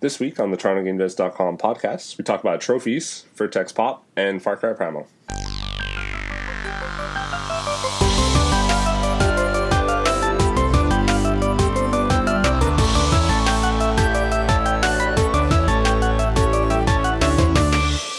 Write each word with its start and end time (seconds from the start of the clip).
This 0.00 0.20
week 0.20 0.38
on 0.38 0.52
the 0.52 0.56
TorontoGameDevs.com 0.56 1.58
podcast, 1.58 2.18
we 2.18 2.22
talk 2.24 2.38
about 2.38 2.60
trophies 2.60 3.24
for 3.34 3.48
Tex 3.48 3.72
Pop 3.72 4.06
and 4.14 4.40
Far 4.40 4.56
Cry 4.56 4.72
Primal. 4.72 5.08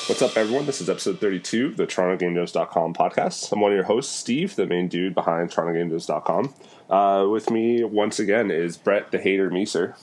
What's 0.09 0.21
up, 0.21 0.35
everyone? 0.35 0.65
This 0.65 0.81
is 0.81 0.89
episode 0.89 1.21
32 1.21 1.67
of 1.67 1.77
the 1.77 1.87
TorontoGameDevs.com 1.87 2.93
podcast. 2.93 3.53
I'm 3.53 3.61
one 3.61 3.71
of 3.71 3.75
your 3.77 3.85
hosts, 3.85 4.13
Steve, 4.13 4.57
the 4.57 4.67
main 4.67 4.89
dude 4.89 5.15
behind 5.15 5.49
TorontoGameDevs.com. 5.49 6.53
Uh, 6.89 7.25
with 7.29 7.49
me, 7.49 7.85
once 7.85 8.19
again, 8.19 8.51
is 8.51 8.75
Brett, 8.75 9.11
the 9.11 9.17
hater 9.17 9.49
Meeser. 9.49 9.95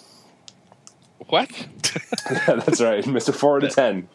What? 1.29 1.51
yeah, 2.30 2.55
that's 2.57 2.80
right, 2.80 3.05
Mr. 3.05 3.35
4 3.35 3.57
out 3.59 3.65
of 3.65 3.74
10. 3.74 4.09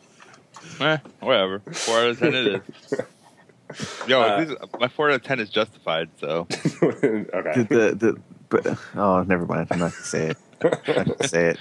eh, 0.81 0.97
whatever. 1.19 1.59
Four 1.71 1.97
out 1.99 2.07
of 2.11 2.19
ten 2.19 2.33
it 2.33 2.63
is. 2.89 2.99
Yo, 4.07 4.21
Uh, 4.21 4.25
at 4.25 4.49
least 4.49 4.61
my 4.79 4.87
four 4.87 5.09
out 5.09 5.15
of 5.15 5.23
ten 5.23 5.39
is 5.39 5.49
justified. 5.49 6.09
So 6.19 6.47
okay. 6.93 7.63
the, 7.63 7.63
the, 7.69 7.95
the 8.13 8.21
but 8.49 8.77
oh 8.95 9.23
never 9.23 9.45
mind 9.45 9.67
i'm 9.71 9.79
not 9.79 9.91
gonna 9.93 10.03
say 10.03 10.27
it 10.31 10.37
i'm 10.61 10.69
not 10.97 11.05
gonna 11.17 11.27
say 11.27 11.47
it 11.51 11.57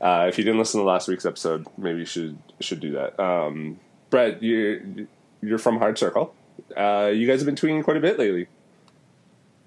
Uh, 0.00 0.26
if 0.28 0.38
you 0.38 0.44
didn't 0.44 0.58
listen 0.58 0.80
to 0.80 0.86
last 0.86 1.08
week's 1.08 1.26
episode, 1.26 1.66
maybe 1.76 1.98
you 2.00 2.04
should 2.06 2.38
should 2.60 2.80
do 2.80 2.92
that. 2.92 3.18
Um, 3.20 3.78
Brett, 4.08 4.42
you're 4.42 4.80
you're 5.42 5.58
from 5.58 5.78
Hard 5.78 5.98
Circle. 5.98 6.34
Uh, 6.76 7.10
you 7.14 7.26
guys 7.26 7.40
have 7.40 7.46
been 7.46 7.54
tweeting 7.54 7.84
quite 7.84 7.96
a 7.96 8.00
bit 8.00 8.18
lately. 8.18 8.46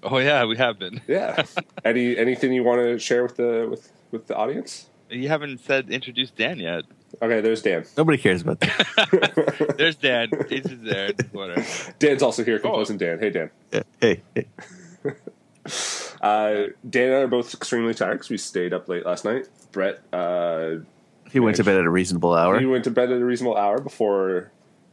Oh 0.02 0.18
yeah, 0.18 0.44
we 0.44 0.56
have 0.56 0.78
been. 0.78 1.00
Yeah. 1.06 1.44
Any 1.84 2.16
anything 2.18 2.52
you 2.52 2.64
want 2.64 2.80
to 2.80 2.98
share 2.98 3.22
with 3.22 3.36
the 3.36 3.66
with 3.70 3.90
with 4.14 4.26
the 4.28 4.34
audience? 4.36 4.86
You 5.10 5.28
haven't 5.28 5.60
said 5.60 5.90
introduce 5.90 6.30
Dan 6.30 6.58
yet. 6.58 6.84
Okay, 7.22 7.40
there's 7.42 7.60
Dan. 7.62 7.84
nobody 7.96 8.18
cares 8.18 8.42
about 8.42 8.58
that 8.60 9.74
There's 9.78 9.96
Dan. 9.96 10.30
He's 10.48 10.64
just 10.64 10.82
there. 10.82 11.10
Whatever. 11.32 11.64
Dan's 11.98 12.22
also 12.22 12.42
here 12.42 12.58
composing 12.58 12.96
Dan. 12.96 13.18
Hey 13.18 13.30
Dan. 13.30 13.50
Yeah. 13.72 13.82
hey, 14.00 14.22
hey 14.34 14.46
Uh, 16.20 16.68
Dan 16.88 17.08
and 17.08 17.14
I 17.16 17.18
are 17.20 17.26
both 17.26 17.52
extremely 17.52 17.92
tired 17.92 18.14
because 18.14 18.30
we 18.30 18.38
stayed 18.38 18.72
up 18.72 18.88
late 18.88 19.04
last 19.04 19.26
night. 19.26 19.46
Brett, 19.72 20.00
uh, 20.12 20.76
he 21.30 21.38
went 21.38 21.56
to 21.56 21.64
bed 21.64 21.76
at 21.76 21.84
a 21.84 21.90
reasonable 21.90 22.32
hour 22.32 22.58
He 22.58 22.64
went 22.66 22.84
to 22.84 22.90
bed 22.90 23.10
at 23.12 23.20
a 23.20 23.24
reasonable 23.24 23.56
hour 23.58 23.78
before 23.80 24.50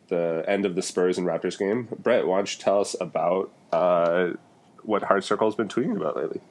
the 0.10 0.44
end 0.48 0.66
of 0.66 0.76
the 0.76 0.82
Spurs 0.82 1.18
and 1.18 1.26
Raptors 1.26 1.58
game. 1.58 1.88
Brett, 2.00 2.28
why 2.28 2.38
don't 2.38 2.54
you 2.54 2.60
tell 2.62 2.82
us 2.82 2.96
about 3.00 3.50
uh, 3.72 4.32
what 4.84 5.04
Hard 5.04 5.24
Circle 5.24 5.48
has 5.48 5.56
been 5.56 5.70
tweeting 5.70 5.96
about 5.96 6.18
lately? 6.18 6.42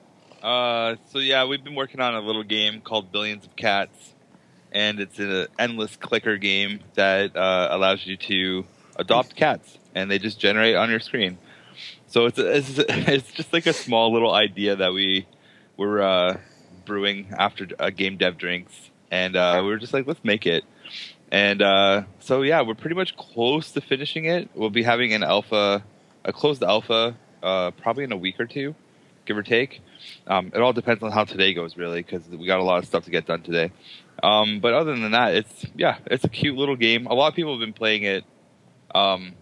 Uh, 0.42 0.96
so 1.10 1.18
yeah, 1.18 1.44
we've 1.44 1.62
been 1.62 1.74
working 1.74 2.00
on 2.00 2.14
a 2.14 2.20
little 2.20 2.42
game 2.42 2.80
called 2.80 3.12
Billions 3.12 3.44
of 3.44 3.54
Cats, 3.56 4.14
and 4.72 4.98
it's 4.98 5.18
an 5.18 5.48
endless 5.58 5.96
clicker 5.96 6.38
game 6.38 6.80
that 6.94 7.36
uh, 7.36 7.68
allows 7.70 8.06
you 8.06 8.16
to 8.16 8.64
adopt 8.96 9.36
cats, 9.36 9.78
and 9.94 10.10
they 10.10 10.18
just 10.18 10.40
generate 10.40 10.76
on 10.76 10.88
your 10.90 11.00
screen. 11.00 11.38
So 12.06 12.26
it's 12.26 12.38
it's, 12.38 12.78
it's 12.88 13.32
just 13.32 13.52
like 13.52 13.66
a 13.66 13.72
small 13.72 14.12
little 14.12 14.32
idea 14.32 14.76
that 14.76 14.92
we 14.92 15.26
were 15.76 16.02
uh, 16.02 16.38
brewing 16.86 17.34
after 17.36 17.66
game 17.90 18.16
dev 18.16 18.38
drinks, 18.38 18.90
and 19.10 19.36
uh, 19.36 19.60
we 19.62 19.68
were 19.68 19.78
just 19.78 19.92
like, 19.92 20.06
let's 20.06 20.24
make 20.24 20.46
it. 20.46 20.64
And 21.30 21.62
uh, 21.62 22.02
so 22.20 22.42
yeah, 22.42 22.62
we're 22.62 22.74
pretty 22.74 22.96
much 22.96 23.16
close 23.16 23.72
to 23.72 23.80
finishing 23.80 24.24
it. 24.24 24.48
We'll 24.54 24.70
be 24.70 24.82
having 24.82 25.12
an 25.12 25.22
alpha, 25.22 25.84
a 26.24 26.32
closed 26.32 26.62
alpha, 26.62 27.14
uh, 27.42 27.70
probably 27.72 28.04
in 28.04 28.12
a 28.12 28.16
week 28.16 28.40
or 28.40 28.46
two, 28.46 28.74
give 29.30 29.38
or 29.38 29.42
take. 29.42 29.80
Um, 30.26 30.50
it 30.54 30.60
all 30.60 30.72
depends 30.72 31.02
on 31.02 31.12
how 31.12 31.24
today 31.24 31.54
goes, 31.54 31.76
really, 31.76 32.02
because 32.02 32.26
we 32.28 32.46
got 32.46 32.58
a 32.58 32.64
lot 32.64 32.78
of 32.78 32.84
stuff 32.86 33.04
to 33.04 33.10
get 33.10 33.26
done 33.26 33.42
today. 33.42 33.70
Um, 34.22 34.58
but 34.60 34.74
other 34.74 34.96
than 34.96 35.12
that, 35.12 35.34
it's 35.34 35.66
yeah, 35.76 35.98
it's 36.06 36.24
a 36.24 36.28
cute 36.28 36.56
little 36.56 36.76
game. 36.76 37.06
A 37.06 37.14
lot 37.14 37.28
of 37.28 37.34
people 37.34 37.52
have 37.52 37.60
been 37.60 37.72
playing 37.72 38.02
it, 38.02 38.24
um, 38.94 39.34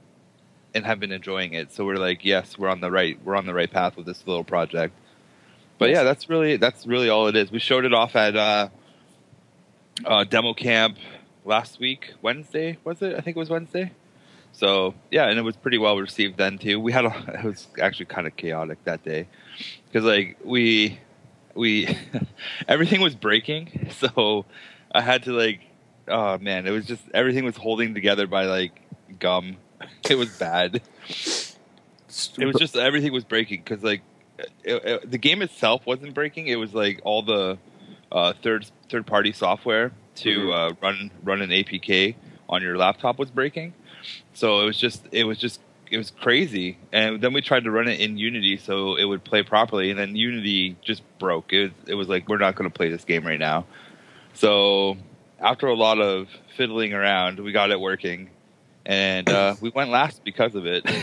and 0.75 0.85
have 0.85 1.01
been 1.01 1.13
enjoying 1.13 1.55
it. 1.55 1.73
So 1.73 1.85
we're 1.87 1.97
like, 1.97 2.25
yes, 2.25 2.59
we're 2.59 2.69
on 2.69 2.81
the 2.81 2.91
right, 2.91 3.19
we're 3.25 3.37
on 3.37 3.47
the 3.47 3.55
right 3.55 3.71
path 3.71 3.97
with 3.97 4.07
this 4.07 4.27
little 4.27 4.45
project. 4.45 4.95
But 5.79 5.91
yeah, 5.91 6.03
that's 6.03 6.29
really 6.29 6.59
that's 6.59 6.87
really 6.87 7.09
all 7.09 7.29
it 7.29 7.37
is. 7.37 7.51
We 7.51 7.61
showed 7.61 7.85
it 7.85 7.95
off 7.95 8.15
at 8.15 8.37
uh, 8.37 8.69
uh, 10.05 10.25
demo 10.25 10.53
camp 10.53 10.99
last 11.45 11.81
week, 11.81 12.13
Wednesday 12.21 12.77
was 12.85 13.01
it? 13.01 13.15
I 13.15 13.21
think 13.21 13.37
it 13.37 13.41
was 13.41 13.51
Wednesday. 13.51 13.93
So 14.59 14.95
yeah, 15.13 15.29
and 15.29 15.39
it 15.39 15.43
was 15.43 15.55
pretty 15.57 15.79
well 15.79 15.97
received 15.97 16.37
then 16.37 16.59
too. 16.59 16.81
We 16.81 16.91
had 16.91 17.05
a, 17.05 17.15
it 17.43 17.45
was 17.45 17.69
actually 17.81 18.07
kind 18.07 18.27
of 18.27 18.37
chaotic 18.37 18.83
that 18.85 19.05
day 19.05 19.29
because 19.87 20.05
like 20.05 20.37
we 20.45 20.99
we 21.55 21.97
everything 22.69 23.01
was 23.01 23.15
breaking, 23.15 23.91
so 24.01 24.47
I 24.91 25.01
had 25.01 25.23
to 25.25 25.33
like 25.33 25.61
oh 26.09 26.39
man, 26.39 26.67
it 26.67 26.73
was 26.73 26.87
just 26.87 27.03
everything 27.15 27.45
was 27.45 27.57
holding 27.57 27.95
together 27.95 28.27
by 28.27 28.47
like 28.47 28.73
gum. 29.21 29.59
It 30.11 30.17
was 30.17 30.37
bad. 30.39 30.81
It 31.09 32.47
was 32.47 32.57
just 32.59 32.75
everything 32.77 33.13
was 33.13 33.23
breaking 33.25 33.61
because 33.63 33.85
like 33.85 34.03
it, 34.65 34.85
it- 34.85 35.11
the 35.11 35.19
game 35.19 35.41
itself 35.41 35.87
wasn't 35.87 36.15
breaking. 36.15 36.49
It 36.49 36.57
was 36.57 36.75
like 36.75 37.01
all 37.05 37.23
the 37.23 37.59
uh, 38.11 38.33
third 38.43 38.67
third 38.91 39.07
party 39.07 39.31
software 39.31 39.93
to 40.17 40.31
Mhm. 40.49 40.73
uh, 40.73 40.75
run 40.83 41.11
run 41.23 41.43
an 41.43 41.51
APK 41.51 42.17
on 42.49 42.61
your 42.61 42.77
laptop 42.77 43.21
was 43.21 43.31
breaking. 43.31 43.73
So 44.35 44.61
it 44.61 44.65
was 44.65 44.77
just 44.77 45.07
it 45.13 45.25
was 45.25 45.39
just 45.39 45.61
it 45.91 45.99
was 45.99 46.11
crazy. 46.11 46.79
And 46.93 47.21
then 47.21 47.33
we 47.33 47.41
tried 47.41 47.65
to 47.65 47.71
run 47.71 47.89
it 47.89 48.01
in 48.01 48.19
Unity 48.19 48.57
so 48.59 48.97
it 48.97 49.05
would 49.05 49.25
play 49.25 49.43
properly, 49.43 49.91
and 49.91 49.99
then 49.99 50.17
Unity 50.17 50.77
just 50.83 51.03
broke. 51.19 51.53
It 51.53 51.63
was, 51.65 51.73
it 51.87 51.95
was 51.95 52.09
like 52.09 52.29
we're 52.29 52.39
not 52.39 52.55
going 52.55 52.71
to 52.71 52.75
play 52.75 52.91
this 52.91 53.05
game 53.05 53.27
right 53.27 53.39
now. 53.39 53.67
So 54.35 54.97
after 55.41 55.67
a 55.67 55.75
lot 55.75 56.01
of 56.01 56.29
fiddling 56.57 56.95
around, 56.95 57.41
we 57.41 57.53
got 57.53 57.71
it 57.71 57.81
working, 57.81 58.31
and 58.87 59.29
uh, 59.29 59.57
we 59.61 59.71
went 59.71 59.91
last 59.91 60.25
because 60.25 60.55
of 60.55 60.67
it. 60.67 60.85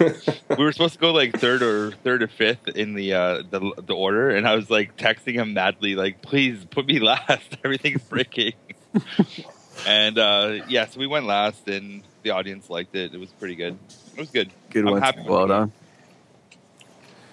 we 0.00 0.64
were 0.64 0.72
supposed 0.72 0.94
to 0.94 1.00
go 1.00 1.12
like 1.12 1.38
third 1.38 1.62
or 1.62 1.92
third 1.92 2.22
or 2.22 2.28
fifth 2.28 2.68
in 2.68 2.94
the 2.94 3.14
uh, 3.14 3.42
the 3.50 3.72
the 3.86 3.94
order, 3.94 4.30
and 4.30 4.46
I 4.46 4.54
was 4.54 4.70
like 4.70 4.96
texting 4.96 5.34
him 5.34 5.54
madly, 5.54 5.94
like, 5.94 6.22
"Please 6.22 6.64
put 6.64 6.86
me 6.86 6.98
last. 7.00 7.56
Everything's 7.64 8.02
breaking." 8.02 8.54
And 9.86 10.18
uh, 10.18 10.60
yeah, 10.68 10.86
so 10.86 11.00
we 11.00 11.06
went 11.06 11.26
last, 11.26 11.68
and 11.68 12.02
the 12.22 12.30
audience 12.30 12.70
liked 12.70 12.94
it. 12.94 13.14
It 13.14 13.18
was 13.20 13.30
pretty 13.30 13.54
good. 13.54 13.78
It 14.16 14.20
was 14.20 14.30
good. 14.30 14.50
good 14.70 14.86
I'm 14.86 14.92
one 14.92 15.02
happy 15.02 15.22
well 15.22 15.46
done 15.46 15.72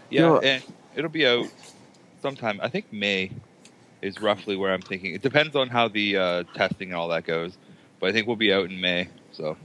Yeah, 0.10 0.22
You 0.22 0.28
know- 0.28 0.40
and 0.40 0.64
it'll 0.96 1.10
be 1.10 1.28
out 1.28 1.48
sometime. 2.22 2.60
I 2.62 2.70
think 2.70 2.92
May 2.92 3.32
is 4.02 4.22
roughly 4.22 4.56
where 4.56 4.74
I'm 4.74 4.82
thinking. 4.82 5.14
It 5.14 5.22
depends 5.22 5.56
on 5.56 5.68
how 5.70 5.88
the 5.90 6.18
uh, 6.18 6.44
testing 6.56 6.90
and 6.90 6.98
all 6.98 7.10
that 7.10 7.26
goes, 7.26 7.58
but 8.00 8.10
I 8.10 8.14
think 8.14 8.28
we'll 8.28 8.36
be 8.36 8.54
out 8.54 8.70
in 8.72 8.80
May. 8.80 9.10
So 9.32 9.58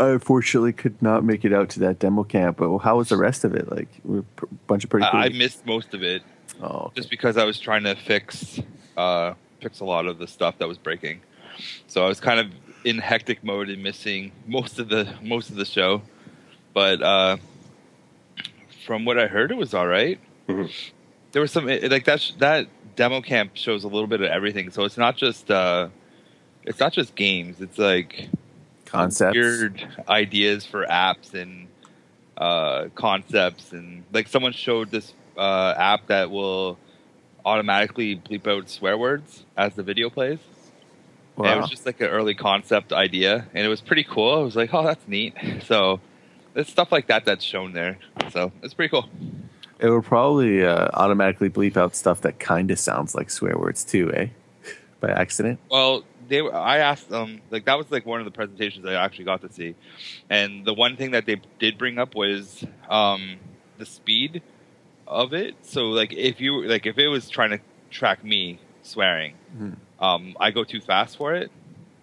i 0.00 0.08
unfortunately 0.08 0.72
could 0.72 1.00
not 1.00 1.22
make 1.22 1.44
it 1.44 1.52
out 1.52 1.68
to 1.68 1.78
that 1.78 1.98
demo 1.98 2.24
camp 2.24 2.56
but 2.56 2.76
how 2.78 2.96
was 2.96 3.10
the 3.10 3.16
rest 3.16 3.44
of 3.44 3.54
it 3.54 3.70
like 3.70 3.88
a 4.08 4.24
bunch 4.66 4.82
of 4.82 4.90
pretty 4.90 5.06
cool 5.08 5.20
I, 5.20 5.26
I 5.26 5.28
missed 5.28 5.64
most 5.64 5.94
of 5.94 6.02
it. 6.02 6.22
oh 6.60 6.66
okay. 6.66 6.92
just 6.96 7.10
because 7.10 7.36
I 7.36 7.44
was 7.44 7.60
trying 7.60 7.84
to 7.84 7.94
fix 7.94 8.58
uh, 8.96 9.34
fix 9.60 9.80
a 9.80 9.84
lot 9.84 10.06
of 10.06 10.18
the 10.18 10.26
stuff 10.26 10.58
that 10.58 10.68
was 10.68 10.78
breaking. 10.78 11.20
So 11.86 12.04
I 12.04 12.08
was 12.08 12.20
kind 12.20 12.40
of 12.40 12.46
in 12.84 12.98
hectic 12.98 13.44
mode 13.44 13.68
and 13.68 13.82
missing 13.82 14.32
most 14.46 14.78
of 14.78 14.88
the 14.88 15.14
most 15.22 15.50
of 15.50 15.56
the 15.56 15.64
show. 15.64 16.02
But 16.74 17.02
uh, 17.02 17.36
from 18.86 19.04
what 19.04 19.18
I 19.18 19.26
heard, 19.26 19.50
it 19.50 19.56
was 19.56 19.74
all 19.74 19.86
right. 19.86 20.18
Mhm. 20.48 20.70
There 21.32 21.42
was 21.42 21.50
some 21.52 21.66
like 21.66 22.04
that 22.04 22.20
sh- 22.20 22.32
that 22.38 22.66
demo 22.96 23.20
camp 23.20 23.52
shows 23.54 23.84
a 23.84 23.88
little 23.88 24.06
bit 24.06 24.20
of 24.20 24.30
everything. 24.30 24.70
So 24.70 24.84
it's 24.84 24.98
not 24.98 25.16
just 25.16 25.50
uh, 25.50 25.88
it's 26.64 26.80
not 26.80 26.92
just 26.92 27.14
games. 27.14 27.60
It's 27.60 27.78
like 27.78 28.28
concepts 28.84 29.34
weird 29.34 29.86
ideas 30.08 30.66
for 30.66 30.84
apps 30.86 31.32
and 31.34 31.68
uh, 32.36 32.88
concepts 32.94 33.72
and 33.72 34.04
like 34.12 34.28
someone 34.28 34.52
showed 34.52 34.90
this 34.90 35.14
uh, 35.38 35.74
app 35.76 36.06
that 36.08 36.30
will 36.30 36.78
automatically 37.44 38.16
bleep 38.16 38.46
out 38.46 38.68
swear 38.68 38.96
words 38.98 39.44
as 39.56 39.74
the 39.74 39.82
video 39.82 40.10
plays. 40.10 40.38
And 41.38 41.46
it 41.46 41.56
was 41.56 41.70
just 41.70 41.86
like 41.86 42.00
an 42.00 42.08
early 42.08 42.34
concept 42.34 42.92
idea, 42.92 43.46
and 43.54 43.64
it 43.64 43.68
was 43.68 43.80
pretty 43.80 44.04
cool. 44.04 44.34
I 44.34 44.42
was 44.42 44.54
like, 44.56 44.72
"Oh, 44.72 44.84
that's 44.84 45.06
neat." 45.08 45.34
So 45.64 46.00
there's 46.54 46.68
stuff 46.68 46.92
like 46.92 47.06
that 47.06 47.24
that's 47.24 47.44
shown 47.44 47.72
there. 47.72 47.98
So 48.30 48.52
it's 48.62 48.74
pretty 48.74 48.90
cool. 48.90 49.08
it 49.78 49.88
would 49.90 50.04
probably 50.04 50.64
uh, 50.64 50.88
automatically 50.94 51.48
bleep 51.50 51.76
out 51.76 51.96
stuff 51.96 52.20
that 52.22 52.38
kind 52.38 52.70
of 52.70 52.78
sounds 52.78 53.14
like 53.14 53.30
swear 53.30 53.56
words 53.58 53.82
too 53.84 54.12
eh 54.14 54.26
by 55.00 55.10
accident 55.10 55.58
Well, 55.70 56.04
they 56.28 56.42
were, 56.42 56.54
I 56.54 56.78
asked 56.78 57.08
them 57.08 57.40
like 57.50 57.64
that 57.64 57.78
was 57.78 57.90
like 57.90 58.04
one 58.06 58.20
of 58.20 58.26
the 58.26 58.30
presentations 58.30 58.84
I 58.86 58.94
actually 58.94 59.24
got 59.24 59.40
to 59.40 59.52
see, 59.52 59.74
and 60.30 60.64
the 60.64 60.74
one 60.74 60.96
thing 60.96 61.12
that 61.12 61.24
they 61.26 61.40
did 61.58 61.78
bring 61.78 61.98
up 61.98 62.14
was 62.14 62.62
um, 62.88 63.38
the 63.78 63.86
speed 63.86 64.42
of 65.06 65.32
it. 65.32 65.54
So 65.62 65.84
like 65.86 66.12
if 66.12 66.40
you 66.40 66.66
like 66.68 66.86
if 66.86 66.98
it 66.98 67.08
was 67.08 67.28
trying 67.28 67.50
to 67.50 67.60
track 67.90 68.22
me 68.22 68.60
swearing, 68.82 69.34
Mhm. 69.56 69.76
Um, 70.02 70.36
I 70.38 70.50
go 70.50 70.64
too 70.64 70.80
fast 70.80 71.16
for 71.16 71.34
it, 71.34 71.50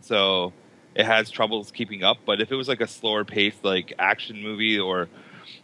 so 0.01 0.53
it 0.95 1.05
has 1.05 1.29
troubles 1.29 1.69
keeping 1.71 2.03
up. 2.03 2.17
But 2.25 2.41
if 2.41 2.51
it 2.51 2.55
was 2.55 2.67
like 2.67 2.81
a 2.81 2.87
slower 2.87 3.25
paced 3.25 3.63
like 3.63 3.93
action 3.99 4.41
movie 4.41 4.79
or 4.79 5.09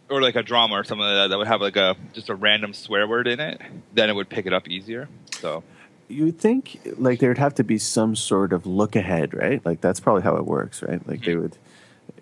or 0.08 0.22
like 0.22 0.36
a 0.36 0.42
drama 0.42 0.74
or 0.74 0.84
something 0.84 1.04
like 1.04 1.14
that 1.14 1.28
that 1.28 1.38
would 1.38 1.46
have 1.46 1.60
like 1.60 1.76
a 1.76 1.96
just 2.12 2.28
a 2.28 2.34
random 2.34 2.74
swear 2.74 3.08
word 3.08 3.26
in 3.26 3.40
it, 3.40 3.60
then 3.94 4.10
it 4.10 4.14
would 4.14 4.28
pick 4.28 4.46
it 4.46 4.52
up 4.52 4.68
easier. 4.68 5.08
So 5.40 5.64
you 6.08 6.26
would 6.26 6.38
think 6.38 6.78
like 6.98 7.18
there'd 7.20 7.38
have 7.38 7.54
to 7.56 7.64
be 7.64 7.78
some 7.78 8.14
sort 8.14 8.52
of 8.52 8.66
look 8.66 8.96
ahead, 8.96 9.34
right? 9.34 9.64
Like 9.64 9.80
that's 9.80 9.98
probably 9.98 10.22
how 10.22 10.36
it 10.36 10.44
works, 10.44 10.82
right? 10.82 11.06
Like 11.08 11.24
they 11.24 11.36
would, 11.36 11.56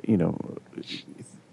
you 0.06 0.17
know, 0.17 0.38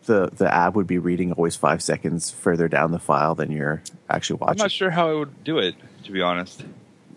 the 0.05 0.29
the 0.31 0.53
app 0.53 0.75
would 0.75 0.87
be 0.87 0.99
reading 0.99 1.31
always 1.33 1.55
five 1.55 1.81
seconds 1.81 2.29
further 2.29 2.67
down 2.67 2.91
the 2.91 2.99
file 2.99 3.35
than 3.35 3.51
you're 3.51 3.81
actually 4.09 4.37
watching. 4.37 4.61
I'm 4.61 4.65
not 4.65 4.71
sure 4.71 4.91
how 4.91 5.09
I 5.09 5.13
would 5.13 5.43
do 5.43 5.57
it, 5.57 5.75
to 6.03 6.11
be 6.11 6.21
honest. 6.21 6.63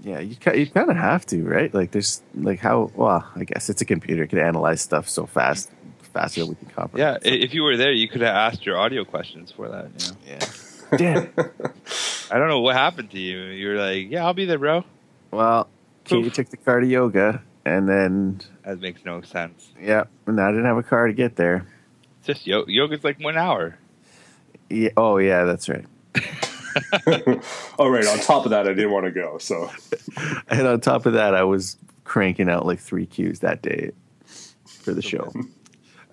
Yeah, 0.05 0.21
you 0.21 0.37
ki- 0.37 0.59
you 0.59 0.67
kind 0.67 0.91
of 0.91 0.97
have 0.97 1.25
to, 1.27 1.43
right? 1.45 1.73
Like 1.73 1.91
there's 1.93 2.23
like 2.35 2.61
how 2.61 2.91
well, 2.95 3.27
I 3.35 3.45
guess 3.45 3.71
it's 3.71 3.81
a 3.81 3.85
computer 3.87 4.25
it 4.25 4.29
can 4.29 4.39
analyze 4.39 4.83
stuff 4.83 5.09
so 5.09 5.25
fast, 5.25 5.71
faster 6.12 6.41
than 6.41 6.51
we 6.51 6.55
can 6.56 6.67
Yeah, 6.69 6.75
comprehend. 6.75 7.21
i- 7.25 7.29
if 7.29 7.55
you 7.55 7.62
were 7.62 7.77
there, 7.79 7.91
you 7.93 8.06
could 8.06 8.21
have 8.21 8.37
asked 8.37 8.67
your 8.67 8.77
audio 8.77 9.05
questions 9.05 9.51
for 9.51 9.69
that. 9.71 9.89
You 9.99 10.06
know? 10.06 10.17
yeah. 10.27 10.97
Damn. 10.99 11.29
I 12.31 12.39
don't 12.39 12.49
know 12.49 12.61
what 12.61 12.77
happened 12.77 13.11
to 13.12 13.19
you. 13.19 13.39
You 13.45 13.69
were 13.69 13.77
like, 13.77 14.11
"Yeah, 14.11 14.25
I'll 14.27 14.35
be 14.35 14.45
there, 14.45 14.59
bro." 14.59 14.85
Well, 15.31 15.69
Katie 16.05 16.27
Oof. 16.29 16.33
took 16.35 16.50
the 16.50 16.59
car 16.59 16.81
to 16.81 16.87
yoga, 16.87 17.43
and 17.65 17.89
then 17.89 18.41
That 18.62 18.81
makes 18.81 19.05
no 19.07 19.23
sense. 19.23 19.73
yeah, 19.81 20.05
and 20.27 20.39
I 20.39 20.50
didn't 20.50 20.67
have 20.67 20.77
a 20.77 20.83
car 20.83 21.07
to 21.07 21.15
get 21.15 21.37
there. 21.37 21.67
It's 22.19 22.27
just 22.27 22.47
yo- 22.47 22.67
yoga's 22.69 23.03
like 23.03 23.19
one 23.21 23.37
hour. 23.39 23.79
Yeah. 24.69 24.91
Oh 24.99 25.17
yeah, 25.17 25.45
that's 25.45 25.69
right. 25.69 25.87
oh, 27.79 27.88
right. 27.88 28.06
On 28.06 28.19
top 28.19 28.44
of 28.44 28.50
that, 28.50 28.67
I 28.67 28.75
didn't 28.75 28.91
want 28.91 29.06
to 29.06 29.12
go. 29.12 29.38
So 29.38 29.71
And 30.49 30.67
on 30.67 30.81
top 30.81 31.06
of 31.06 31.15
that, 31.15 31.35
I 31.35 31.44
was 31.44 31.76
cranking 32.05 32.49
out 32.49 32.67
like 32.67 32.79
three 32.79 33.06
cues 33.06 33.41
that 33.41 33.62
day 33.62 33.93
for 34.67 34.93
the 34.93 35.03
show. 35.03 35.32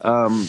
Um, 0.02 0.48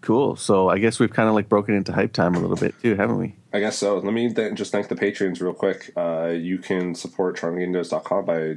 cool. 0.00 0.36
So 0.36 0.68
I 0.68 0.78
guess 0.78 0.98
we've 0.98 1.12
kind 1.12 1.28
of 1.28 1.34
like 1.34 1.48
broken 1.48 1.74
into 1.74 1.92
hype 1.92 2.12
time 2.12 2.34
a 2.34 2.40
little 2.40 2.56
bit 2.56 2.74
too, 2.82 2.96
haven't 2.96 3.18
we? 3.18 3.36
I 3.52 3.60
guess 3.60 3.76
so. 3.78 3.98
Let 3.98 4.12
me 4.12 4.32
th- 4.32 4.54
just 4.54 4.72
thank 4.72 4.88
the 4.88 4.96
patrons 4.96 5.40
real 5.40 5.52
quick. 5.52 5.92
Uh, 5.96 6.28
you 6.28 6.58
can 6.58 6.94
support 6.94 7.36
CharmingGameDevs.com 7.38 8.24
by 8.24 8.56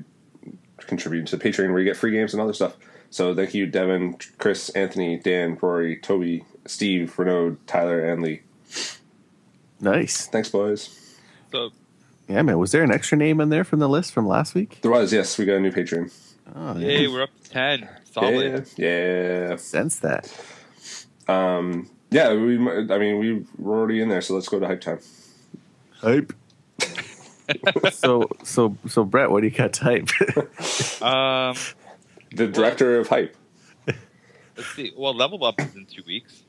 contributing 0.79 1.25
to 1.27 1.37
Patreon, 1.37 1.71
where 1.71 1.79
you 1.79 1.85
get 1.85 1.97
free 1.97 2.11
games 2.11 2.33
and 2.33 2.41
other 2.41 2.53
stuff. 2.53 2.77
So 3.09 3.35
thank 3.35 3.53
you, 3.53 3.65
Devin, 3.65 4.17
Chris, 4.37 4.69
Anthony, 4.69 5.17
Dan, 5.17 5.57
Rory, 5.61 5.97
Toby, 5.97 6.43
Steve, 6.65 7.17
Renaud, 7.17 7.57
Tyler, 7.67 7.99
and 7.99 8.21
Lee. 8.21 8.41
Nice. 9.81 10.27
Thanks, 10.27 10.49
boys. 10.49 11.17
So 11.51 11.71
Yeah, 12.27 12.41
man. 12.41 12.57
Was 12.59 12.71
there 12.71 12.83
an 12.83 12.91
extra 12.91 13.17
name 13.17 13.39
in 13.41 13.49
there 13.49 13.63
from 13.63 13.79
the 13.79 13.89
list 13.89 14.13
from 14.13 14.27
last 14.27 14.55
week? 14.55 14.79
There 14.81 14.91
was, 14.91 15.11
yes, 15.13 15.37
we 15.37 15.45
got 15.45 15.55
a 15.55 15.59
new 15.59 15.71
Patreon. 15.71 16.11
Oh, 16.55 16.77
yay, 16.77 17.07
we're 17.07 17.23
up 17.23 17.29
to 17.43 17.49
ten. 17.49 17.89
Solid. 18.11 18.67
Yeah, 18.77 19.49
yeah. 19.49 19.55
Sense 19.57 19.99
that. 19.99 20.31
Um, 21.27 21.89
yeah, 22.11 22.33
we. 22.33 22.55
m- 22.55 22.91
I 22.91 22.97
mean, 22.99 23.17
we 23.17 23.45
we're 23.57 23.77
already 23.77 23.99
in 23.99 24.09
there, 24.09 24.21
so 24.21 24.35
let's 24.35 24.47
go 24.47 24.59
to 24.59 24.67
hype 24.67 24.81
time. 24.81 24.99
Hype. 26.01 26.33
so 27.91 28.29
so 28.43 28.77
so 28.87 29.03
Brett, 29.03 29.31
what 29.31 29.41
do 29.41 29.47
you 29.47 29.51
got 29.53 29.73
to 29.73 29.83
hype? 29.83 30.09
Um, 31.01 31.55
The 32.35 32.47
director 32.47 32.99
of 32.99 33.07
hype. 33.09 33.35
let's 33.87 34.69
see. 34.75 34.93
Well, 34.95 35.13
level 35.13 35.43
up 35.43 35.59
is 35.59 35.75
in 35.75 35.85
two 35.85 36.03
weeks. 36.07 36.43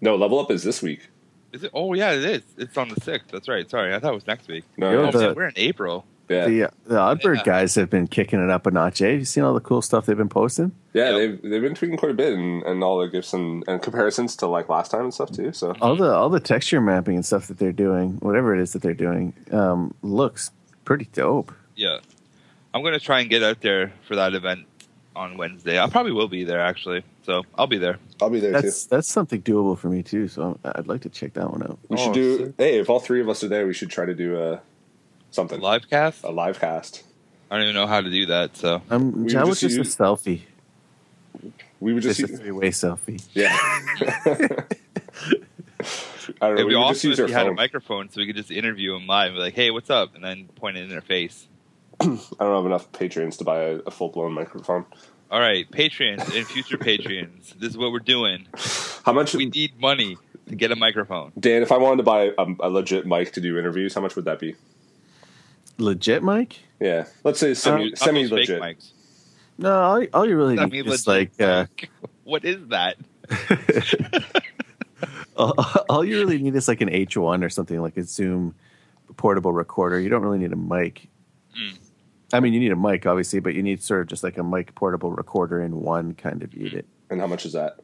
No, 0.00 0.16
level 0.16 0.38
up 0.38 0.50
is 0.50 0.62
this 0.62 0.80
week. 0.82 1.08
Is 1.52 1.64
it? 1.64 1.70
Oh 1.74 1.94
yeah, 1.94 2.12
it 2.12 2.24
is. 2.24 2.42
It's 2.58 2.76
on 2.76 2.88
the 2.88 3.00
sixth. 3.00 3.30
That's 3.30 3.48
right. 3.48 3.68
Sorry, 3.68 3.94
I 3.94 3.98
thought 3.98 4.12
it 4.12 4.14
was 4.14 4.26
next 4.26 4.48
week. 4.48 4.64
No, 4.76 4.90
Yo, 4.92 5.06
Oh, 5.06 5.10
the- 5.10 5.18
shit, 5.20 5.36
we're 5.36 5.48
in 5.48 5.52
April. 5.56 6.04
yeah, 6.28 6.46
the 6.46 6.64
uh, 6.64 6.68
the 6.86 6.94
Oddbird 6.96 7.38
Yeah. 7.38 7.42
guys 7.44 7.74
have 7.74 7.90
been 7.90 8.06
kicking 8.06 8.42
it 8.42 8.50
up 8.50 8.66
a 8.66 8.70
notch. 8.70 9.02
Eh? 9.02 9.10
Have 9.10 9.18
you 9.18 9.24
seen 9.24 9.42
all 9.42 9.54
the 9.54 9.60
cool 9.60 9.82
stuff 9.82 10.06
they've 10.06 10.16
been 10.16 10.28
posting? 10.28 10.70
yeah. 10.92 11.10
Yep. 11.10 11.14
They've 11.42 11.50
they've 11.50 11.62
been 11.62 11.74
tweaking 11.74 11.96
quite 11.96 12.12
a 12.12 12.14
bit, 12.14 12.34
and, 12.34 12.62
and 12.62 12.84
all 12.84 12.98
the 13.00 13.08
gifts 13.08 13.32
and, 13.32 13.64
and 13.66 13.82
comparisons 13.82 14.36
to 14.36 14.46
like 14.46 14.68
last 14.68 14.92
time 14.92 15.02
and 15.02 15.14
stuff 15.14 15.32
too. 15.32 15.52
So 15.52 15.74
All 15.80 15.96
the 15.96 16.12
all 16.14 16.28
the 16.30 16.38
texture 16.40 16.80
mapping 16.80 17.16
and 17.16 17.26
stuff 17.26 17.48
that 17.48 17.58
they're 17.58 17.72
doing, 17.72 18.18
whatever 18.20 18.54
it 18.54 18.60
is 18.60 18.72
that 18.74 18.82
they're 18.82 18.94
doing, 18.94 19.34
um, 19.50 19.92
looks 20.02 20.52
pretty 20.84 21.08
dope. 21.12 21.52
Yeah, 21.74 21.98
I'm 22.72 22.84
gonna 22.84 23.00
try 23.00 23.20
and 23.20 23.28
get 23.28 23.42
out 23.42 23.60
there 23.60 23.92
for 24.06 24.14
that 24.14 24.34
event 24.34 24.66
on 25.20 25.36
Wednesday. 25.36 25.78
I 25.78 25.86
probably 25.88 26.12
will 26.12 26.28
be 26.28 26.44
there 26.44 26.60
actually, 26.60 27.02
so 27.24 27.42
I'll 27.56 27.66
be 27.66 27.76
there. 27.78 27.98
I'll 28.22 28.30
be 28.30 28.40
there 28.40 28.52
That's 28.52 28.86
that's 28.86 29.08
something 29.08 29.42
doable 29.42 29.76
for 29.78 29.88
me 29.88 30.02
too. 30.02 30.28
So 30.28 30.58
I'm, 30.64 30.72
I'd 30.74 30.86
like 30.86 31.02
to 31.02 31.08
check 31.10 31.34
that 31.34 31.50
one 31.50 31.62
out. 31.62 31.78
We 31.88 31.96
Oh, 31.98 32.04
should 32.04 32.14
do. 32.14 32.38
sick. 32.46 32.54
Hey, 32.58 32.78
if 32.78 32.88
all 32.88 33.00
three 33.00 33.20
of 33.20 33.28
us 33.28 33.44
are 33.44 33.48
there, 33.48 33.66
we 33.66 33.74
should 33.74 33.90
try 33.90 34.06
to 34.06 34.14
do 34.14 34.40
a 34.42 34.60
something 35.30 35.60
Live 35.60 35.88
cast. 35.90 36.24
a 36.24 36.30
live 36.30 36.58
cast. 36.58 37.04
I 37.50 37.56
don't 37.56 37.64
even 37.64 37.74
know 37.74 37.86
how 37.86 38.00
to 38.00 38.10
do 38.10 38.26
that. 38.26 38.56
So 38.56 38.80
Um, 38.90 39.24
We 39.24 39.32
that 39.34 39.46
was 39.46 39.60
just 39.60 39.76
just 39.76 39.98
a 40.00 40.02
selfie, 40.02 40.40
We 41.80 41.92
would 41.92 42.02
just, 42.02 42.18
just 42.20 42.32
a 42.34 42.36
three 42.38 42.50
way 42.52 42.70
selfie. 42.70 43.22
yeah. 43.34 43.56
I 46.42 46.46
don't 46.48 46.54
know. 46.56 46.60
it'd 46.62 46.66
We 46.66 46.72
be 46.72 46.76
would 46.76 46.82
just 46.88 47.00
awesome 47.00 47.10
use 47.10 47.18
if 47.18 47.22
our 47.24 47.28
you 47.28 47.34
had 47.34 47.46
a 47.48 47.52
microphone 47.52 48.08
so 48.10 48.20
we 48.20 48.26
could 48.26 48.36
just 48.36 48.50
interview 48.50 48.94
him 48.94 49.06
live 49.06 49.28
and 49.28 49.36
be 49.36 49.40
like, 49.40 49.54
"Hey, 49.54 49.70
what's 49.70 49.90
up?" 49.90 50.14
and 50.14 50.22
then 50.24 50.46
point 50.56 50.76
it 50.76 50.82
in 50.84 50.88
their 50.88 51.00
face. 51.00 51.46
I 52.00 52.44
don't 52.44 52.56
have 52.56 52.66
enough 52.66 52.90
patrons 52.92 53.36
to 53.38 53.44
buy 53.44 53.60
a, 53.60 53.74
a 53.86 53.90
full 53.90 54.08
blown 54.08 54.32
microphone. 54.32 54.84
All 55.30 55.38
right, 55.38 55.70
Patreons 55.70 56.36
and 56.36 56.46
future 56.46 56.76
Patreons, 56.76 57.54
this 57.58 57.70
is 57.70 57.78
what 57.78 57.92
we're 57.92 58.00
doing. 58.00 58.46
How 59.04 59.12
much, 59.12 59.34
We 59.34 59.46
need 59.46 59.78
money 59.78 60.16
to 60.48 60.56
get 60.56 60.72
a 60.72 60.76
microphone. 60.76 61.32
Dan? 61.38 61.62
If 61.62 61.70
I 61.70 61.76
wanted 61.76 61.98
to 61.98 62.02
buy 62.02 62.32
a, 62.36 62.46
a 62.60 62.68
legit 62.68 63.06
mic 63.06 63.32
to 63.32 63.40
do 63.40 63.58
interviews, 63.58 63.94
how 63.94 64.00
much 64.00 64.16
would 64.16 64.24
that 64.24 64.40
be? 64.40 64.56
Legit, 65.78 66.24
mic? 66.24 66.58
Yeah, 66.80 67.06
let's 67.22 67.38
say 67.38 67.54
semi 67.54 67.94
semi 67.94 68.26
legit. 68.26 68.60
mics. 68.60 68.92
No, 69.56 69.80
all, 69.80 70.04
all 70.14 70.28
you 70.28 70.36
really 70.36 70.58
I 70.58 70.64
need 70.64 70.86
is 70.86 71.06
like 71.06 71.30
uh, 71.40 71.66
what 72.24 72.44
is 72.44 72.66
that? 72.68 72.96
all, 75.36 75.54
all 75.88 76.04
you 76.04 76.18
really 76.18 76.38
need 76.38 76.56
is 76.56 76.66
like 76.66 76.80
an 76.80 76.88
H1 76.88 77.44
or 77.44 77.50
something 77.50 77.80
like 77.80 77.96
a 77.96 78.02
Zoom 78.02 78.54
portable 79.16 79.52
recorder. 79.52 80.00
You 80.00 80.08
don't 80.08 80.22
really 80.22 80.38
need 80.38 80.52
a 80.52 80.56
mic. 80.56 81.08
I 82.32 82.40
mean, 82.40 82.52
you 82.52 82.60
need 82.60 82.72
a 82.72 82.76
mic, 82.76 83.06
obviously, 83.06 83.40
but 83.40 83.54
you 83.54 83.62
need 83.62 83.82
sort 83.82 84.02
of 84.02 84.06
just 84.06 84.22
like 84.22 84.38
a 84.38 84.44
mic 84.44 84.74
portable 84.74 85.10
recorder 85.10 85.62
in 85.62 85.80
one 85.80 86.14
kind 86.14 86.42
of 86.42 86.54
unit. 86.54 86.86
And 87.10 87.20
how 87.20 87.26
much 87.26 87.44
is 87.44 87.52
that? 87.54 87.78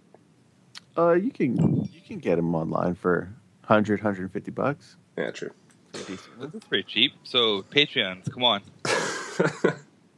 Uh, 0.96 1.12
you 1.12 1.30
can 1.30 1.84
you 1.92 2.00
can 2.06 2.18
get 2.18 2.36
them 2.36 2.54
online 2.54 2.94
for 2.94 3.28
100, 3.66 4.00
150 4.00 4.50
bucks. 4.52 4.96
Yeah, 5.18 5.30
true. 5.32 5.50
That's 5.92 6.64
pretty 6.68 6.84
cheap. 6.84 7.12
So 7.24 7.62
Patreons, 7.62 8.30
come 8.32 8.44
on, 8.44 8.62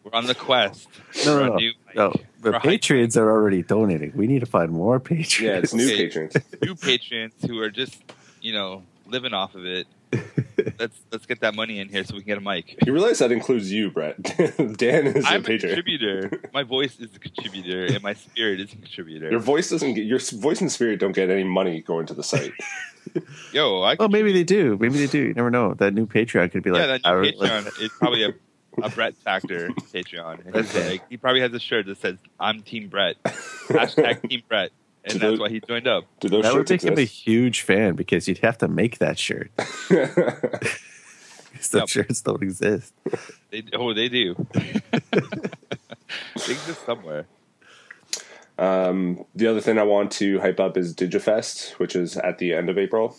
we're 0.04 0.12
on 0.12 0.26
the 0.26 0.34
quest. 0.34 0.88
No, 1.24 1.38
no, 1.46 1.56
no. 1.56 1.70
No, 1.94 2.12
the 2.42 2.50
For 2.50 2.56
a 2.56 2.60
Patriots 2.60 3.16
are 3.16 3.30
already 3.30 3.62
donating. 3.62 4.12
We 4.14 4.26
need 4.26 4.40
to 4.40 4.46
find 4.46 4.70
more 4.70 5.00
Patriots. 5.00 5.40
Yeah, 5.40 5.52
it's 5.58 5.74
new 5.74 5.86
Okay. 5.86 6.06
patrons. 6.08 6.36
new 6.62 6.74
patrons 6.74 7.34
who 7.46 7.58
are 7.60 7.70
just 7.70 7.96
you 8.40 8.52
know 8.52 8.82
living 9.06 9.32
off 9.34 9.54
of 9.54 9.64
it. 9.64 9.86
Let's 10.78 11.00
let's 11.10 11.26
get 11.26 11.40
that 11.40 11.54
money 11.54 11.78
in 11.78 11.88
here 11.88 12.04
so 12.04 12.14
we 12.14 12.20
can 12.20 12.28
get 12.28 12.38
a 12.38 12.40
mic. 12.40 12.76
You 12.86 12.92
realize 12.92 13.18
that 13.18 13.32
includes 13.32 13.72
you, 13.72 13.90
Brett. 13.90 14.20
Dan 14.76 15.06
is 15.08 15.24
I'm 15.26 15.44
a 15.44 15.54
a 15.54 15.58
contributor. 15.58 16.40
My 16.52 16.62
voice 16.62 16.98
is 17.00 17.14
a 17.14 17.18
contributor, 17.18 17.84
and 17.86 18.02
my 18.02 18.14
spirit 18.14 18.60
is 18.60 18.72
a 18.72 18.76
contributor. 18.76 19.30
Your 19.30 19.40
voice 19.40 19.70
doesn't 19.70 19.94
get 19.94 20.04
your 20.04 20.18
voice 20.18 20.60
and 20.60 20.70
spirit 20.70 21.00
don't 21.00 21.12
get 21.12 21.30
any 21.30 21.44
money 21.44 21.82
going 21.82 22.06
to 22.06 22.14
the 22.14 22.22
site. 22.22 22.52
Yo, 23.52 23.82
I 23.82 23.96
Well, 23.98 24.08
maybe 24.08 24.32
they 24.32 24.44
do. 24.44 24.76
Maybe 24.78 24.98
they 24.98 25.06
do. 25.06 25.18
You 25.18 25.34
never 25.34 25.50
know. 25.50 25.74
That 25.74 25.94
new 25.94 26.06
Patreon 26.06 26.50
could 26.52 26.62
be 26.62 26.70
like, 26.70 26.80
yeah, 26.80 26.86
that 26.86 27.00
I 27.04 27.12
new 27.14 27.20
really- 27.20 27.32
Patreon 27.48 27.82
is 27.82 27.90
probably 27.98 28.24
a, 28.24 28.34
a 28.82 28.90
Brett 28.90 29.16
factor 29.16 29.68
Patreon. 29.92 30.54
Okay. 30.54 30.90
like, 30.90 31.08
he 31.08 31.16
probably 31.16 31.40
has 31.40 31.52
a 31.52 31.60
shirt 31.60 31.86
that 31.86 31.98
says 31.98 32.18
"I'm 32.38 32.60
Team 32.62 32.88
Brett," 32.88 33.16
hashtag 33.24 34.28
Team 34.28 34.42
Brett, 34.48 34.70
and 35.10 35.14
Do 35.14 35.18
that's 35.18 35.30
those- 35.32 35.40
why 35.40 35.48
he 35.48 35.60
joined 35.60 35.86
up. 35.86 36.04
Do 36.20 36.28
those 36.28 36.42
that 36.44 36.54
would 36.54 36.68
shirts 36.68 36.84
make 36.84 36.92
him 36.92 36.98
a 36.98 37.04
huge 37.06 37.62
fan 37.62 37.94
because 37.94 38.28
you'd 38.28 38.38
have 38.38 38.58
to 38.58 38.68
make 38.68 38.98
that 38.98 39.18
shirt. 39.18 39.50
Because 41.50 41.70
those 41.70 41.80
Yep. 41.80 41.88
shirts 41.88 42.20
don't 42.20 42.42
exist. 42.42 42.92
They, 43.50 43.64
oh, 43.72 43.92
they 43.94 44.08
do. 44.08 44.34
they 44.52 44.60
exist 46.36 46.84
somewhere. 46.86 47.26
Um, 48.58 49.24
the 49.34 49.46
other 49.46 49.60
thing 49.60 49.78
I 49.78 49.82
want 49.84 50.10
to 50.12 50.38
hype 50.40 50.60
up 50.60 50.76
is 50.76 50.94
Digifest, 50.94 51.72
which 51.78 51.96
is 51.96 52.16
at 52.18 52.38
the 52.38 52.52
end 52.52 52.68
of 52.68 52.76
April. 52.78 53.16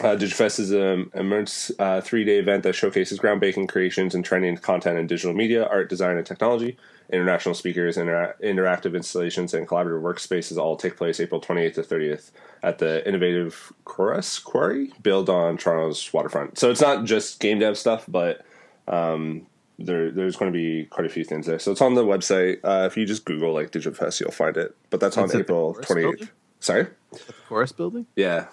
Uh, 0.00 0.16
Digifest 0.16 0.58
is 0.58 0.72
an 0.72 1.08
immense 1.14 1.70
uh, 1.78 2.00
three 2.00 2.24
day 2.24 2.38
event 2.38 2.64
that 2.64 2.74
showcases 2.74 3.18
groundbreaking 3.20 3.68
creations 3.68 4.14
and 4.14 4.24
trending 4.24 4.56
content 4.56 4.98
in 4.98 5.06
digital 5.06 5.32
media, 5.34 5.66
art, 5.66 5.88
design, 5.88 6.16
and 6.16 6.26
technology. 6.26 6.76
International 7.10 7.54
speakers, 7.54 7.96
intera- 7.96 8.34
interactive 8.42 8.96
installations, 8.96 9.54
and 9.54 9.68
collaborative 9.68 10.02
workspaces 10.02 10.56
all 10.56 10.76
take 10.76 10.96
place 10.96 11.20
April 11.20 11.40
28th 11.40 11.74
to 11.74 11.82
30th 11.82 12.30
at 12.62 12.78
the 12.78 13.06
innovative 13.06 13.72
Corus 13.84 14.38
Quay, 14.40 14.90
built 15.02 15.28
on 15.28 15.58
Toronto's 15.58 16.12
waterfront. 16.12 16.58
So 16.58 16.70
it's 16.70 16.80
not 16.80 17.04
just 17.04 17.38
game 17.40 17.58
dev 17.60 17.76
stuff, 17.78 18.04
but 18.08 18.44
um, 18.88 19.46
there, 19.78 20.10
there's 20.10 20.34
going 20.36 20.50
to 20.52 20.56
be 20.56 20.86
quite 20.86 21.06
a 21.06 21.10
few 21.10 21.24
things 21.24 21.46
there. 21.46 21.58
So 21.58 21.70
it's 21.70 21.82
on 21.82 21.94
the 21.94 22.04
website. 22.04 22.58
Uh, 22.64 22.86
if 22.86 22.96
you 22.96 23.04
just 23.06 23.26
Google 23.26 23.52
like 23.52 23.70
Digifest, 23.70 24.18
you'll 24.20 24.32
find 24.32 24.56
it. 24.56 24.74
But 24.90 24.98
that's 24.98 25.16
on 25.18 25.28
That's 25.28 25.40
April 25.40 25.74
28th. 25.74 25.94
building? 25.94 26.28
Sorry? 26.58 26.86
The 27.12 27.34
Corus 27.48 27.70
building? 27.72 28.06
Yeah, 28.16 28.46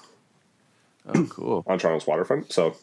Oh, 1.08 1.25
cool. 1.29 1.63
on 1.67 1.79
Toronto's 1.79 2.05
waterfront. 2.08 2.51
So 2.51 2.75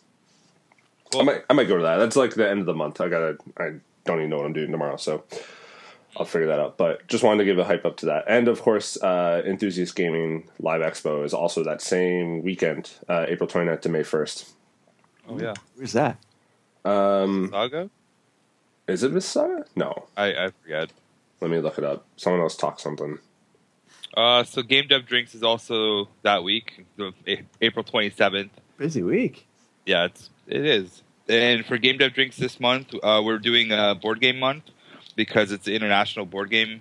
Cool. 1.13 1.23
I 1.23 1.25
might 1.25 1.45
I 1.49 1.53
might 1.55 1.69
go 1.69 1.77
to 1.77 1.83
that. 1.85 1.97
That's 1.97 2.17
like 2.17 2.35
the 2.35 2.49
end 2.49 2.61
of 2.61 2.67
the 2.67 2.75
month. 2.75 3.01
I 3.01 3.09
gotta 3.09 3.39
I 3.57 3.75
don't 4.05 4.19
even 4.19 4.31
know 4.31 4.37
what 4.37 4.47
I'm 4.47 4.53
doing 4.53 4.71
tomorrow, 4.71 4.97
so 4.97 5.25
I'll 6.17 6.27
figure 6.27 6.49
that 6.49 6.61
out. 6.61 6.77
But 6.77 7.07
just 7.09 7.23
wanted 7.25 7.39
to 7.39 7.45
give 7.47 7.59
a 7.59 7.65
hype 7.65 7.85
up 7.87 7.97
to 7.99 8.07
that. 8.07 8.25
And 8.29 8.47
of 8.49 8.61
course, 8.61 9.01
uh, 9.03 9.43
Enthusiast 9.47 9.95
Gaming 9.97 10.49
Live 10.61 10.81
Expo 10.83 11.25
is 11.25 11.33
also 11.33 11.65
that 11.65 11.81
same 11.81 12.43
weekend, 12.43 12.91
uh, 13.09 13.25
April 13.29 13.49
29th 13.49 13.81
to 13.83 13.89
May 13.89 14.01
1st. 14.01 14.51
Oh 15.29 15.39
yeah. 15.39 15.55
Where's 15.77 15.93
that? 15.93 16.19
Um, 16.85 17.49
Saga? 17.51 17.91
is 18.87 19.03
it 19.03 19.13
Mississauga? 19.13 19.67
No. 19.77 20.07
I, 20.17 20.47
I 20.47 20.51
forget. 20.63 20.91
Let 21.41 21.51
me 21.51 21.59
look 21.61 21.79
it 21.79 21.85
up. 21.85 22.05
Someone 22.17 22.41
else 22.43 22.57
talk 22.57 22.81
something. 22.81 23.19
Uh, 24.17 24.45
so 24.45 24.63
Game 24.63 24.87
Dev 24.89 25.07
Drinks 25.07 25.35
is 25.35 25.43
also 25.43 26.09
that 26.23 26.43
week, 26.43 26.87
April 27.61 27.85
27th. 27.85 28.51
Busy 28.77 29.03
week. 29.03 29.47
Yeah, 29.87 30.05
it's 30.05 30.31
it 30.47 30.65
is. 30.65 31.03
And 31.29 31.65
for 31.67 31.77
Game 31.79 31.99
Dev 31.99 32.15
Drinks 32.15 32.37
this 32.37 32.59
month, 32.59 32.95
uh, 33.03 33.23
we're 33.25 33.39
doing 33.39 33.71
a 33.71 33.95
board 33.95 34.21
game 34.21 34.39
month 34.39 34.65
because 35.15 35.53
it's 35.53 35.69
International 35.69 36.25
Board 36.25 36.51
Game 36.51 36.81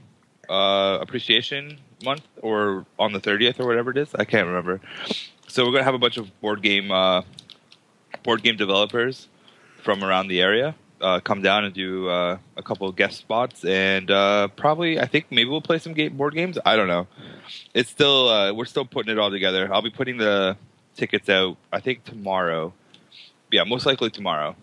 uh, 0.50 1.00
Appreciation 1.02 1.80
Month, 2.04 2.24
or 2.42 2.86
on 2.98 3.12
the 3.12 3.20
30th 3.20 3.60
or 3.60 3.68
whatever 3.68 3.92
it 3.92 3.98
is. 3.98 4.14
I 4.16 4.24
can't 4.24 4.48
remember. 4.48 4.80
So 5.48 5.66
we're 5.66 5.72
gonna 5.72 5.84
have 5.84 5.96
a 5.96 6.00
bunch 6.00 6.18
of 6.18 6.40
board 6.40 6.62
game 6.62 6.92
uh, 6.92 7.24
board 8.24 8.44
game 8.44 8.56
developers 8.56 9.28
from 9.84 10.04
around 10.04 10.28
the 10.28 10.42
area 10.42 10.76
uh, 11.01 11.20
come 11.20 11.42
down 11.42 11.66
and 11.66 11.74
do 11.74 12.08
uh, 12.10 12.38
a 12.56 12.63
couple 12.63 12.88
of 12.88 12.96
guest 12.96 13.18
spots, 13.18 13.63
and 13.66 14.10
uh, 14.10 14.48
probably 14.50 15.00
I 15.00 15.06
think 15.06 15.25
maybe 15.32 15.50
we'll 15.50 15.62
play 15.62 15.80
some 15.80 15.94
game, 15.94 16.18
board 16.18 16.34
games. 16.34 16.58
I 16.66 16.75
don't 16.75 16.88
know. 16.88 17.08
It's 17.74 17.89
still 17.89 18.30
uh, 18.30 18.54
we're 18.54 18.66
still 18.66 18.86
putting 18.86 19.12
it 19.12 19.20
all 19.20 19.32
together. 19.32 19.72
I'll 19.74 19.82
be 19.82 19.89
putting 19.89 20.18
the 20.18 20.58
tickets 20.96 21.30
out. 21.30 21.58
I 21.72 21.80
think 21.80 22.04
tomorrow. 22.04 22.74
Yeah, 23.51 23.63
most 23.63 23.86
likely 23.86 24.10
tomorrow. 24.10 24.56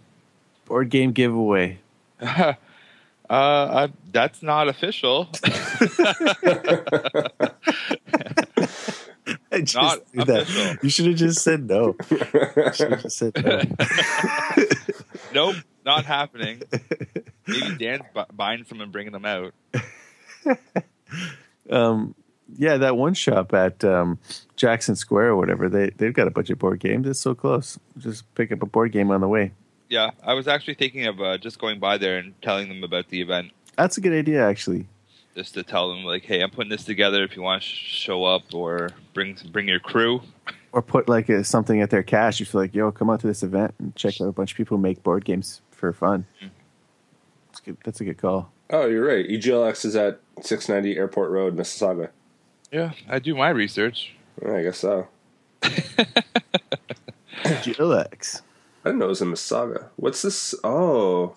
Board 0.66 0.90
game 0.90 1.12
giveaway. 1.12 1.78
uh, 2.20 2.54
I, 3.30 3.88
that's 4.12 4.42
not 4.42 4.68
official. 4.68 5.28
Just 9.52 9.74
Not 9.76 10.26
that. 10.26 10.42
official. 10.42 10.76
You 10.82 10.90
should 10.90 11.06
have 11.06 11.16
just 11.16 11.42
said 11.42 11.66
no. 11.68 11.96
You 12.10 12.72
should 12.72 12.90
have 12.90 13.02
just 13.02 13.16
said 13.18 13.32
no. 13.42 13.62
nope, 15.32 15.56
not 15.84 16.04
happening. 16.04 16.62
Maybe 17.46 17.76
Dan's 17.76 18.02
bu- 18.14 18.32
buying 18.32 18.64
some 18.64 18.80
and 18.80 18.90
bringing 18.90 19.12
them 19.12 19.24
out. 19.24 19.54
um, 21.70 22.14
yeah, 22.56 22.76
that 22.76 22.96
one 22.96 23.14
shop 23.14 23.52
at 23.54 23.84
um, 23.84 24.18
Jackson 24.56 24.96
Square 24.96 25.28
or 25.30 25.36
whatever, 25.36 25.68
they 25.68 25.90
they've 25.90 26.12
got 26.12 26.26
a 26.26 26.30
bunch 26.30 26.50
of 26.50 26.58
board 26.58 26.80
games. 26.80 27.06
It's 27.08 27.20
so 27.20 27.34
close. 27.34 27.78
Just 27.98 28.32
pick 28.34 28.52
up 28.52 28.62
a 28.62 28.66
board 28.66 28.92
game 28.92 29.10
on 29.10 29.20
the 29.20 29.28
way. 29.28 29.52
Yeah, 29.88 30.10
I 30.22 30.34
was 30.34 30.48
actually 30.48 30.74
thinking 30.74 31.06
of 31.06 31.20
uh, 31.20 31.38
just 31.38 31.58
going 31.58 31.78
by 31.78 31.98
there 31.98 32.18
and 32.18 32.40
telling 32.42 32.68
them 32.68 32.82
about 32.82 33.08
the 33.08 33.20
event, 33.20 33.52
That's 33.76 33.98
a 33.98 34.00
good 34.00 34.14
idea, 34.14 34.46
actually. 34.46 34.86
just 35.36 35.54
to 35.54 35.62
tell 35.62 35.90
them 35.90 36.04
like, 36.04 36.24
"Hey, 36.24 36.40
I'm 36.42 36.50
putting 36.50 36.70
this 36.70 36.84
together. 36.84 37.22
If 37.22 37.36
you 37.36 37.42
want 37.42 37.62
to 37.62 37.68
sh- 37.68 37.72
show 37.72 38.24
up 38.24 38.54
or 38.54 38.90
bring 39.12 39.36
bring 39.52 39.68
your 39.68 39.80
crew." 39.80 40.22
Or 40.72 40.82
put 40.82 41.08
like 41.08 41.28
a, 41.28 41.44
something 41.44 41.80
at 41.80 41.90
their 41.90 42.02
cash. 42.02 42.40
You 42.40 42.46
feel 42.46 42.60
like, 42.60 42.74
yo, 42.74 42.90
come 42.90 43.08
out 43.08 43.20
to 43.20 43.28
this 43.28 43.44
event 43.44 43.74
and 43.78 43.94
check 43.94 44.20
out 44.20 44.26
a 44.26 44.32
bunch 44.32 44.50
of 44.52 44.56
people 44.56 44.76
who 44.76 44.82
make 44.82 45.04
board 45.04 45.24
games 45.24 45.60
for 45.84 45.92
fun. 45.92 46.24
That's 47.48 47.60
good. 47.60 47.76
That's 47.84 48.00
a 48.00 48.04
good 48.04 48.18
call. 48.18 48.50
Oh, 48.70 48.86
you're 48.86 49.04
right. 49.06 49.26
EGLX 49.28 49.84
is 49.84 49.94
at 49.96 50.20
690 50.40 50.96
Airport 50.98 51.30
Road, 51.30 51.54
Mississauga. 51.56 52.08
Yeah, 52.72 52.92
I 53.08 53.18
do 53.18 53.34
my 53.34 53.50
research. 53.50 54.14
I 54.44 54.62
guess 54.62 54.78
so. 54.78 55.08
EGLX. 57.44 58.40
I 58.84 58.88
didn't 58.88 58.98
know 58.98 59.06
it 59.06 59.08
was 59.08 59.22
in 59.22 59.28
Mississauga. 59.28 59.88
What's 59.96 60.22
this? 60.22 60.54
Oh, 60.64 61.36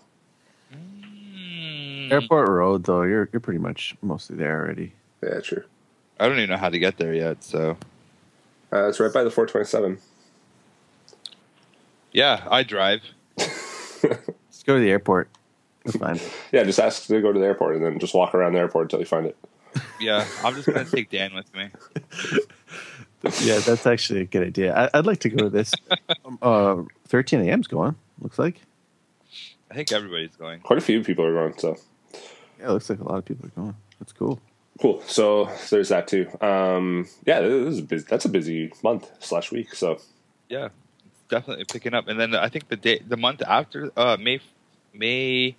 Hmm. 0.73 2.11
Airport 2.11 2.47
Road, 2.49 2.85
though, 2.85 3.03
you're 3.03 3.29
you're 3.33 3.39
pretty 3.41 3.59
much 3.59 3.95
mostly 4.01 4.35
there 4.37 4.61
already. 4.63 4.93
yeah, 5.21 5.39
true. 5.41 5.63
I 6.19 6.27
don't 6.27 6.37
even 6.37 6.49
know 6.49 6.57
how 6.57 6.69
to 6.69 6.79
get 6.79 6.97
there 6.97 7.13
yet. 7.13 7.43
So 7.43 7.77
Uh, 8.71 8.87
it's 8.87 8.99
right 8.99 9.13
by 9.13 9.23
the 9.23 9.31
427. 9.31 9.97
yeah, 12.13 12.45
I 12.49 12.63
drive. 12.63 13.01
Just 14.67 14.73
go 14.75 14.79
to 14.79 14.83
the 14.83 14.91
airport. 14.91 15.29
That's 15.85 15.97
fine. 16.05 16.19
Yeah, 16.51 16.65
just 16.65 16.77
ask 16.77 17.07
to 17.07 17.21
go 17.21 17.31
to 17.31 17.39
the 17.39 17.45
airport 17.45 17.77
and 17.77 17.85
then 17.85 17.99
just 17.99 18.13
walk 18.13 18.35
around 18.35 18.51
the 18.51 18.59
airport 18.59 18.83
until 18.87 18.99
you 18.99 19.05
find 19.05 19.25
it. 19.25 19.37
Yeah, 19.99 20.25
I'm 20.43 20.55
just 20.55 20.67
gonna 20.67 20.85
take 20.85 21.09
Dan 21.11 21.33
with 21.35 21.53
me. 21.53 21.69
yeah, 23.41 23.59
that's 23.59 23.85
actually 23.85 24.21
a 24.21 24.25
good 24.25 24.47
idea. 24.47 24.75
I, 24.75 24.97
I'd 24.97 25.05
like 25.05 25.19
to 25.19 25.29
go 25.29 25.43
to 25.43 25.49
this. 25.49 25.71
Um, 26.25 26.39
uh, 26.41 26.83
13 27.07 27.41
a.m.'s 27.41 27.67
going. 27.67 27.95
Looks 28.19 28.39
like. 28.39 28.59
I 29.69 29.75
think 29.75 29.91
everybody's 29.91 30.35
going. 30.35 30.61
Quite 30.61 30.79
a 30.79 30.81
few 30.81 31.03
people 31.03 31.25
are 31.25 31.33
going, 31.33 31.57
so 31.59 31.77
Yeah, 32.59 32.67
it 32.67 32.71
looks 32.71 32.89
like 32.89 32.99
a 32.99 33.03
lot 33.03 33.17
of 33.19 33.25
people 33.25 33.45
are 33.45 33.61
going. 33.61 33.75
That's 33.99 34.13
cool. 34.13 34.39
cool. 34.81 35.01
So 35.05 35.49
there's 35.69 35.89
that 35.89 36.07
too. 36.07 36.27
Um, 36.41 37.07
yeah, 37.25 37.41
this 37.41 37.73
is 37.73 37.79
a 37.79 37.83
busy, 37.83 38.05
that's 38.09 38.25
a 38.25 38.29
busy 38.29 38.71
month 38.83 39.09
slash 39.19 39.51
week. 39.51 39.75
So 39.75 39.99
Yeah, 40.49 40.69
definitely 41.29 41.65
picking 41.65 41.93
up. 41.93 42.07
And 42.07 42.19
then 42.19 42.33
I 42.35 42.49
think 42.49 42.67
the 42.69 42.77
day, 42.77 42.99
the 43.07 43.17
month 43.17 43.43
after, 43.47 43.91
uh, 43.95 44.17
May, 44.19 44.39
May, 44.97 45.55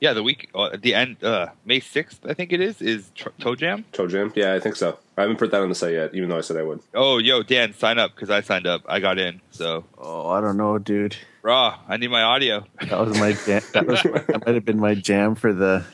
yeah, 0.00 0.12
the 0.12 0.22
week 0.22 0.50
uh, 0.54 0.76
the 0.80 0.94
end, 0.94 1.22
uh, 1.22 1.48
May 1.64 1.80
sixth, 1.80 2.24
I 2.26 2.34
think 2.34 2.52
it 2.52 2.60
is, 2.60 2.80
is 2.82 3.10
Tr- 3.14 3.28
TOJam. 3.40 3.84
Toe 3.92 4.06
Jam, 4.06 4.32
yeah, 4.34 4.54
I 4.54 4.60
think 4.60 4.76
so. 4.76 4.98
I 5.16 5.22
haven't 5.22 5.38
put 5.38 5.50
that 5.50 5.60
on 5.62 5.68
the 5.68 5.74
site 5.74 5.92
yet, 5.92 6.14
even 6.14 6.28
though 6.30 6.38
I 6.38 6.40
said 6.40 6.56
I 6.56 6.62
would. 6.62 6.80
Oh, 6.94 7.18
yo, 7.18 7.42
Dan, 7.42 7.74
sign 7.74 7.98
up 7.98 8.14
because 8.14 8.30
I 8.30 8.40
signed 8.40 8.66
up. 8.66 8.82
I 8.88 9.00
got 9.00 9.18
in. 9.18 9.40
So, 9.50 9.84
Oh, 9.98 10.28
I 10.30 10.40
don't 10.40 10.56
know, 10.56 10.78
dude. 10.78 11.16
raw, 11.42 11.78
I 11.88 11.96
need 11.98 12.08
my 12.10 12.22
audio. 12.22 12.64
That 12.80 12.98
was 13.06 13.18
my 13.18 13.32
jam. 13.46 13.62
That, 13.74 13.86
was 13.86 14.04
my, 14.04 14.18
that 14.20 14.46
might 14.46 14.54
have 14.54 14.64
been 14.64 14.80
my 14.80 14.94
jam 14.94 15.34
for 15.34 15.52
the 15.52 15.84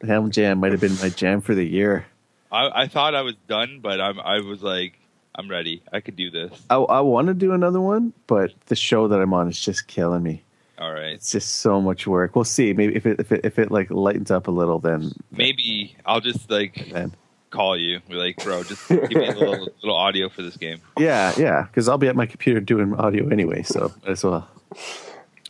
the 0.00 0.06
Helm 0.08 0.30
Jam. 0.30 0.58
Might 0.60 0.72
have 0.72 0.80
been 0.80 0.96
my 1.00 1.08
jam 1.10 1.40
for 1.40 1.54
the 1.54 1.64
year. 1.64 2.06
I, 2.50 2.82
I 2.82 2.88
thought 2.88 3.14
I 3.14 3.22
was 3.22 3.34
done, 3.48 3.80
but 3.82 4.00
I'm, 4.00 4.18
I 4.20 4.40
was 4.40 4.62
like, 4.62 4.98
I'm 5.34 5.48
ready. 5.50 5.82
I 5.92 6.00
could 6.00 6.16
do 6.16 6.30
this. 6.30 6.52
I, 6.70 6.76
I 6.76 7.00
want 7.00 7.26
to 7.28 7.34
do 7.34 7.52
another 7.52 7.80
one, 7.80 8.12
but 8.26 8.52
the 8.66 8.76
show 8.76 9.08
that 9.08 9.20
I'm 9.20 9.32
on 9.34 9.48
is 9.48 9.60
just 9.60 9.86
killing 9.88 10.22
me. 10.22 10.42
All 10.78 10.92
right. 10.92 11.12
It's 11.12 11.30
just 11.30 11.56
so 11.56 11.80
much 11.80 12.06
work. 12.06 12.34
We'll 12.34 12.44
see. 12.44 12.72
Maybe 12.72 12.96
if 12.96 13.06
it 13.06 13.20
if 13.20 13.30
it, 13.32 13.40
if 13.44 13.58
it 13.58 13.70
like 13.70 13.90
lightens 13.90 14.30
up 14.30 14.48
a 14.48 14.50
little, 14.50 14.78
then 14.80 15.12
Maybe 15.30 15.96
I'll 16.04 16.20
just 16.20 16.50
like 16.50 16.88
then 16.90 17.14
call 17.50 17.76
you. 17.76 18.00
Be 18.08 18.14
like, 18.16 18.42
bro, 18.42 18.64
just 18.64 18.88
give 18.88 19.08
me 19.10 19.26
a 19.26 19.32
little, 19.32 19.68
little 19.82 19.94
audio 19.96 20.28
for 20.28 20.42
this 20.42 20.56
game. 20.56 20.80
yeah, 20.98 21.32
yeah. 21.38 21.62
Because 21.62 21.88
I'll 21.88 21.98
be 21.98 22.08
at 22.08 22.16
my 22.16 22.26
computer 22.26 22.60
doing 22.60 22.92
audio 22.94 23.28
anyway, 23.28 23.62
so 23.62 23.92
might 24.02 24.10
as 24.12 24.24
well. 24.24 24.48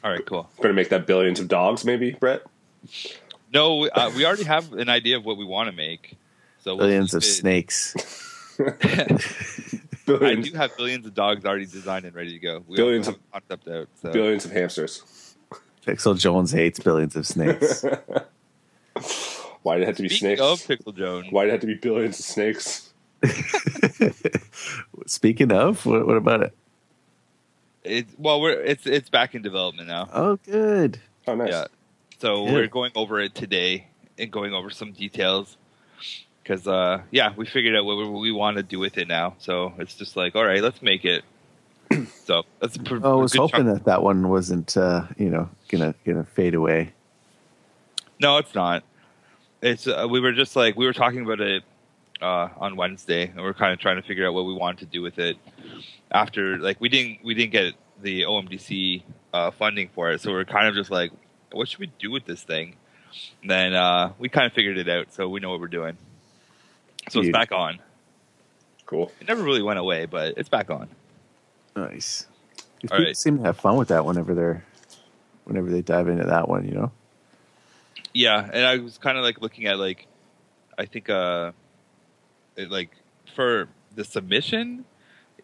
All 0.03 0.11
right, 0.11 0.25
cool. 0.27 0.51
Going 0.59 0.69
to 0.69 0.75
make 0.75 0.91
that 0.91 1.07
billions 1.07 1.41
of 1.41 1.49
dogs, 1.49 1.83
maybe, 1.87 2.11
Brett? 2.13 2.43
No, 3.55 3.77
we- 3.79 3.91
uh, 3.91 4.11
we 4.11 4.27
already 4.27 4.45
have 4.45 4.75
an 4.75 4.91
idea 4.91 5.17
of 5.17 5.25
what 5.25 5.39
we 5.39 5.47
want 5.47 5.71
to 5.71 5.75
make. 5.75 6.19
So 6.61 6.75
we'll 6.77 6.87
Billions 6.87 7.15
of 7.15 7.23
it- 7.23 7.27
snakes. 7.27 7.95
I 10.09 10.35
do 10.35 10.53
have 10.55 10.77
billions 10.77 11.07
of 11.07 11.15
dogs 11.15 11.45
already 11.45 11.67
designed 11.67 12.05
and 12.05 12.15
ready 12.15 12.33
to 12.33 12.39
go. 12.39 12.63
We 12.67 12.77
Billions 12.77 13.09
of 13.09 13.15
have 13.33 13.49
concept 13.49 13.69
out. 13.69 13.89
So. 14.03 14.13
billions 14.13 14.45
of 14.45 14.51
hamsters. 14.53 15.03
Pixel 15.87 16.19
Jones 16.19 16.51
hates 16.53 16.79
billions 16.81 17.15
of 17.17 17.27
snakes. 17.27 17.85
Why 19.63 19.75
did 19.79 19.83
it 19.83 19.87
have 19.87 19.97
to 19.97 20.03
be 20.03 20.09
Speaking 20.09 20.37
snakes? 20.37 20.41
of 20.41 20.61
Pixel 20.61 20.95
Jones, 20.97 21.27
Why 21.31 21.45
did 21.45 21.49
it 21.49 21.53
have 21.53 21.61
to 21.63 21.67
be 21.67 21.75
billions 21.75 22.19
of 22.19 22.25
snakes? 22.25 22.93
Speaking 25.07 25.53
of, 25.53 25.85
what, 25.87 26.07
what 26.07 26.17
about 26.17 26.43
it? 26.43 26.55
it's 27.83 28.13
well, 28.19 28.41
we're 28.41 28.53
it's 28.63 28.87
it's 28.87 29.11
back 29.11 29.35
in 29.35 29.43
development 29.43 29.89
now. 29.89 30.09
Oh, 30.13 30.37
good. 30.37 30.99
Oh, 31.27 31.35
nice. 31.35 31.51
Yeah. 31.51 31.67
So 32.19 32.47
Yeah. 32.47 32.53
we're 32.53 32.67
going 32.69 32.93
over 32.95 33.21
it 33.21 33.35
today 33.35 33.89
and 34.19 34.31
going 34.31 34.55
over 34.55 34.71
some 34.71 34.93
details 34.93 35.57
because 36.45 36.69
uh, 36.69 37.01
yeah, 37.11 37.33
we 37.35 37.47
figured 37.47 37.75
out 37.75 37.85
what 37.87 37.97
we, 37.97 38.07
we 38.09 38.33
want 38.33 38.59
to 38.59 38.63
do 38.63 38.79
with 38.79 38.99
it 38.99 39.09
now. 39.09 39.35
So 39.39 39.73
it's 39.79 39.95
just 39.95 40.15
like, 40.17 40.37
all 40.37 40.45
right, 40.45 40.63
let's 40.63 40.83
make 40.83 41.05
it. 41.05 41.25
so 42.25 42.43
that's. 42.61 42.77
Pr- 42.77 42.99
Oh, 43.03 43.19
I 43.19 43.23
was 43.23 43.35
hoping 43.35 43.65
chunk- 43.65 43.79
that 43.79 43.85
that 43.87 44.03
one 44.03 44.29
wasn't, 44.29 44.77
uh, 44.77 45.07
you 45.17 45.31
know, 45.31 45.49
gonna 45.69 45.95
gonna 46.05 46.25
fade 46.25 46.55
away. 46.55 46.93
No, 48.21 48.37
it's 48.39 48.55
not. 48.55 48.85
It's 49.63 49.87
uh, 49.87 50.07
we 50.09 50.21
were 50.21 50.33
just 50.33 50.55
like 50.55 50.77
we 50.77 50.85
were 50.87 50.93
talking 50.93 51.23
about 51.23 51.41
it 51.41 51.65
uh, 52.21 52.49
on 52.59 52.77
Wednesday, 52.77 53.27
and 53.29 53.37
we 53.37 53.43
are 53.45 53.55
kind 53.55 53.73
of 53.73 53.79
trying 53.79 53.97
to 53.97 54.03
figure 54.03 54.27
out 54.27 54.35
what 54.35 54.45
we 54.45 54.53
wanted 54.55 54.81
to 54.81 54.87
do 54.87 55.03
with 55.03 55.19
it. 55.19 55.37
After 56.11 56.59
like 56.59 56.81
we 56.81 56.89
didn't 56.91 57.25
we 57.25 57.35
didn't 57.35 57.53
get 57.53 57.75
the 58.03 58.23
OMDC 58.23 59.03
uh, 59.33 59.51
funding 59.53 59.89
for 59.95 60.13
it, 60.13 60.21
so 60.21 60.31
we 60.31 60.37
are 60.37 60.45
kind 60.45 60.69
of 60.69 60.75
just 60.75 60.91
like, 60.91 61.11
what 61.53 61.69
should 61.69 61.81
we 61.81 61.91
do 61.99 62.11
with 62.11 62.27
this 62.27 62.43
thing? 62.43 62.77
And 63.41 63.51
then 63.51 63.75
uh, 63.75 64.13
we 64.19 64.29
kind 64.29 64.47
of 64.47 64.53
figured 64.53 64.77
it 64.77 64.89
out, 64.89 65.13
so 65.15 65.29
we 65.29 65.41
know 65.41 65.51
what 65.51 65.61
we're 65.61 65.69
doing. 65.69 65.97
So 67.11 67.21
it's 67.21 67.31
back 67.31 67.53
on. 67.53 67.81
Cool. 68.87 69.11
It 69.21 69.29
never 69.29 69.43
really 69.43 69.63
went 69.63 69.79
away, 69.79 70.07
but 70.07 70.35
it's 70.37 70.49
back 70.49 70.71
on. 70.71 70.89
Nice. 71.77 72.27
If 72.83 72.93
All 72.93 72.99
people 72.99 73.07
right. 73.07 73.17
seem 73.17 73.39
to 73.39 73.45
have 73.45 73.57
fun 73.57 73.77
with 73.77 73.89
that 73.89 74.05
whenever 74.05 74.35
they're, 74.35 74.65
whenever 75.45 75.71
they 75.71 75.83
dive 75.83 76.09
into 76.09 76.25
that 76.25 76.49
one, 76.49 76.67
you 76.67 76.75
know. 76.75 76.93
Yeah, 78.13 78.49
and 78.53 78.65
I 78.65 78.79
was 78.79 78.99
kind 78.99 79.19
of 79.19 79.25
like 79.25 79.41
looking 79.41 79.67
at 79.67 79.79
like, 79.79 80.07
I 80.79 80.87
think 80.87 81.11
uh, 81.11 81.53
it, 82.57 82.71
like 82.71 82.91
for 83.35 83.69
the 83.95 84.05
submission 84.05 84.85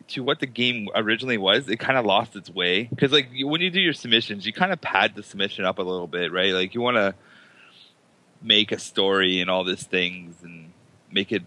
to 0.08 0.22
what 0.22 0.40
the 0.40 0.46
game 0.46 0.88
originally 0.94 1.38
was, 1.38 1.68
it 1.68 1.78
kind 1.78 1.98
of 1.98 2.04
lost 2.04 2.36
its 2.36 2.50
way 2.50 2.84
because 2.84 3.12
like 3.12 3.28
when 3.42 3.60
you 3.60 3.70
do 3.70 3.80
your 3.80 3.92
submissions, 3.92 4.46
you 4.46 4.52
kind 4.52 4.72
of 4.72 4.80
pad 4.80 5.14
the 5.14 5.22
submission 5.22 5.64
up 5.64 5.78
a 5.78 5.82
little 5.82 6.06
bit, 6.06 6.32
right? 6.32 6.52
Like 6.52 6.74
you 6.74 6.80
want 6.80 6.96
to 6.96 7.14
make 8.42 8.72
a 8.72 8.78
story 8.78 9.40
and 9.40 9.50
all 9.50 9.64
these 9.64 9.84
things 9.84 10.36
and 10.42 10.72
make 11.12 11.32
it 11.32 11.42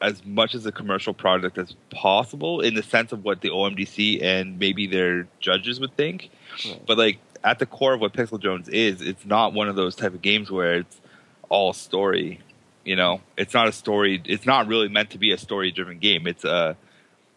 as 0.00 0.24
much 0.24 0.54
as 0.54 0.64
a 0.64 0.72
commercial 0.72 1.12
product 1.12 1.58
as 1.58 1.74
possible 1.90 2.60
in 2.60 2.74
the 2.74 2.82
sense 2.82 3.12
of 3.12 3.24
what 3.24 3.40
the 3.40 3.50
OMDC 3.50 4.22
and 4.22 4.58
maybe 4.58 4.86
their 4.86 5.26
judges 5.40 5.78
would 5.78 5.94
think. 5.96 6.30
Right. 6.64 6.82
But 6.86 6.98
like 6.98 7.18
at 7.44 7.58
the 7.58 7.66
core 7.66 7.94
of 7.94 8.00
what 8.00 8.12
Pixel 8.12 8.40
Jones 8.40 8.68
is, 8.68 9.02
it's 9.02 9.26
not 9.26 9.52
one 9.52 9.68
of 9.68 9.76
those 9.76 9.94
type 9.94 10.14
of 10.14 10.22
games 10.22 10.50
where 10.50 10.76
it's 10.76 11.00
all 11.48 11.72
story. 11.72 12.40
You 12.84 12.96
know, 12.96 13.20
it's 13.36 13.52
not 13.52 13.68
a 13.68 13.72
story. 13.72 14.22
It's 14.24 14.46
not 14.46 14.66
really 14.66 14.88
meant 14.88 15.10
to 15.10 15.18
be 15.18 15.32
a 15.32 15.38
story-driven 15.38 15.98
game. 15.98 16.26
It's 16.26 16.44
a 16.44 16.76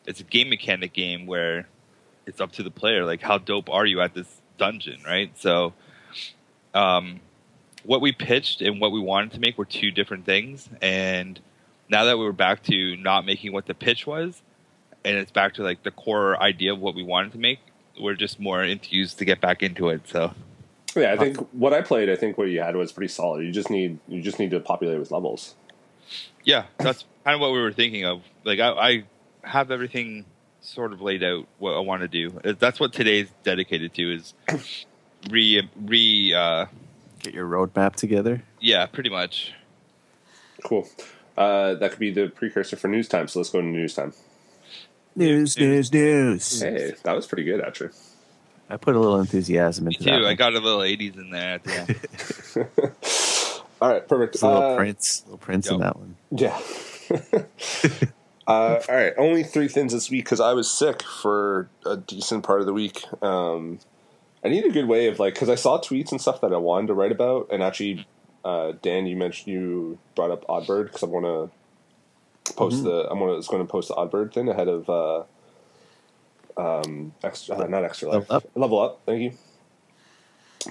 it's 0.06 0.20
a 0.20 0.24
game 0.24 0.50
mechanic 0.50 0.94
game 0.94 1.26
where 1.26 1.68
it's 2.26 2.42
up 2.42 2.54
to 2.54 2.64
the 2.64 2.72
player. 2.72 3.06
Like, 3.06 3.22
how 3.22 3.38
dope 3.38 3.70
are 3.70 3.86
you 3.86 4.02
at 4.02 4.14
this 4.14 4.28
dungeon, 4.58 5.02
right? 5.06 5.32
So, 5.40 5.74
um, 6.74 7.20
what 7.84 8.02
we 8.02 8.12
pitched 8.12 8.62
and 8.62 8.80
what 8.80 8.92
we 8.92 9.00
wanted 9.00 9.32
to 9.34 9.40
make 9.40 9.58
were 9.58 9.66
two 9.66 9.92
different 9.92 10.26
things. 10.26 10.70
And 10.82 11.40
now 11.94 12.06
that 12.06 12.18
we 12.18 12.26
were 12.26 12.34
back 12.34 12.64
to 12.64 12.98
not 12.98 13.24
making 13.24 13.54
what 13.54 13.68
the 13.68 13.76
pitch 13.76 14.08
was, 14.08 14.42
and 15.06 15.16
it's 15.16 15.30
back 15.32 15.54
to 15.54 15.62
like 15.64 15.84
the 15.84 15.92
core 15.92 16.42
idea 16.42 16.74
of 16.74 16.80
what 16.80 16.96
we 16.96 17.04
wanted 17.04 17.32
to 17.34 17.38
make, 17.38 17.60
we're 18.02 18.16
just 18.16 18.40
more 18.40 18.64
enthused 18.64 19.20
to 19.20 19.26
get 19.26 19.40
back 19.40 19.62
into 19.62 19.90
it. 19.90 20.02
So, 20.08 20.34
Yeah, 20.96 21.14
I 21.14 21.18
think 21.18 21.38
what 21.52 21.72
I 21.72 21.82
played, 21.82 22.10
I 22.10 22.16
think 22.16 22.36
what 22.36 22.50
you 22.50 22.62
had 22.62 22.76
was 22.76 22.92
pretty 22.92 23.14
solid. 23.14 23.46
You 23.46 23.52
just 23.52 23.70
need 23.70 24.00
you 24.08 24.24
just 24.24 24.40
need 24.40 24.50
to 24.52 24.60
populate 24.60 24.98
with 25.00 25.12
levels. 25.12 25.54
yeah, 26.44 26.66
that's 26.80 27.06
kind 27.24 27.36
of 27.36 27.42
what 27.42 27.52
we 27.52 27.60
were 27.62 27.72
thinking 27.72 28.06
of. 28.06 28.24
Like, 28.44 28.60
I, 28.60 28.70
I 28.72 29.04
have 29.44 29.70
everything 29.70 30.26
sort 30.62 30.94
of 30.94 31.02
laid 31.02 31.24
out 31.24 31.46
what 31.60 31.74
I 31.74 31.80
want 31.80 32.02
to 32.02 32.08
do. 32.08 32.32
That's 32.58 32.80
what 32.80 32.92
today's 32.92 33.30
dedicated 33.44 33.94
to 33.94 34.16
is 34.16 34.34
re 35.30 35.70
re. 35.80 36.34
Uh, 36.34 36.66
Get 37.20 37.36
your 37.36 37.48
roadmap 37.48 37.96
together. 37.96 38.42
yeah, 38.60 38.86
pretty 38.88 39.10
much. 39.12 39.54
Cool. 40.66 40.88
Uh, 41.38 41.74
that 41.76 41.92
could 41.92 42.00
be 42.00 42.12
the 42.12 42.28
precursor 42.28 42.76
for 42.76 42.88
news 42.88 43.08
time. 43.08 43.28
So 43.28 43.40
let's 43.40 43.50
go 43.50 43.62
to 43.62 43.68
news 43.68 43.96
time. 43.96 44.14
News, 45.16 45.58
news, 45.58 45.92
news. 45.94 46.62
Hey, 46.62 46.94
that 47.04 47.14
was 47.16 47.28
pretty 47.28 47.44
good 47.44 47.62
actually. 47.62 47.90
I 48.70 48.78
put 48.78 48.96
a 48.96 49.00
little 49.00 49.20
enthusiasm 49.20 49.86
Me 49.86 49.96
into 49.96 50.06
too. 50.10 50.22
that. 50.24 50.26
I 50.28 50.34
got 50.36 50.54
a 50.54 50.60
little 50.60 50.80
'80s 50.80 51.16
in 51.18 51.30
there 51.30 51.56
at 51.56 51.64
the. 51.64 53.62
All 53.82 53.90
right, 53.90 54.08
perfect. 54.08 54.36
It's 54.36 54.44
a 54.44 54.48
little 54.48 54.62
Uh, 54.62 54.76
Prince, 54.78 55.24
little 55.26 55.38
Prince 55.38 55.70
in 55.70 55.80
that 55.82 55.98
one. 55.98 56.16
Yeah. 56.32 56.58
uh, 58.48 58.80
all 58.88 58.96
right, 58.96 59.14
only 59.18 59.44
three 59.44 59.68
things 59.68 59.92
this 59.94 60.10
week 60.10 60.24
because 60.24 60.40
I 60.40 60.54
was 60.54 60.72
sick 60.72 61.04
for 61.04 61.70
a 61.86 61.98
decent 61.98 62.44
part 62.46 62.62
of 62.62 62.66
the 62.66 62.74
week. 62.74 63.04
Um, 63.22 63.80
I 64.44 64.48
need 64.50 64.66
a 64.66 64.70
good 64.72 64.88
way 64.88 65.08
of 65.08 65.20
like 65.20 65.34
because 65.34 65.50
I 65.50 65.56
saw 65.56 65.80
tweets 65.80 66.12
and 66.12 66.22
stuff 66.22 66.42
that 66.42 66.54
I 66.54 66.58
wanted 66.58 66.88
to 66.88 66.94
write 66.94 67.12
about, 67.12 67.50
and 67.52 67.62
actually, 67.62 68.08
uh, 68.44 68.74
Dan, 68.82 69.06
you 69.06 69.16
mentioned 69.16 69.54
you 69.54 70.00
brought 70.16 70.32
up 70.32 70.46
Oddbird 70.48 70.86
because 70.86 71.04
I 71.04 71.08
want 71.08 71.26
to 71.26 72.54
post 72.54 72.84
the 72.84 73.10
I'm 73.10 73.20
gonna, 73.20 73.42
going 73.42 73.66
to 73.66 73.72
post 73.72 73.88
the 73.88 73.96
Oddbird 73.96 74.34
thing 74.34 74.50
ahead 74.50 74.68
of 74.68 74.90
uh, 74.90 75.24
um, 76.58 77.14
extra 77.24 77.58
uh, 77.58 77.68
not 77.68 77.84
extra 77.84 78.10
life 78.10 78.30
Level 78.30 78.36
Up. 78.36 78.50
level 78.56 78.80
up. 78.82 79.02
Thank 79.06 79.22
you. 79.22 79.34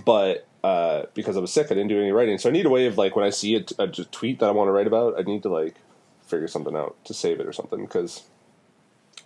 But 0.05 0.47
uh, 0.64 1.05
because 1.14 1.37
I 1.37 1.41
was 1.41 1.52
sick, 1.52 1.67
I 1.67 1.75
didn't 1.75 1.88
do 1.88 1.99
any 1.99 2.12
writing. 2.12 2.38
So 2.38 2.49
I 2.49 2.52
need 2.52 2.67
a 2.67 2.71
way 2.71 2.87
of 2.87 2.99
like 2.99 3.17
when 3.17 3.25
I 3.25 3.31
see 3.31 3.57
a, 3.57 3.62
t- 3.62 3.75
a 3.79 3.88
tweet 3.88 4.38
that 4.41 4.47
I 4.47 4.52
want 4.52 4.69
to 4.69 4.73
write 4.73 4.87
about, 4.87 5.19
I 5.19 5.23
need 5.23 5.43
to 5.43 5.49
like 5.49 5.75
figure 6.26 6.49
something 6.49 6.76
out 6.76 6.97
to 7.05 7.14
save 7.14 7.41
it 7.41 7.47
or 7.47 7.52
something 7.52 7.85
because 7.85 8.23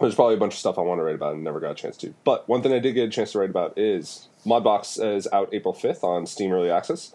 there's 0.00 0.14
probably 0.14 0.34
a 0.34 0.38
bunch 0.38 0.54
of 0.54 0.58
stuff 0.58 0.78
I 0.78 0.82
want 0.82 0.98
to 0.98 1.04
write 1.04 1.14
about 1.14 1.34
and 1.34 1.44
never 1.44 1.60
got 1.60 1.72
a 1.72 1.74
chance 1.74 1.96
to. 1.98 2.14
But 2.24 2.48
one 2.48 2.62
thing 2.62 2.72
I 2.72 2.78
did 2.78 2.94
get 2.94 3.08
a 3.08 3.10
chance 3.10 3.32
to 3.32 3.38
write 3.38 3.50
about 3.50 3.78
is 3.78 4.28
Modbox 4.44 5.02
is 5.02 5.28
out 5.32 5.48
April 5.52 5.74
5th 5.74 6.02
on 6.02 6.26
Steam 6.26 6.52
Early 6.52 6.70
Access. 6.70 7.14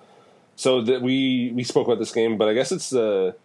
So 0.56 0.82
that 0.82 1.02
we 1.02 1.52
we 1.56 1.64
spoke 1.64 1.88
about 1.88 2.00
this 2.00 2.12
game, 2.12 2.38
but 2.38 2.48
I 2.48 2.54
guess 2.54 2.72
it's 2.72 2.90
the 2.92 3.36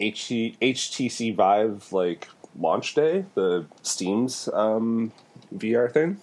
HT, 0.00 0.58
HTC 0.60 1.34
Vive 1.34 1.92
like 1.92 2.28
launch 2.58 2.94
day, 2.94 3.26
the 3.34 3.66
Steam's 3.82 4.48
um, 4.52 5.12
VR 5.54 5.90
thing. 5.92 6.18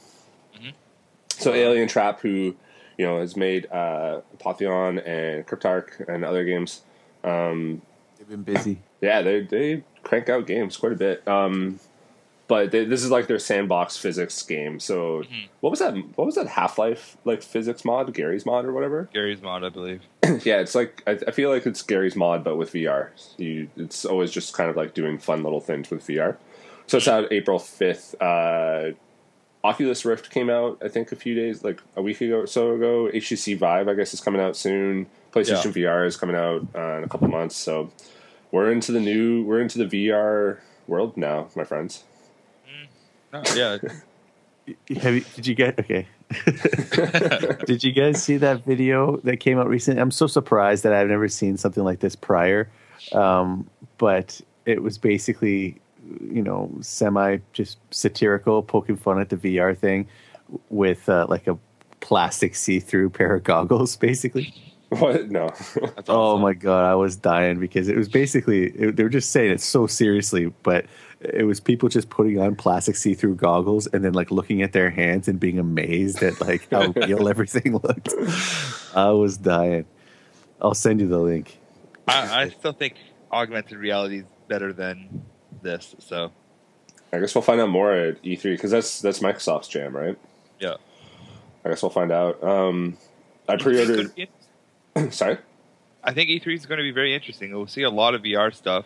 So 1.38 1.54
Alientrap, 1.54 2.20
who 2.20 2.56
you 2.98 3.06
know 3.08 3.20
has 3.20 3.36
made 3.36 3.66
uh, 3.72 4.22
Apotheon 4.38 5.02
and 5.08 5.46
Cryptark 5.48 6.08
and 6.08 6.24
other 6.24 6.44
games, 6.46 6.82
Um, 7.24 7.82
They've 8.18 8.30
been 8.30 8.44
busy. 8.44 8.80
yeah, 9.02 9.22
they 9.24 9.42
they 9.42 9.84
crank 10.03 10.29
out 10.29 10.46
games 10.48 10.77
quite 10.77 10.92
a 10.92 10.96
bit. 10.96 11.27
Um, 11.27 11.79
but 12.51 12.72
they, 12.72 12.83
this 12.83 13.01
is 13.01 13.09
like 13.09 13.27
their 13.27 13.40
sandbox 13.40 13.96
physics 13.96 14.44
game. 14.44 14.77
So 14.81 15.24
what 15.61 15.70
was 15.70 15.79
that? 15.79 15.94
What 16.18 16.25
was 16.25 16.35
that 16.35 16.48
Half 16.48 16.77
Life 16.77 17.16
like 17.24 17.42
physics 17.42 17.85
mod? 17.85 18.14
Garry's 18.14 18.46
mod 18.46 18.66
or 18.66 18.74
whatever? 18.74 19.07
Garry's 19.14 19.42
mod, 19.42 19.64
I 19.64 19.70
believe. 19.70 20.01
yeah, 20.44 20.59
it's 20.59 20.75
like 20.75 21.01
I, 21.07 21.11
I 21.25 21.31
feel 21.31 21.50
like 21.50 21.66
it's 21.66 21.81
Garry's 21.81 22.18
mod, 22.18 22.44
but 22.44 22.57
with 22.57 22.74
VR. 22.74 23.07
You, 23.37 23.70
it's 23.77 24.03
always 24.03 24.31
just 24.31 24.53
kind 24.53 24.70
of 24.70 24.75
like 24.75 24.94
doing 24.94 25.18
fun 25.18 25.44
little 25.44 25.61
things 25.61 25.90
with 25.90 26.05
VR. 26.05 26.35
So 26.87 26.98
it's 26.98 27.07
out 27.07 27.31
April 27.31 27.57
fifth. 27.57 28.22
Uh, 28.22 28.92
Oculus 29.64 30.03
Rift 30.03 30.29
came 30.29 30.50
out, 30.50 30.77
I 30.83 30.90
think, 30.90 31.14
a 31.14 31.16
few 31.16 31.33
days, 31.33 31.64
like 31.64 31.79
a 31.96 32.01
week 32.01 32.20
ago 32.20 32.40
or 32.40 32.48
so 32.48 32.74
ago. 32.74 33.09
HTC 33.14 33.57
Vive, 33.57 33.87
I 33.87 33.94
guess, 33.94 34.14
is 34.14 34.20
coming 34.20 34.42
out 34.42 34.57
soon. 34.57 35.05
PlayStation 35.31 35.72
VR 35.72 36.05
is 36.05 36.18
coming 36.18 36.35
out 36.35 36.68
uh, 36.75 36.98
in 36.98 37.05
a 37.05 37.07
couple 37.07 37.29
months. 37.29 37.55
So 37.55 37.94
we're 38.51 38.74
into 38.74 38.92
the 38.92 39.00
new, 39.00 39.46
we're 39.46 39.61
into 39.61 39.77
the 39.77 39.85
VR 39.85 40.57
world 40.85 41.16
now, 41.16 41.48
my 41.55 41.64
friends. 41.64 42.03
Oh, 43.33 43.44
yeah, 43.55 43.77
Have 45.01 45.15
you, 45.15 45.22
did 45.35 45.48
you 45.48 45.55
get 45.55 45.79
okay? 45.79 46.07
did 47.65 47.83
you 47.83 47.91
guys 47.91 48.22
see 48.22 48.37
that 48.37 48.63
video 48.63 49.17
that 49.17 49.37
came 49.37 49.57
out 49.57 49.67
recently? 49.67 50.01
I'm 50.01 50.11
so 50.11 50.27
surprised 50.27 50.83
that 50.83 50.94
I've 50.94 51.07
never 51.07 51.27
seen 51.27 51.57
something 51.57 51.83
like 51.83 52.00
this 52.00 52.15
prior. 52.15 52.70
Um, 53.11 53.70
but 53.98 54.39
it 54.65 54.83
was 54.83 54.98
basically, 54.98 55.81
you 56.22 56.44
know, 56.44 56.72
semi 56.81 57.37
just 57.53 57.79
satirical, 57.89 58.61
poking 58.61 58.98
fun 58.98 59.20
at 59.20 59.29
the 59.29 59.37
VR 59.37 59.75
thing 59.75 60.07
with 60.70 61.09
uh, 61.09 61.25
like 61.27 61.48
a 61.48 61.57
plastic 62.00 62.55
see-through 62.55 63.09
pair 63.09 63.35
of 63.35 63.44
goggles, 63.44 63.96
basically. 63.98 64.53
What? 65.00 65.32
No. 65.32 65.48
that's 65.48 66.10
Oh 66.10 66.38
my 66.38 66.54
god, 66.54 66.84
I 66.84 66.96
was 66.96 67.16
dying 67.16 67.62
because 67.62 67.88
it 67.88 67.96
was 67.96 68.10
basically 68.10 68.66
it, 68.72 68.98
they 68.98 69.04
were 69.04 69.10
just 69.10 69.32
saying 69.32 69.51
it 69.51 69.62
so 69.62 69.88
seriously, 69.88 70.48
but 70.64 70.86
it 71.22 71.44
was 71.44 71.62
people 71.62 71.88
just 71.88 72.10
putting 72.10 72.42
on 72.42 72.58
plastic 72.58 72.98
see-through 72.98 73.36
goggles 73.36 73.88
and 73.88 74.04
then 74.04 74.12
like 74.12 74.32
looking 74.32 74.64
at 74.64 74.74
their 74.74 74.90
hands 74.90 75.30
and 75.30 75.40
being 75.40 75.60
amazed 75.60 76.22
at 76.22 76.42
like 76.42 76.70
how 76.72 76.92
real 77.08 77.30
everything 77.30 77.77
looked. 77.77 78.10
I 78.94 79.12
was 79.12 79.38
dying. 79.38 79.86
I'll 80.62 80.74
send 80.74 81.00
you 81.00 81.08
the 81.08 81.20
link. 81.20 81.58
I, 82.06 82.44
I 82.44 82.50
still 82.50 82.74
think 82.74 82.96
augmented 83.32 83.77
reality 83.77 84.20
is 84.20 84.25
better 84.50 84.74
than 84.74 85.24
this. 85.62 85.96
So 86.00 86.34
I 87.14 87.20
guess 87.20 87.34
we'll 87.34 87.44
find 87.44 87.62
out 87.62 87.70
more 87.70 87.94
at 87.94 88.22
E3 88.24 88.44
because 88.44 88.72
that's 88.72 89.00
that's 89.00 89.20
Microsoft's 89.20 89.70
jam, 89.70 89.96
right? 89.96 90.18
yeah, 90.60 90.75
I 91.64 91.70
guess 91.70 91.82
we'll 91.82 91.92
find 91.92 92.12
out. 92.12 92.44
Um, 92.44 92.98
I 93.48 93.56
E3 93.56 93.74
is 93.74 93.88
gonna 93.88 94.10
pre-ordered. 94.10 94.30
Sorry. 95.12 95.38
I 96.04 96.14
think 96.14 96.30
E3 96.30 96.56
is 96.56 96.66
going 96.66 96.77
to 96.80 96.84
be 96.84 96.92
very 96.92 97.14
interesting. 97.14 97.51
We'll 97.51 97.68
see 97.68 97.84
a 97.84 97.90
lot 97.90 98.16
of 98.16 98.24
VR 98.24 98.54
stuff 98.54 98.86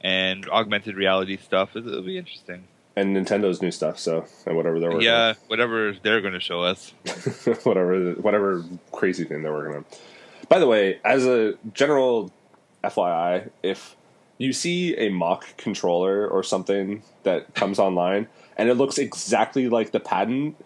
and 0.00 0.48
augmented 0.48 0.96
reality 0.96 1.36
stuff. 1.36 1.74
It'll 1.74 2.02
be 2.02 2.18
interesting. 2.18 2.68
and 2.96 3.16
Nintendo's 3.16 3.62
new 3.62 3.70
stuff. 3.70 3.98
So 3.98 4.26
and 4.46 4.56
whatever 4.56 4.78
they're 4.80 4.90
working 4.90 5.06
Yeah, 5.06 5.34
whatever 5.46 5.94
they're 6.02 6.20
going 6.20 6.34
to 6.34 6.40
show 6.40 6.62
us. 6.62 6.90
whatever 7.64 8.12
whatever 8.14 8.64
crazy 8.92 9.24
thing 9.24 9.42
they're 9.42 9.52
working 9.52 9.76
on. 9.76 9.84
By 10.48 10.58
the 10.58 10.66
way, 10.66 10.98
as 11.04 11.26
a 11.26 11.54
general 11.72 12.32
FYI, 12.84 13.50
if 13.62 13.96
you 14.38 14.52
see 14.52 14.96
a 14.96 15.08
mock 15.10 15.56
controller 15.56 16.26
or 16.26 16.42
something 16.42 17.02
that 17.24 17.54
comes 17.54 17.78
online 17.86 18.28
and 18.56 18.68
it 18.68 18.74
looks 18.74 18.98
exactly 18.98 19.68
like 19.68 19.92
the 19.92 20.00
patent, 20.00 20.56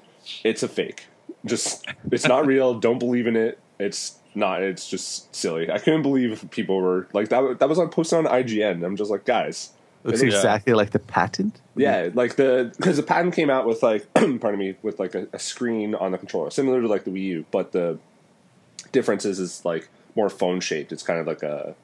it's 0.44 0.62
a 0.62 0.68
fake. 0.68 1.06
Just 1.44 1.86
it's 2.10 2.26
not 2.26 2.46
real. 2.46 2.74
Don't 2.74 2.98
believe 2.98 3.26
in 3.26 3.36
it. 3.36 3.58
It's 3.78 4.18
not. 4.34 4.62
It's 4.62 4.88
just 4.88 5.34
silly. 5.34 5.70
I 5.70 5.78
couldn't 5.78 6.02
believe 6.02 6.46
people 6.50 6.76
were 6.80 7.06
like 7.12 7.28
that. 7.30 7.58
That 7.58 7.68
was 7.68 7.78
on 7.78 7.88
posted 7.90 8.18
on 8.18 8.24
IGN. 8.26 8.84
I'm 8.84 8.96
just 8.96 9.10
like, 9.10 9.24
guys, 9.24 9.70
Looks 10.04 10.20
It 10.20 10.24
looks- 10.26 10.36
exactly 10.36 10.72
like 10.72 10.90
the 10.90 10.98
patent. 10.98 11.60
Yeah, 11.76 12.08
like 12.12 12.34
the 12.36 12.72
because 12.76 12.96
the 12.96 13.02
patent 13.04 13.34
came 13.34 13.50
out 13.50 13.66
with 13.66 13.82
like 13.84 14.12
pardon 14.14 14.58
me 14.58 14.74
with 14.82 14.98
like 14.98 15.14
a, 15.14 15.28
a 15.32 15.38
screen 15.38 15.94
on 15.94 16.10
the 16.12 16.18
controller, 16.18 16.50
similar 16.50 16.80
to 16.80 16.88
like 16.88 17.04
the 17.04 17.10
Wii 17.12 17.22
U, 17.24 17.44
but 17.52 17.70
the 17.72 17.98
difference 18.90 19.24
is 19.24 19.38
is 19.38 19.64
like 19.64 19.88
more 20.16 20.28
phone 20.28 20.60
shaped. 20.60 20.92
It's 20.92 21.02
kind 21.02 21.20
of 21.20 21.26
like 21.26 21.42
a 21.42 21.74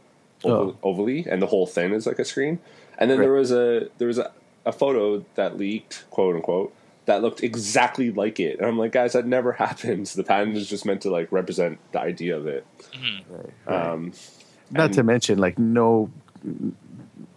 oval, 0.44 0.74
ovally, 0.82 1.26
and 1.26 1.40
the 1.40 1.46
whole 1.46 1.66
thing 1.66 1.92
is 1.92 2.06
like 2.06 2.18
a 2.18 2.24
screen. 2.24 2.58
And 2.98 3.10
then 3.10 3.18
Right. 3.18 3.24
there 3.24 3.32
was 3.32 3.52
a 3.52 3.88
there 3.98 4.08
was 4.08 4.18
a, 4.18 4.32
a 4.66 4.72
photo 4.72 5.24
that 5.36 5.56
leaked, 5.56 6.04
quote 6.10 6.34
unquote, 6.34 6.74
that 7.08 7.20
looked 7.22 7.42
exactly 7.42 8.10
like 8.12 8.38
it. 8.38 8.58
And 8.58 8.66
I'm 8.66 8.78
like, 8.78 8.92
guys, 8.92 9.12
that 9.14 9.26
never 9.26 9.52
happens. 9.64 10.14
The 10.14 10.22
patent 10.24 10.56
is 10.56 10.68
just 10.68 10.86
meant 10.86 11.02
to 11.02 11.10
like 11.10 11.30
represent 11.32 11.78
the 11.92 12.00
idea 12.00 12.36
of 12.36 12.46
it. 12.46 12.64
Um, 13.66 14.12
Not 14.70 14.86
and- 14.86 14.94
to 14.94 15.02
mention, 15.02 15.38
like 15.38 15.58
no, 15.58 16.10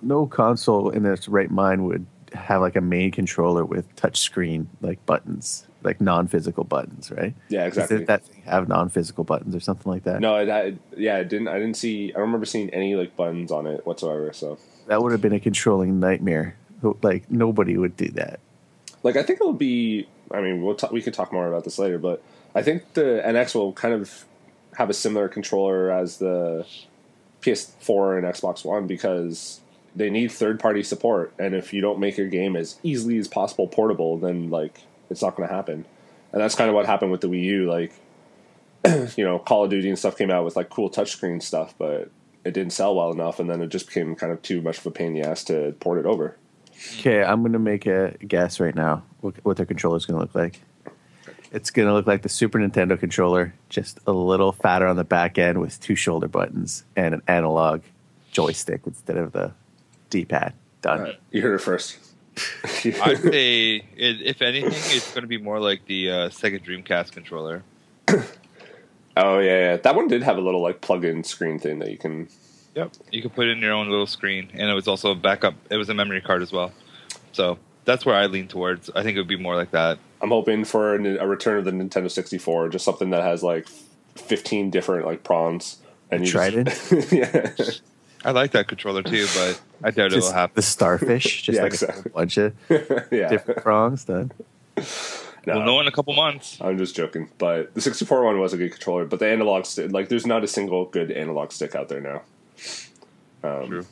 no 0.01 0.27
console 0.27 0.89
in 0.89 1.05
its 1.05 1.27
right 1.27 1.49
mind 1.51 1.85
would 1.85 2.05
have 2.33 2.61
like 2.61 2.75
a 2.77 2.81
main 2.81 3.11
controller 3.11 3.65
with 3.65 3.93
touch 3.95 4.19
screen 4.19 4.69
like 4.81 5.05
buttons, 5.05 5.67
like 5.83 5.99
non-physical 5.99 6.63
buttons, 6.63 7.11
right? 7.11 7.33
yeah, 7.49 7.65
Does 7.67 7.77
exactly. 7.79 8.05
that 8.05 8.23
thing 8.23 8.41
have 8.43 8.67
non-physical 8.69 9.23
buttons 9.25 9.53
or 9.55 9.59
something 9.59 9.91
like 9.91 10.03
that? 10.03 10.21
no, 10.21 10.37
it, 10.37 10.49
I, 10.49 10.73
yeah, 10.95 11.17
I 11.17 11.23
didn't. 11.23 11.47
I 11.49 11.55
didn't 11.59 11.75
see. 11.75 12.09
I 12.11 12.13
don't 12.13 12.27
remember 12.27 12.45
seeing 12.45 12.69
any 12.69 12.95
like 12.95 13.15
buttons 13.17 13.51
on 13.51 13.67
it 13.67 13.85
whatsoever. 13.85 14.31
So. 14.33 14.57
That 14.87 15.01
would 15.01 15.11
have 15.11 15.21
been 15.21 15.33
a 15.33 15.39
controlling 15.39 15.99
nightmare. 15.99 16.55
Like 17.01 17.29
nobody 17.29 17.77
would 17.77 17.95
do 17.97 18.09
that. 18.11 18.39
Like 19.03 19.15
I 19.15 19.23
think 19.23 19.41
it'll 19.41 19.53
be. 19.53 20.07
I 20.31 20.41
mean, 20.41 20.61
we'll 20.61 20.77
we 20.91 21.01
talk 21.01 21.33
more 21.33 21.47
about 21.47 21.63
this 21.65 21.77
later, 21.77 21.97
but 21.97 22.23
I 22.55 22.61
think 22.61 22.93
the 22.93 23.21
NX 23.25 23.55
will 23.55 23.73
kind 23.73 23.93
of 23.93 24.25
have 24.77 24.89
a 24.89 24.93
similar 24.93 25.27
controller 25.27 25.91
as 25.91 26.17
the 26.17 26.65
PS4 27.41 28.17
and 28.17 28.25
Xbox 28.25 28.63
One 28.63 28.87
because 28.87 29.59
they 29.95 30.09
need 30.09 30.31
third 30.31 30.59
party 30.59 30.83
support, 30.83 31.33
and 31.37 31.53
if 31.53 31.73
you 31.73 31.81
don't 31.81 31.99
make 31.99 32.17
your 32.17 32.27
game 32.27 32.55
as 32.55 32.79
easily 32.83 33.17
as 33.17 33.27
possible 33.27 33.67
portable, 33.67 34.17
then 34.17 34.49
like 34.49 34.81
it's 35.09 35.21
not 35.21 35.35
going 35.35 35.47
to 35.47 35.53
happen. 35.53 35.85
And 36.31 36.41
that's 36.41 36.55
kind 36.55 36.69
of 36.69 36.75
what 36.75 36.85
happened 36.85 37.11
with 37.11 37.21
the 37.21 37.27
Wii 37.27 37.43
U. 37.43 37.69
Like, 37.69 37.93
you 39.17 39.25
know, 39.25 39.37
Call 39.39 39.65
of 39.65 39.69
Duty 39.69 39.89
and 39.89 39.99
stuff 39.99 40.17
came 40.17 40.31
out 40.31 40.45
with 40.45 40.55
like 40.55 40.69
cool 40.69 40.89
touchscreen 40.89 41.41
stuff, 41.41 41.73
but 41.77 42.09
it 42.45 42.53
didn't 42.53 42.71
sell 42.71 42.95
well 42.95 43.11
enough, 43.11 43.39
and 43.39 43.49
then 43.49 43.61
it 43.61 43.67
just 43.67 43.87
became 43.87 44.15
kind 44.15 44.31
of 44.31 44.41
too 44.41 44.61
much 44.61 44.77
of 44.77 44.85
a 44.85 44.91
pain 44.91 45.07
in 45.07 45.21
the 45.21 45.29
ass 45.29 45.43
to 45.45 45.75
port 45.79 45.99
it 45.99 46.05
over. 46.05 46.37
Okay, 46.99 47.23
I'm 47.23 47.43
gonna 47.43 47.59
make 47.59 47.85
a 47.85 48.15
guess 48.27 48.59
right 48.59 48.75
now. 48.75 49.03
What, 49.21 49.35
what 49.43 49.57
their 49.57 49.65
controller 49.65 49.97
is 49.97 50.05
gonna 50.05 50.19
look 50.19 50.35
like? 50.35 50.61
It's 51.51 51.69
gonna 51.69 51.93
look 51.93 52.07
like 52.07 52.21
the 52.21 52.29
Super 52.29 52.59
Nintendo 52.59 52.99
controller, 52.99 53.53
just 53.69 53.99
a 54.07 54.11
little 54.11 54.51
fatter 54.51 54.87
on 54.87 54.95
the 54.95 55.03
back 55.03 55.37
end 55.37 55.59
with 55.59 55.79
two 55.79 55.95
shoulder 55.95 56.27
buttons 56.27 56.83
and 56.95 57.13
an 57.13 57.21
analog 57.27 57.81
joystick 58.31 58.81
instead 58.85 59.17
of 59.17 59.31
the 59.31 59.51
D-pad. 60.09 60.53
Done. 60.81 61.01
Uh, 61.01 61.13
you 61.31 61.41
heard 61.41 61.55
it 61.55 61.61
first. 61.61 61.97
I'd 62.63 63.17
say, 63.19 63.83
it, 63.95 64.21
if 64.21 64.41
anything, 64.41 64.71
it's 64.71 65.11
going 65.11 65.23
to 65.23 65.27
be 65.27 65.37
more 65.37 65.59
like 65.59 65.85
the 65.85 66.09
uh, 66.09 66.29
Sega 66.29 66.63
Dreamcast 66.63 67.11
controller. 67.11 67.63
oh 68.07 69.39
yeah, 69.39 69.59
yeah, 69.59 69.77
that 69.77 69.95
one 69.95 70.07
did 70.07 70.23
have 70.23 70.37
a 70.37 70.41
little 70.41 70.61
like 70.61 70.81
plug-in 70.81 71.23
screen 71.23 71.59
thing 71.59 71.79
that 71.79 71.91
you 71.91 71.97
can. 71.97 72.29
Yep, 72.75 72.93
you 73.11 73.21
could 73.21 73.33
put 73.33 73.47
it 73.47 73.51
in 73.51 73.59
your 73.59 73.73
own 73.73 73.89
little 73.89 74.07
screen, 74.07 74.49
and 74.53 74.69
it 74.69 74.73
was 74.73 74.87
also 74.87 75.11
a 75.11 75.15
backup. 75.15 75.55
It 75.69 75.77
was 75.77 75.89
a 75.89 75.93
memory 75.93 76.21
card 76.21 76.41
as 76.41 76.51
well. 76.51 76.71
So 77.33 77.57
that's 77.85 78.05
where 78.05 78.15
I 78.15 78.27
lean 78.27 78.47
towards. 78.47 78.89
I 78.91 79.03
think 79.03 79.17
it 79.17 79.19
would 79.19 79.27
be 79.27 79.37
more 79.37 79.55
like 79.55 79.71
that. 79.71 79.99
I'm 80.21 80.29
hoping 80.29 80.65
for 80.65 80.95
a 80.95 81.27
return 81.27 81.57
of 81.57 81.65
the 81.65 81.71
Nintendo 81.71 82.09
64, 82.09 82.69
just 82.69 82.85
something 82.85 83.09
that 83.09 83.23
has 83.23 83.43
like 83.43 83.67
15 84.15 84.69
different 84.69 85.05
like 85.05 85.23
prongs. 85.23 85.77
And 86.11 86.25
you 86.25 86.31
tried 86.31 86.65
just, 86.65 86.91
it. 86.91 87.11
yeah. 87.11 87.51
I 88.23 88.31
like 88.31 88.51
that 88.51 88.67
controller 88.67 89.01
too, 89.01 89.25
but 89.35 89.61
I 89.83 89.91
doubt 89.91 90.11
just 90.11 90.27
it'll 90.27 90.33
happen. 90.33 90.53
The 90.55 90.61
starfish, 90.61 91.41
just 91.43 91.55
yeah, 91.55 91.63
like 91.63 91.73
exactly. 91.73 92.03
a 92.05 92.13
bunch 92.13 92.37
of 92.37 92.53
yeah. 93.11 93.29
different 93.29 93.63
prongs 93.63 94.05
done. 94.05 94.31
No, 95.47 95.55
we'll 95.55 95.65
know 95.65 95.79
in 95.79 95.87
a 95.87 95.91
couple 95.91 96.13
months. 96.13 96.59
I'm 96.61 96.77
just 96.77 96.95
joking, 96.95 97.29
but 97.39 97.73
the 97.73 97.81
64 97.81 98.23
one 98.23 98.39
was 98.39 98.53
a 98.53 98.57
good 98.57 98.71
controller. 98.71 99.05
But 99.05 99.19
the 99.19 99.27
analog 99.27 99.65
stick, 99.65 99.91
like, 99.91 100.09
there's 100.09 100.27
not 100.27 100.43
a 100.43 100.47
single 100.47 100.85
good 100.85 101.11
analog 101.11 101.51
stick 101.51 101.73
out 101.73 101.89
there 101.89 101.99
now. 101.99 102.21
Um, 103.43 103.67
True. 103.67 103.85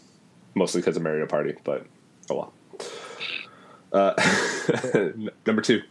Mostly 0.55 0.81
because 0.81 0.97
of 0.97 1.03
Mario 1.03 1.25
Party, 1.25 1.55
but 1.63 1.85
oh 2.29 2.35
well. 2.35 2.53
Uh, 3.91 4.13
number 5.47 5.63
two, 5.63 5.81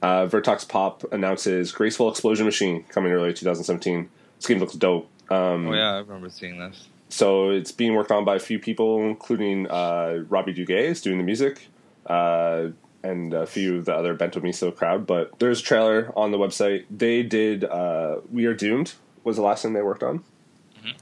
uh, 0.00 0.24
Vertex 0.24 0.64
Pop 0.64 1.04
announces 1.12 1.70
Graceful 1.70 2.08
Explosion 2.08 2.46
Machine 2.46 2.84
coming 2.84 3.12
early 3.12 3.34
2017. 3.34 4.08
This 4.38 4.46
game 4.46 4.58
looks 4.58 4.72
dope. 4.72 5.10
Um, 5.30 5.68
oh 5.68 5.74
yeah, 5.74 5.96
I 5.96 5.98
remember 5.98 6.30
seeing 6.30 6.58
this. 6.58 6.88
So 7.10 7.50
it's 7.50 7.72
being 7.72 7.94
worked 7.94 8.10
on 8.10 8.24
by 8.24 8.36
a 8.36 8.38
few 8.38 8.58
people, 8.58 9.02
including 9.06 9.66
uh, 9.68 10.24
Robbie 10.30 10.54
Duguay 10.54 10.84
is 10.84 11.02
doing 11.02 11.18
the 11.18 11.24
music, 11.24 11.68
uh, 12.06 12.68
and 13.02 13.34
a 13.34 13.46
few 13.46 13.76
of 13.76 13.84
the 13.84 13.94
other 13.94 14.14
Bento 14.14 14.40
Miso 14.40 14.74
crowd. 14.74 15.06
But 15.06 15.38
there's 15.38 15.60
a 15.60 15.62
trailer 15.62 16.12
on 16.16 16.30
the 16.30 16.38
website. 16.38 16.86
They 16.90 17.22
did 17.22 17.64
uh, 17.64 18.20
We 18.30 18.46
Are 18.46 18.54
Doomed 18.54 18.94
was 19.24 19.36
the 19.36 19.42
last 19.42 19.62
thing 19.62 19.72
they 19.72 19.82
worked 19.82 20.02
on. 20.02 20.24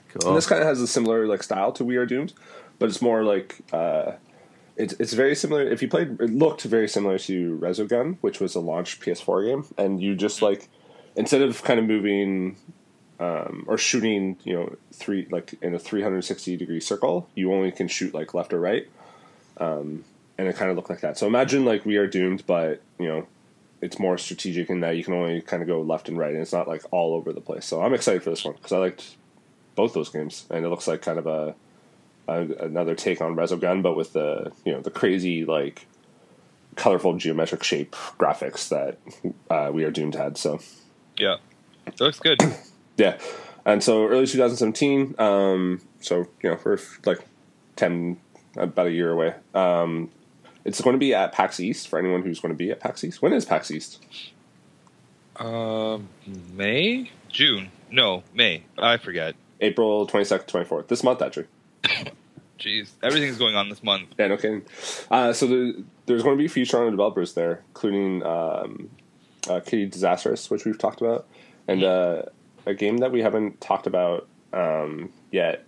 Cool. 0.08 0.28
And 0.28 0.36
this 0.36 0.46
kind 0.46 0.60
of 0.60 0.68
has 0.68 0.80
a 0.80 0.86
similar 0.86 1.26
like 1.26 1.42
style 1.42 1.72
to 1.72 1.84
We 1.84 1.96
Are 1.96 2.06
Doomed, 2.06 2.32
but 2.78 2.88
it's 2.88 3.02
more 3.02 3.24
like 3.24 3.58
uh, 3.72 4.12
it's 4.76 4.94
it's 4.94 5.12
very 5.12 5.34
similar. 5.34 5.62
If 5.62 5.82
you 5.82 5.88
played, 5.88 6.20
it 6.20 6.30
looked 6.30 6.62
very 6.62 6.88
similar 6.88 7.18
to 7.20 7.58
Resogun, 7.58 8.18
which 8.20 8.40
was 8.40 8.54
a 8.54 8.60
launch 8.60 9.00
PS4 9.00 9.46
game, 9.46 9.64
and 9.78 10.02
you 10.02 10.14
just 10.14 10.42
like 10.42 10.68
instead 11.16 11.42
of 11.42 11.62
kind 11.62 11.78
of 11.78 11.86
moving 11.86 12.56
um, 13.20 13.64
or 13.68 13.78
shooting, 13.78 14.36
you 14.44 14.54
know, 14.54 14.76
three 14.92 15.26
like 15.30 15.54
in 15.62 15.74
a 15.74 15.78
360 15.78 16.56
degree 16.56 16.80
circle, 16.80 17.28
you 17.34 17.52
only 17.52 17.70
can 17.70 17.88
shoot 17.88 18.14
like 18.14 18.34
left 18.34 18.52
or 18.52 18.60
right, 18.60 18.88
um, 19.58 20.04
and 20.38 20.48
it 20.48 20.56
kind 20.56 20.70
of 20.70 20.76
looked 20.76 20.90
like 20.90 21.00
that. 21.00 21.18
So 21.18 21.26
imagine 21.26 21.64
like 21.64 21.84
We 21.84 21.96
Are 21.96 22.06
Doomed, 22.06 22.44
but 22.46 22.82
you 22.98 23.08
know. 23.08 23.26
It's 23.80 23.98
more 23.98 24.16
strategic 24.16 24.70
in 24.70 24.80
that 24.80 24.96
you 24.96 25.04
can 25.04 25.12
only 25.12 25.42
kind 25.42 25.60
of 25.60 25.68
go 25.68 25.82
left 25.82 26.08
and 26.08 26.16
right, 26.16 26.32
and 26.32 26.40
it's 26.40 26.54
not 26.54 26.66
like 26.66 26.82
all 26.90 27.12
over 27.12 27.34
the 27.34 27.42
place. 27.42 27.66
So 27.66 27.82
I'm 27.82 27.92
excited 27.92 28.22
for 28.22 28.30
this 28.30 28.42
one 28.42 28.54
because 28.54 28.72
I 28.72 28.78
liked 28.78 29.16
both 29.74 29.94
those 29.94 30.08
games, 30.08 30.46
and 30.50 30.64
it 30.64 30.68
looks 30.68 30.86
like 30.86 31.02
kind 31.02 31.18
of 31.18 31.26
a, 31.26 31.54
a 32.28 32.64
another 32.64 32.94
take 32.94 33.20
on 33.20 33.36
Resogun, 33.36 33.82
but 33.82 33.96
with 33.96 34.12
the 34.12 34.52
you 34.64 34.72
know 34.72 34.80
the 34.80 34.90
crazy 34.90 35.44
like 35.44 35.86
colorful 36.76 37.14
geometric 37.16 37.62
shape 37.62 37.92
graphics 38.18 38.68
that 38.68 38.98
uh, 39.50 39.70
we 39.72 39.84
are 39.84 39.90
doomed 39.90 40.14
had. 40.14 40.36
So 40.36 40.60
Yeah, 41.18 41.36
it 41.86 42.00
looks 42.00 42.18
good. 42.18 42.38
yeah, 42.96 43.18
and 43.64 43.82
so 43.82 44.06
early 44.06 44.26
2017. 44.26 45.14
Um, 45.18 45.80
so 46.00 46.28
you 46.42 46.50
know 46.50 46.58
we're 46.64 46.78
like 47.04 47.20
ten 47.76 48.18
about 48.56 48.86
a 48.86 48.92
year 48.92 49.10
away. 49.10 49.34
Um, 49.54 50.10
it's 50.64 50.80
going 50.80 50.94
to 50.94 50.98
be 50.98 51.14
at 51.14 51.32
PAX 51.32 51.60
East 51.60 51.88
for 51.88 51.98
anyone 51.98 52.22
who's 52.22 52.40
going 52.40 52.52
to 52.52 52.58
be 52.58 52.70
at 52.70 52.80
PAX 52.80 53.04
East. 53.04 53.20
When 53.20 53.32
is 53.32 53.44
PAX 53.44 53.70
East? 53.70 54.02
Um, 55.36 56.08
May, 56.26 57.10
June? 57.28 57.70
No, 57.90 58.22
May. 58.32 58.64
I 58.78 58.96
forget. 58.96 59.34
April 59.64 60.06
22nd, 60.06 60.46
24th. 60.46 60.88
This 60.88 61.02
month, 61.02 61.22
actually. 61.22 61.46
Jeez, 62.58 62.90
everything's 63.02 63.38
going 63.38 63.56
on 63.56 63.68
this 63.68 63.82
month. 63.82 64.14
Yeah, 64.18 64.28
no 64.28 64.36
kidding. 64.36 64.62
Uh, 65.10 65.32
so 65.32 65.46
the, 65.46 65.84
there's 66.06 66.22
going 66.22 66.36
to 66.36 66.38
be 66.38 66.46
a 66.46 66.50
few 66.50 66.64
strong 66.64 66.90
developers 66.90 67.34
there, 67.34 67.62
including 67.68 68.22
um, 68.24 68.90
uh, 69.48 69.60
Kitty 69.60 69.86
Disastrous, 69.86 70.50
which 70.50 70.64
we've 70.64 70.78
talked 70.78 71.00
about, 71.00 71.26
and 71.66 71.82
uh, 71.82 72.22
a 72.66 72.74
game 72.74 72.98
that 72.98 73.10
we 73.10 73.22
haven't 73.22 73.60
talked 73.60 73.86
about 73.86 74.28
um, 74.52 75.12
yet 75.32 75.64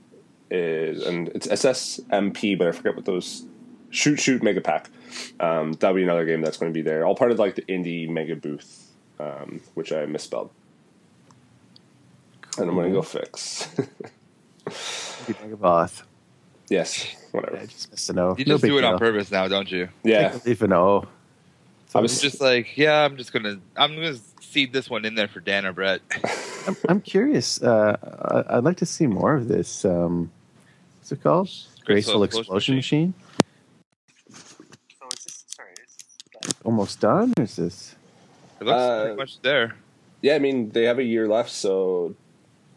is, 0.51 1.05
and 1.05 1.29
it's 1.29 1.47
SSMP, 1.49 2.57
but 2.57 2.69
I 2.69 2.73
forget 2.73 2.95
what 2.95 3.05
those 3.05 3.45
Shoot 3.91 4.21
Shoot 4.21 4.43
Mega 4.43 4.61
Pack. 4.61 4.91
Um, 5.41 5.73
that'll 5.73 5.97
be 5.97 6.03
another 6.03 6.25
game 6.25 6.41
that's 6.41 6.57
going 6.57 6.73
to 6.73 6.75
be 6.75 6.83
there, 6.83 7.05
all 7.05 7.15
part 7.15 7.33
of 7.33 7.39
like 7.39 7.57
the 7.57 7.63
indie 7.63 8.09
mega 8.09 8.37
booth, 8.37 8.91
um, 9.19 9.61
which 9.75 9.93
I 9.93 10.07
misspelled, 10.07 10.51
and 12.59 12.69
I'm 12.71 12.75
going 12.77 12.89
to 12.89 12.95
go 12.95 13.03
fix. 13.03 13.69
Megaboth. 14.67 16.03
yes, 16.71 17.07
whatever. 17.33 17.59
I 17.59 17.67
just 17.67 17.91
missed 17.91 18.11
a 18.11 18.13
no. 18.13 18.35
You 18.39 18.45
no 18.45 18.55
just 18.55 18.63
big 18.63 18.71
do 18.73 18.79
it 18.79 18.85
on 18.85 18.99
purpose 18.99 19.31
now, 19.31 19.49
don't 19.49 19.71
you? 19.71 19.89
Yeah, 20.03 20.39
Leave 20.45 20.63
an 20.63 20.73
O. 20.73 21.07
I 21.95 22.01
It's 22.01 22.13
was 22.13 22.21
just 22.21 22.41
like, 22.41 22.77
yeah, 22.77 23.05
I'm 23.05 23.17
just 23.17 23.33
gonna, 23.33 23.59
I'm 23.77 23.95
gonna 23.95 24.17
seed 24.41 24.73
this 24.73 24.91
one 24.91 25.05
in 25.05 25.15
there 25.15 25.29
for 25.29 25.41
Dan 25.41 25.65
or 25.65 25.73
Brett. 25.73 26.03
I'm, 26.67 26.77
I'm 26.89 27.01
curious. 27.01 27.63
Uh, 27.63 27.97
I- 28.49 28.57
I'd 28.59 28.65
like 28.65 28.77
to 28.79 28.87
see 28.87 29.07
more 29.07 29.35
of 29.35 29.49
this. 29.49 29.85
Um, 29.85 30.31
what's 30.99 31.13
it 31.13 31.23
called? 31.23 31.49
Graceful 31.85 32.25
Explosion, 32.25 32.75
Machine. 32.75 33.15
So 34.31 34.37
is 35.15 35.25
this 35.25 35.45
sorry? 35.47 35.71
Is 35.87 35.97
this 35.97 36.55
almost 36.65 37.01
done? 37.01 37.33
Or 37.39 37.45
is 37.45 37.57
this? 37.57 37.95
It 38.61 38.65
looks 38.65 38.77
Uh, 38.77 39.03
pretty 39.05 39.17
much 39.17 39.41
there. 39.43 39.77
Yeah, 40.23 40.35
I 40.35 40.39
mean 40.41 40.71
they 40.71 40.83
have 40.85 40.99
a 40.99 41.05
year 41.05 41.29
left, 41.29 41.51
so 41.51 42.15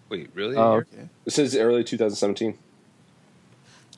Wait, 0.10 0.30
really? 0.34 0.56
Oh, 0.56 0.78
okay. 0.78 1.10
this 1.26 1.38
is 1.38 1.56
early 1.56 1.84
2017. 1.84 2.58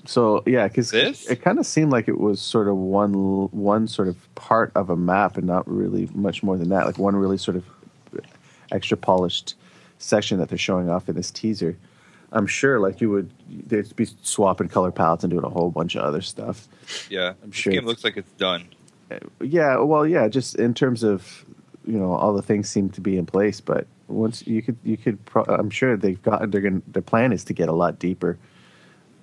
So 0.06 0.44
yeah, 0.46 0.68
because 0.68 0.92
This? 0.92 1.30
it 1.30 1.42
kind 1.42 1.60
of 1.60 1.66
seemed 1.66 1.92
like 1.92 2.08
it 2.08 2.20
was 2.20 2.42
sort 2.42 2.68
of 2.68 2.76
one 2.76 3.14
one 3.14 3.88
sort 3.88 4.08
of 4.08 4.36
part 4.36 4.72
of 4.76 4.90
a 4.90 4.96
map, 4.96 5.38
and 5.38 5.46
not 5.46 5.68
really 5.70 6.10
much 6.14 6.42
more 6.42 6.58
than 6.58 6.70
that. 6.70 6.86
Like 6.86 6.98
one 6.98 7.16
really 7.16 7.38
sort 7.38 7.58
of 7.58 7.66
extra 8.72 8.98
polished 8.98 9.56
section 10.00 10.40
that 10.40 10.50
they're 10.50 10.58
showing 10.58 10.90
off 10.90 11.08
in 11.08 11.16
this 11.16 11.30
teaser. 11.30 11.78
I'm 12.32 12.48
sure, 12.48 12.80
like 12.80 13.02
you 13.02 13.10
would, 13.10 13.30
they'd 13.50 13.94
be 13.96 14.08
swapping 14.22 14.70
color 14.70 14.92
palettes 14.92 15.24
and 15.24 15.32
doing 15.32 15.44
a 15.44 15.50
whole 15.50 15.70
bunch 15.70 15.96
of 15.96 16.04
other 16.04 16.22
stuff. 16.22 16.68
Yeah, 17.10 17.34
I'm 17.44 17.50
this 17.50 17.60
sure 17.60 17.74
game 17.74 17.86
looks 17.86 18.04
like 18.04 18.18
it's 18.18 18.32
done. 18.34 18.70
Uh, 19.12 19.18
yeah, 19.42 19.78
well, 19.78 20.08
yeah, 20.08 20.28
just 20.30 20.56
in 20.56 20.74
terms 20.74 21.04
of 21.04 21.46
you 21.86 22.00
know 22.00 22.14
all 22.14 22.34
the 22.34 22.42
things 22.42 22.70
seem 22.70 22.90
to 22.92 23.02
be 23.02 23.18
in 23.18 23.26
place, 23.26 23.60
but 23.62 23.86
once 24.12 24.46
you 24.48 24.62
could 24.62 24.78
you 24.84 24.98
could 24.98 25.24
pro- 25.26 25.44
I'm 25.46 25.70
sure 25.70 25.98
they've 25.98 26.22
got 26.22 26.52
they're 26.52 26.62
going 26.62 26.82
their 26.88 27.02
plan 27.02 27.32
is 27.34 27.44
to 27.46 27.54
get 27.54 27.70
a 27.70 27.74
lot 27.74 28.00
deeper 28.00 28.38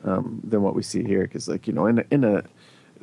um, 0.05 0.41
than 0.45 0.63
what 0.63 0.75
we 0.75 0.83
see 0.83 1.05
here 1.05 1.23
because 1.23 1.49
like 1.49 1.67
you 1.67 1.73
know 1.73 1.87
in 1.87 1.99
a, 1.99 2.05
in 2.11 2.25
a 2.25 2.43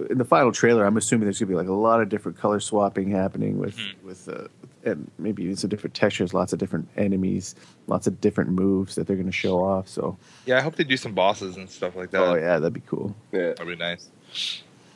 in 0.10 0.17
the 0.17 0.26
final 0.26 0.52
trailer 0.52 0.86
I'm 0.86 0.98
assuming 0.98 1.26
there's 1.26 1.39
going 1.39 1.48
to 1.48 1.52
be 1.54 1.56
like 1.58 1.67
a 1.67 1.74
lot 1.74 2.02
of 2.02 2.10
different 2.10 2.38
color 2.38 2.60
swapping 2.60 3.10
happening 3.12 3.58
with 3.58 3.78
Mhm. 3.78 3.93
with 4.04 4.30
uh, 4.30 4.48
and 4.84 5.10
maybe 5.17 5.41
even 5.43 5.56
some 5.56 5.69
different 5.71 5.95
textures, 5.95 6.32
lots 6.32 6.54
of 6.54 6.60
different 6.60 6.88
enemies, 6.95 7.56
lots 7.88 8.06
of 8.06 8.21
different 8.21 8.52
moves 8.52 8.93
that 8.93 9.08
they're 9.08 9.15
going 9.15 9.26
to 9.26 9.32
show 9.32 9.58
off. 9.63 9.88
So 9.88 10.15
Yeah, 10.45 10.60
I 10.60 10.62
hope 10.62 10.76
they 10.76 10.84
do 10.84 10.95
some 10.95 11.13
bosses 11.13 11.56
and 11.58 11.67
stuff 11.67 11.95
like 11.95 12.12
that. 12.12 12.21
oh 12.21 12.36
yeah, 12.36 12.60
that'd 12.60 12.71
be 12.74 12.82
cool. 12.82 13.15
Yeah, 13.32 13.50
That'd 13.54 13.67
be 13.67 13.76
nice. 13.76 14.10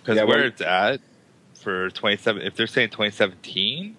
Because 0.04 0.18
Yeah, 0.18 0.26
where 0.26 0.38
when- 0.38 0.46
it's 0.48 0.62
at 0.62 1.02
for 1.56 1.90
27, 1.90 2.44
if 2.44 2.56
they're 2.56 2.68
saying 2.68 2.90
2017, 2.90 3.98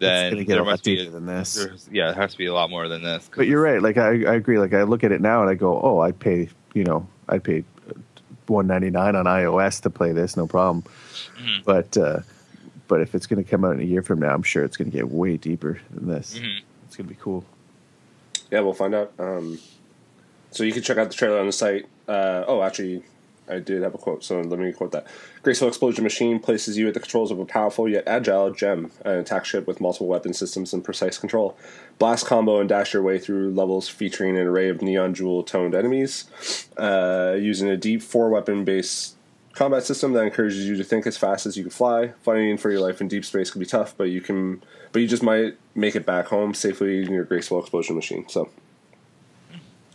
it's 0.00 0.30
going 0.34 0.36
to 0.36 0.44
get 0.44 0.48
there 0.48 0.58
a 0.58 0.64
lot 0.64 0.70
must 0.72 0.84
be 0.84 0.96
deeper 0.96 1.10
than 1.10 1.26
this. 1.26 1.88
yeah, 1.90 2.10
it 2.10 2.16
has 2.16 2.32
to 2.32 2.38
be 2.38 2.46
a 2.46 2.52
lot 2.54 2.70
more 2.70 2.88
than 2.88 3.02
this. 3.02 3.28
But 3.34 3.46
you're 3.46 3.62
right. 3.62 3.80
Like 3.80 3.96
I, 3.96 4.08
I 4.24 4.34
agree. 4.34 4.58
Like 4.58 4.74
I 4.74 4.82
look 4.82 5.04
at 5.04 5.12
it 5.12 5.20
now 5.20 5.40
and 5.40 5.50
I 5.50 5.54
go, 5.54 5.80
oh, 5.80 6.00
I'd 6.00 6.18
pay. 6.18 6.48
You 6.74 6.84
know, 6.84 7.06
I'd 7.28 7.42
pay 7.42 7.64
one 8.46 8.66
ninety 8.66 8.90
nine 8.90 9.16
on 9.16 9.24
iOS 9.24 9.80
to 9.82 9.90
play 9.90 10.12
this, 10.12 10.36
no 10.36 10.46
problem. 10.46 10.84
Mhm. 11.42 11.64
But 11.64 11.96
uh, 11.96 12.20
but 12.88 13.00
if 13.00 13.14
it's 13.14 13.26
going 13.26 13.42
to 13.42 13.50
come 13.50 13.64
out 13.64 13.74
in 13.74 13.80
a 13.80 13.84
year 13.84 14.02
from 14.02 14.20
now, 14.20 14.32
I'm 14.34 14.42
sure 14.42 14.62
it's 14.64 14.76
going 14.76 14.90
to 14.90 14.96
get 14.96 15.10
way 15.10 15.36
deeper 15.36 15.80
than 15.90 16.06
this. 16.08 16.38
Mhm. 16.38 16.60
It's 16.86 16.96
gonna 16.96 17.08
be 17.08 17.16
cool. 17.16 17.44
Yeah, 18.50 18.60
we'll 18.60 18.74
find 18.74 18.94
out. 18.94 19.12
Um, 19.18 19.58
so 20.52 20.62
you 20.62 20.72
can 20.72 20.82
check 20.82 20.96
out 20.98 21.08
the 21.08 21.14
trailer 21.14 21.40
on 21.40 21.46
the 21.46 21.52
site. 21.52 21.86
Uh, 22.06 22.44
oh, 22.46 22.62
actually, 22.62 23.02
I 23.48 23.58
did 23.58 23.82
have 23.82 23.94
a 23.94 23.98
quote, 23.98 24.24
so 24.24 24.40
let 24.40 24.58
me 24.58 24.72
quote 24.72 24.92
that. 24.92 25.06
Graceful 25.42 25.68
Explosion 25.68 26.02
Machine 26.02 26.38
places 26.40 26.76
you 26.76 26.88
at 26.88 26.94
the 26.94 27.00
controls 27.00 27.30
of 27.30 27.38
a 27.38 27.44
powerful 27.44 27.88
yet 27.88 28.04
agile 28.06 28.50
gem, 28.50 28.90
an 29.04 29.18
attack 29.18 29.44
ship 29.44 29.66
with 29.66 29.80
multiple 29.80 30.06
weapon 30.06 30.32
systems 30.32 30.72
and 30.72 30.84
precise 30.84 31.18
control. 31.18 31.56
Blast 31.98 32.26
combo 32.26 32.60
and 32.60 32.68
dash 32.68 32.92
your 32.92 33.02
way 33.02 33.18
through 33.18 33.52
levels 33.52 33.88
featuring 33.88 34.36
an 34.36 34.46
array 34.46 34.68
of 34.68 34.82
neon 34.82 35.14
jewel 35.14 35.42
toned 35.42 35.74
enemies, 35.74 36.24
uh, 36.76 37.36
using 37.38 37.68
a 37.68 37.76
deep 37.76 38.02
four 38.02 38.30
weapon 38.30 38.64
based 38.64 39.16
combat 39.52 39.82
system 39.82 40.12
that 40.12 40.22
encourages 40.22 40.66
you 40.66 40.76
to 40.76 40.84
think 40.84 41.06
as 41.06 41.16
fast 41.16 41.46
as 41.46 41.56
you 41.56 41.64
can 41.64 41.70
fly. 41.70 42.08
Fighting 42.22 42.58
for 42.58 42.70
your 42.70 42.80
life 42.80 43.00
in 43.00 43.08
deep 43.08 43.24
space 43.24 43.50
can 43.50 43.58
be 43.58 43.66
tough, 43.66 43.96
but 43.96 44.04
you 44.04 44.20
can, 44.20 44.62
but 44.92 45.00
you 45.00 45.08
just 45.08 45.22
might 45.22 45.56
make 45.74 45.96
it 45.96 46.04
back 46.04 46.26
home 46.26 46.52
safely 46.52 47.02
in 47.02 47.12
your 47.12 47.24
Graceful 47.24 47.60
Explosion 47.60 47.96
Machine. 47.96 48.28
So. 48.28 48.50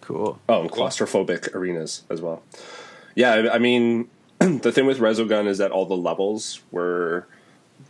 Cool. 0.02 0.40
Oh, 0.50 0.62
and 0.62 0.72
claustrophobic 0.72 1.54
arenas 1.54 2.04
as 2.10 2.22
well. 2.22 2.44
Yeah, 3.16 3.34
I 3.34 3.56
I 3.56 3.58
mean, 3.60 4.10
the 4.40 4.72
thing 4.72 4.86
with 4.86 5.00
Resogun 5.00 5.48
is 5.48 5.58
that 5.60 5.72
all 5.72 5.86
the 5.86 5.98
levels 5.98 6.62
were 6.72 7.28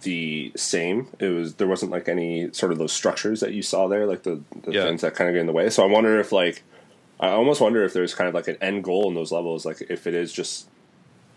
the 0.03 0.51
same. 0.55 1.07
It 1.19 1.27
was 1.27 1.55
there 1.55 1.67
wasn't 1.67 1.91
like 1.91 2.07
any 2.10 2.51
sort 2.53 2.71
of 2.71 2.77
those 2.77 2.93
structures 2.93 3.39
that 3.41 3.53
you 3.53 3.62
saw 3.62 3.88
there, 3.88 4.05
like 4.05 4.23
the, 4.23 4.41
the 4.63 4.71
Yeah. 4.71 4.84
things 4.86 5.01
that 5.01 5.15
kind 5.15 5.29
of 5.29 5.34
get 5.34 5.41
in 5.41 5.47
the 5.47 5.53
way. 5.53 5.69
So 5.69 5.84
I 5.84 5.88
wonder 5.88 6.19
if 6.19 6.31
like 6.31 6.63
I 7.19 7.29
almost 7.29 7.62
wonder 7.62 7.84
if 7.84 7.93
there's 7.93 8.15
kind 8.15 8.27
of 8.27 8.34
like 8.34 8.47
an 8.47 8.57
end 8.62 8.84
goal 8.84 9.07
in 9.10 9.13
those 9.13 9.31
levels, 9.31 9.65
like 9.65 9.81
if 9.89 10.07
it 10.07 10.13
is 10.15 10.34
just 10.34 10.67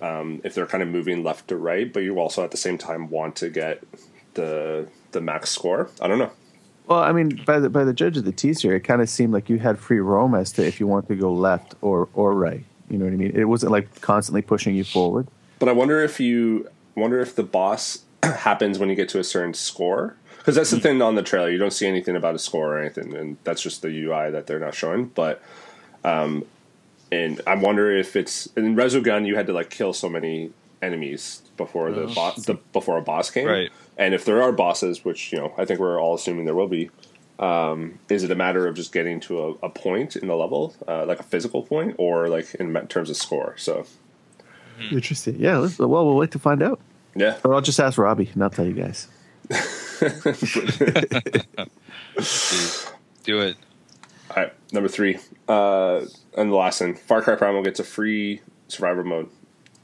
um, 0.01 0.41
if 0.45 0.55
they're 0.55 0.67
kind 0.67 0.83
of 0.83 0.89
moving 0.89 1.23
left 1.23 1.49
to 1.49 1.57
right, 1.57 1.93
but 1.93 2.01
you 2.01 2.19
also 2.19 2.43
at 2.43 2.51
the 2.51 2.57
same 2.57 2.79
time 2.79 3.11
want 3.11 3.37
to 3.37 3.51
get 3.51 3.83
the 4.35 4.89
the 5.13 5.21
max 5.21 5.51
score. 5.51 5.91
I 6.01 6.09
don't 6.09 6.19
know. 6.19 6.31
Well, 6.87 6.99
I 7.01 7.13
mean, 7.13 7.41
by 7.47 7.61
the 7.61 7.71
by 7.71 7.85
the 7.85 7.93
judge 7.95 8.17
of 8.17 8.25
the 8.25 8.33
teaser, 8.33 8.75
it 8.75 8.81
kind 8.81 9.01
of 9.03 9.09
seemed 9.09 9.33
like 9.33 9.49
you 9.49 9.59
had 9.59 9.79
free 9.79 10.01
roam 10.01 10.35
as 10.35 10.53
to 10.53 10.67
if 10.67 10.81
you 10.81 10.87
want 10.87 11.09
to 11.09 11.15
go 11.17 11.33
left 11.33 11.75
or 11.83 12.09
or 12.15 12.35
right. 12.35 12.65
You 12.89 12.99
know 12.99 13.07
what 13.07 13.15
I 13.15 13.17
mean? 13.17 13.33
It 13.35 13.45
wasn't 13.45 13.73
like 13.73 14.01
constantly 14.01 14.43
pushing 14.43 14.75
you 14.75 14.85
forward. 14.85 15.27
But 15.59 15.69
I 15.69 15.73
wonder 15.73 16.03
if 16.03 16.21
you 16.21 16.69
wonder 16.95 17.21
if 17.21 17.35
the 17.35 17.43
boss 17.43 18.05
happens 18.23 18.79
when 18.79 18.89
you 18.89 18.95
get 18.95 19.09
to 19.11 19.19
a 19.19 19.25
certain 19.25 19.55
score. 19.55 20.17
Because 20.39 20.57
that's 20.57 20.71
the 20.71 20.81
thing 20.81 21.01
on 21.01 21.15
the 21.15 21.23
trailer, 21.23 21.49
you 21.49 21.57
don't 21.57 21.73
see 21.73 21.87
anything 21.87 22.17
about 22.17 22.35
a 22.35 22.39
score 22.39 22.77
or 22.77 22.79
anything, 22.79 23.17
and 23.17 23.39
that's 23.45 23.63
just 23.63 23.81
the 23.81 23.89
UI 23.89 24.31
that 24.31 24.47
they're 24.47 24.59
not 24.59 24.75
showing. 24.75 25.07
But, 25.07 25.43
um, 26.05 26.45
and 27.11 27.41
I 27.47 27.55
wonder 27.55 27.91
if 27.97 28.15
it's 28.15 28.47
in 28.49 28.77
Resogun, 28.77 29.27
you 29.27 29.37
had 29.37 29.47
to 29.47 29.55
like 29.55 29.71
kill 29.71 29.95
so 29.95 30.11
many 30.11 30.51
enemies 30.83 31.41
before 31.57 31.91
the 31.93 32.09
boss, 32.09 32.45
the 32.45 32.55
before 32.75 32.99
a 32.99 33.03
boss 33.03 33.31
came, 33.31 33.47
Right. 33.47 33.71
And 33.97 34.13
if 34.13 34.25
there 34.25 34.43
are 34.43 34.53
bosses, 34.53 35.05
which 35.05 35.33
you 35.33 35.39
know, 35.39 35.55
I 35.57 35.65
think 35.65 35.81
we're 35.81 35.99
all 36.01 36.15
assuming 36.15 36.45
there 36.45 36.55
will 36.55 36.69
be, 36.69 36.91
um, 37.39 37.99
is 38.09 38.23
it 38.25 38.31
a 38.31 38.35
matter 38.35 38.67
of 38.67 38.75
just 38.77 38.93
getting 38.93 39.21
to 39.21 39.39
a, 39.41 39.51
a 39.67 39.69
point 39.71 40.17
in 40.17 40.29
the 40.29 40.37
level, 40.37 40.75
uh, 40.87 41.05
like 41.07 41.21
a 41.21 41.25
physical 41.25 41.63
point, 41.63 41.97
or 41.99 42.29
like 42.29 42.55
in 42.57 42.75
terms 42.89 43.11
of 43.11 43.17
score? 43.17 43.55
So, 43.57 43.87
Interesting. 44.91 45.37
Yeah. 45.39 45.59
Let's, 45.59 45.79
well, 45.79 45.89
we'll 45.89 46.17
wait 46.17 46.31
to 46.33 46.39
find 46.39 46.63
out. 46.63 46.81
yeah, 47.15 47.39
Or 47.45 47.55
I'll 47.55 47.61
just 47.61 47.79
ask 47.81 47.97
Robbie, 47.99 48.31
and 48.35 48.43
I'll 48.43 48.51
tell 48.51 48.67
you 48.67 48.73
guys. 48.73 49.09
Do 53.25 53.41
it. 53.41 53.57
All 54.31 54.37
right, 54.43 54.53
number 54.73 54.89
three, 54.89 55.19
uh, 55.49 56.01
and 56.37 56.51
the 56.51 56.57
last 56.57 56.81
one, 56.81 56.95
Far 56.95 57.23
Cry 57.23 57.37
Primal 57.37 57.63
gets 57.63 57.79
a 57.79 57.85
free 57.85 58.41
survivor 58.69 59.05
mode. 59.05 59.29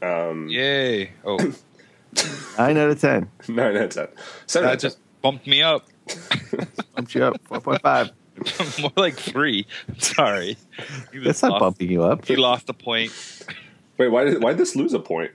Um, 0.02 0.48
Yay! 0.48 1.12
Oh, 1.24 1.36
Nine 2.58 2.76
out 2.76 2.90
of 2.90 3.00
ten. 3.00 3.30
Nine 3.48 3.76
out 3.76 3.82
of 3.84 3.90
ten. 3.90 4.08
Seven 4.46 4.68
out 4.68 4.70
that 4.70 4.74
of 4.76 4.80
ten. 4.80 4.90
just 4.90 4.98
bumped 5.22 5.46
me 5.46 5.62
up. 5.62 5.86
Bumped 6.94 7.14
you 7.14 7.24
up. 7.24 7.40
Four 7.44 7.60
point 7.60 7.82
five. 7.82 8.10
More 8.80 8.92
like 8.96 9.14
three. 9.16 9.66
Sorry. 9.98 10.56
You 11.12 11.20
That's 11.22 11.42
not 11.42 11.52
lost- 11.52 11.60
bumping 11.60 11.90
you 11.90 12.02
up. 12.04 12.24
He 12.26 12.36
lost 12.36 12.68
a 12.70 12.72
point 12.74 13.12
Wait, 13.98 14.08
why 14.08 14.24
did 14.24 14.42
why 14.42 14.50
did 14.50 14.58
this 14.58 14.74
lose 14.76 14.94
a 14.94 14.98
point? 15.00 15.30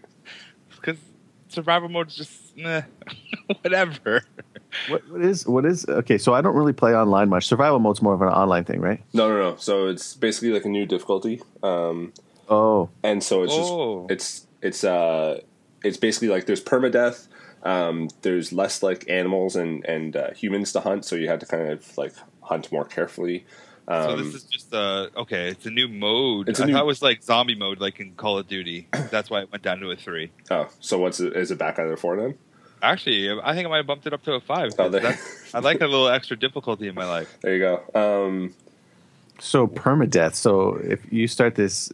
because 0.70 0.98
survival 1.50 1.88
mode's 1.90 2.16
just 2.16 2.58
nah, 2.58 2.82
whatever. 3.62 4.24
What, 4.90 5.08
what 5.12 5.22
is 5.22 5.46
what 5.48 5.66
is 5.66 5.86
okay? 5.88 6.18
So 6.18 6.34
I 6.34 6.42
don't 6.42 6.56
really 6.56 6.74
play 6.74 6.96
online 6.96 7.30
much. 7.30 7.46
Survival 7.48 7.78
mode's 7.80 8.02
more 8.02 8.14
of 8.16 8.22
an 8.22 8.30
online 8.30 8.64
thing, 8.64 8.82
right? 8.82 9.04
No, 9.14 9.30
no, 9.30 9.52
no. 9.52 9.56
So 9.58 9.88
it's 9.88 10.16
basically 10.16 10.50
like 10.50 10.66
a 10.66 10.70
new 10.70 10.86
difficulty, 10.86 11.42
um, 11.64 12.12
Oh, 12.50 12.90
and 13.04 13.24
so 13.24 13.44
it's 13.44 13.54
Oh. 13.56 14.08
just 14.10 14.12
it's 14.12 14.48
it's 14.62 14.84
uh 14.84 15.42
it's 15.84 15.98
basically 15.98 16.30
like 16.30 16.46
there's 16.48 16.64
permadeath. 16.64 17.28
Um, 17.66 18.10
there's 18.22 18.54
less 18.54 18.82
like 18.84 19.10
animals 19.10 19.56
and 19.56 19.84
and 19.86 20.16
uh, 20.16 20.32
humans 20.34 20.72
to 20.74 20.80
hunt, 20.82 21.04
so 21.04 21.16
you 21.16 21.28
have 21.30 21.40
to 21.40 21.46
kind 21.48 21.70
of 21.72 21.98
like 21.98 22.14
hunt 22.42 22.72
more 22.72 22.86
carefully. 22.86 23.46
so 23.88 23.94
Um, 24.12 24.24
this 24.24 24.36
is 24.36 24.44
just 24.44 24.74
uh 24.74 25.08
okay. 25.18 25.50
It's 25.50 25.66
a 25.66 25.72
new 25.72 25.88
mode. 25.88 26.48
It's 26.50 26.60
a 26.60 26.64
I 26.64 26.66
new- 26.68 26.74
thought 26.74 26.84
it 26.84 26.86
was 26.86 27.02
like 27.02 27.24
zombie 27.24 27.56
mode, 27.56 27.80
like 27.82 28.00
in 28.00 28.14
Call 28.14 28.38
of 28.38 28.48
Duty. 28.48 28.88
That's 29.12 29.30
why 29.32 29.42
it 29.42 29.52
went 29.52 29.64
down 29.64 29.80
to 29.80 29.90
a 29.92 29.96
three. 29.96 30.32
oh, 30.52 30.70
so 30.80 31.00
what's 31.00 31.20
it, 31.20 31.36
is 31.36 31.50
it 31.52 31.58
back 31.58 31.80
either 31.80 31.98
four 31.98 32.16
then? 32.18 32.38
Actually, 32.84 33.32
I 33.44 33.56
think 33.56 33.66
I 33.66 33.70
might 33.70 33.78
have 33.78 33.88
bumped 33.88 34.06
it 34.06 34.14
up 34.14 34.22
to 34.24 34.34
a 34.34 34.40
five. 34.40 34.74
Oh, 34.78 34.90
there- 34.90 35.18
I 35.56 35.60
like 35.60 35.82
a 35.82 35.88
little 35.88 36.08
extra 36.10 36.38
difficulty 36.38 36.88
in 36.88 36.94
my 36.94 37.06
life. 37.08 37.36
There 37.42 37.56
you 37.56 37.60
go. 37.60 37.82
Um, 38.28 38.54
so 39.40 39.66
permadeath. 39.68 40.36
So 40.36 40.76
if 40.84 41.00
you 41.12 41.28
start 41.28 41.56
this 41.56 41.92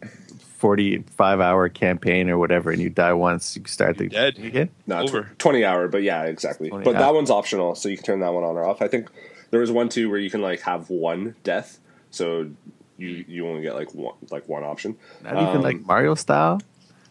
forty-five 0.62 1.40
hour 1.40 1.68
campaign 1.68 2.30
or 2.30 2.38
whatever, 2.38 2.70
and 2.70 2.80
you 2.80 2.88
die 2.88 3.12
once, 3.12 3.56
you 3.56 3.62
start 3.66 3.98
the 3.98 4.08
Dead. 4.08 4.38
again. 4.38 4.70
No, 4.86 5.04
tw- 5.04 5.08
Over. 5.10 5.30
20 5.38 5.64
hour, 5.64 5.88
but 5.88 6.02
yeah, 6.04 6.22
exactly. 6.22 6.70
20 6.70 6.84
but 6.84 6.92
that 6.98 7.12
one's 7.12 7.30
optional, 7.30 7.74
so 7.74 7.88
you 7.88 7.96
can 7.96 8.04
turn 8.06 8.20
that 8.20 8.32
one 8.32 8.44
on 8.44 8.56
or 8.56 8.64
off. 8.64 8.80
I 8.80 8.86
think 8.88 9.10
there 9.50 9.60
was 9.60 9.72
one 9.72 9.88
too 9.88 10.08
where 10.08 10.20
you 10.20 10.30
can 10.30 10.40
like 10.40 10.60
have 10.60 10.88
one 10.88 11.34
death, 11.42 11.80
so 12.12 12.48
you 12.96 13.24
you 13.26 13.48
only 13.48 13.62
get 13.62 13.74
like 13.74 13.92
one 13.92 14.14
like 14.30 14.48
one 14.48 14.62
option. 14.62 14.96
Not 15.24 15.34
even 15.34 15.56
Um, 15.56 15.62
like 15.62 15.84
Mario 15.84 16.14
style. 16.14 16.60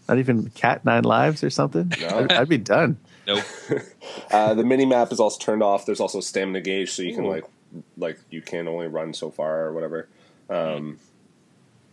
Not 0.07 0.17
even 0.17 0.49
Cat 0.51 0.83
Nine 0.85 1.03
Lives 1.03 1.43
or 1.43 1.49
something. 1.49 1.91
No. 2.01 2.07
I'd, 2.19 2.31
I'd 2.31 2.49
be 2.49 2.57
done. 2.57 2.97
Nope. 3.27 3.43
Uh, 4.31 4.53
the 4.53 4.63
mini 4.63 4.85
map 4.85 5.11
is 5.11 5.19
also 5.19 5.37
turned 5.39 5.61
off. 5.63 5.85
There's 5.85 5.99
also 5.99 6.19
stamina 6.21 6.59
gauge, 6.61 6.91
so 6.91 7.01
you 7.01 7.13
can 7.15 7.25
Ooh. 7.25 7.29
like 7.29 7.45
like 7.97 8.17
you 8.29 8.41
can 8.41 8.67
only 8.67 8.87
run 8.87 9.13
so 9.13 9.29
far 9.29 9.65
or 9.65 9.73
whatever. 9.73 10.07
Um, 10.49 10.99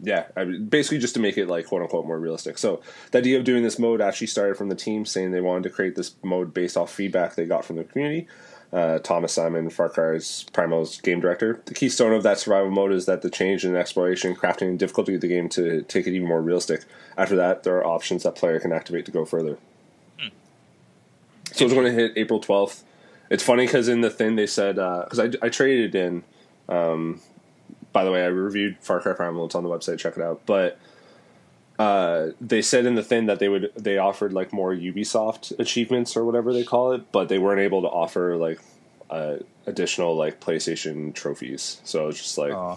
yeah, 0.01 0.27
I 0.37 0.45
mean, 0.45 0.67
basically 0.67 0.99
just 0.99 1.15
to 1.15 1.21
make 1.21 1.37
it 1.37 1.49
like 1.49 1.67
quote 1.67 1.83
unquote 1.83 2.07
more 2.07 2.19
realistic. 2.19 2.59
So 2.59 2.81
the 3.11 3.19
idea 3.19 3.39
of 3.39 3.45
doing 3.45 3.63
this 3.63 3.79
mode 3.79 4.01
actually 4.01 4.29
started 4.29 4.57
from 4.57 4.69
the 4.69 4.75
team 4.75 5.05
saying 5.05 5.33
they 5.33 5.41
wanted 5.41 5.65
to 5.65 5.71
create 5.71 5.97
this 5.97 6.15
mode 6.23 6.55
based 6.55 6.77
off 6.77 6.93
feedback 6.93 7.35
they 7.35 7.47
got 7.47 7.65
from 7.65 7.77
the 7.77 7.85
community. 7.85 8.29
Uh, 8.71 8.99
Thomas 8.99 9.33
Simon, 9.33 9.71
Far 9.71 9.89
Cry's 9.89 10.45
Primal's 10.53 11.01
game 11.01 11.21
director. 11.21 11.63
The 11.65 11.75
keystone 11.75 12.13
of 12.13 12.23
that 12.23 12.39
survival 12.39 12.71
mode 12.71 12.93
is 12.93 13.07
that 13.07 13.23
the 13.23 13.31
change 13.31 13.65
in 13.65 13.75
exploration, 13.75 14.37
crafting, 14.37 14.69
and 14.69 14.79
difficulty 14.79 15.15
of 15.15 15.23
the 15.23 15.29
game 15.29 15.49
to 15.51 15.83
take 15.83 16.07
it 16.07 16.13
even 16.13 16.29
more 16.29 16.43
realistic. 16.43 16.85
After 17.17 17.35
that, 17.37 17.63
there 17.63 17.77
are 17.79 17.87
options 17.87 18.25
that 18.25 18.37
player 18.37 18.61
can 18.61 18.73
activate 18.73 19.07
to 19.07 19.11
go 19.11 19.25
further. 19.25 19.57
So 21.53 21.65
it's 21.65 21.73
going 21.75 21.87
to 21.87 21.93
hit 21.93 22.13
April 22.17 22.41
12th. 22.41 22.83
It's 23.31 23.43
funny 23.43 23.65
because 23.65 23.89
in 23.89 24.03
the 24.03 24.11
thing 24.11 24.37
they 24.37 24.47
said, 24.47 24.77
because 24.77 25.19
I, 25.19 25.31
I 25.41 25.49
traded 25.49 25.95
in. 25.95 26.25
Um, 26.69 27.23
by 27.93 28.05
the 28.05 28.13
way, 28.13 28.23
I 28.23 28.27
reviewed 28.27 28.77
Far 28.81 29.01
Cry 29.01 29.13
Primal. 29.13 29.47
It's 29.47 29.55
on 29.55 29.63
the 29.65 29.69
website. 29.69 29.99
Check 29.99 30.17
it 30.17 30.23
out. 30.23 30.43
But 30.47 30.79
uh, 31.79 32.31
they 32.41 32.61
said 32.61 32.87
in 32.87 32.95
the 32.97 33.03
thing 33.03 33.27
that 33.27 33.39
they 33.39 33.49
would 33.49 33.71
they 33.77 33.99
offered 33.99 34.33
like 34.33 34.53
more 34.53 34.75
Ubisoft 34.75 35.59
achievements 35.59 36.17
or 36.17 36.25
whatever 36.25 36.53
they 36.53 36.65
call 36.65 36.93
it, 36.93 37.11
but 37.13 37.29
they 37.29 37.39
weren't 37.39 37.61
able 37.61 37.83
to 37.83 37.89
offer 37.89 38.37
like 38.37 38.61
uh, 39.11 39.37
additional 39.67 40.17
like 40.17 40.41
PlayStation 40.41 41.15
trophies. 41.15 41.81
So 41.85 42.03
I 42.03 42.07
was 42.07 42.19
just 42.19 42.37
like, 42.37 42.53
Aw. 42.53 42.77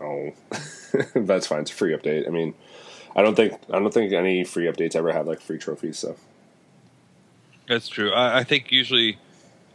oh, 0.00 0.32
that's 1.14 1.46
fine. 1.46 1.62
It's 1.62 1.70
a 1.70 1.74
free 1.74 1.92
update. 1.92 2.26
I 2.26 2.30
mean, 2.30 2.54
I 3.16 3.22
don't 3.22 3.34
think 3.34 3.54
I 3.72 3.78
don't 3.78 3.92
think 3.92 4.12
any 4.12 4.44
free 4.44 4.66
updates 4.66 4.94
ever 4.94 5.12
have 5.12 5.26
like 5.26 5.40
free 5.40 5.58
trophies. 5.58 5.98
So 5.98 6.16
That's 7.66 7.88
true. 7.88 8.12
I, 8.12 8.38
I 8.38 8.44
think 8.44 8.70
usually 8.70 9.18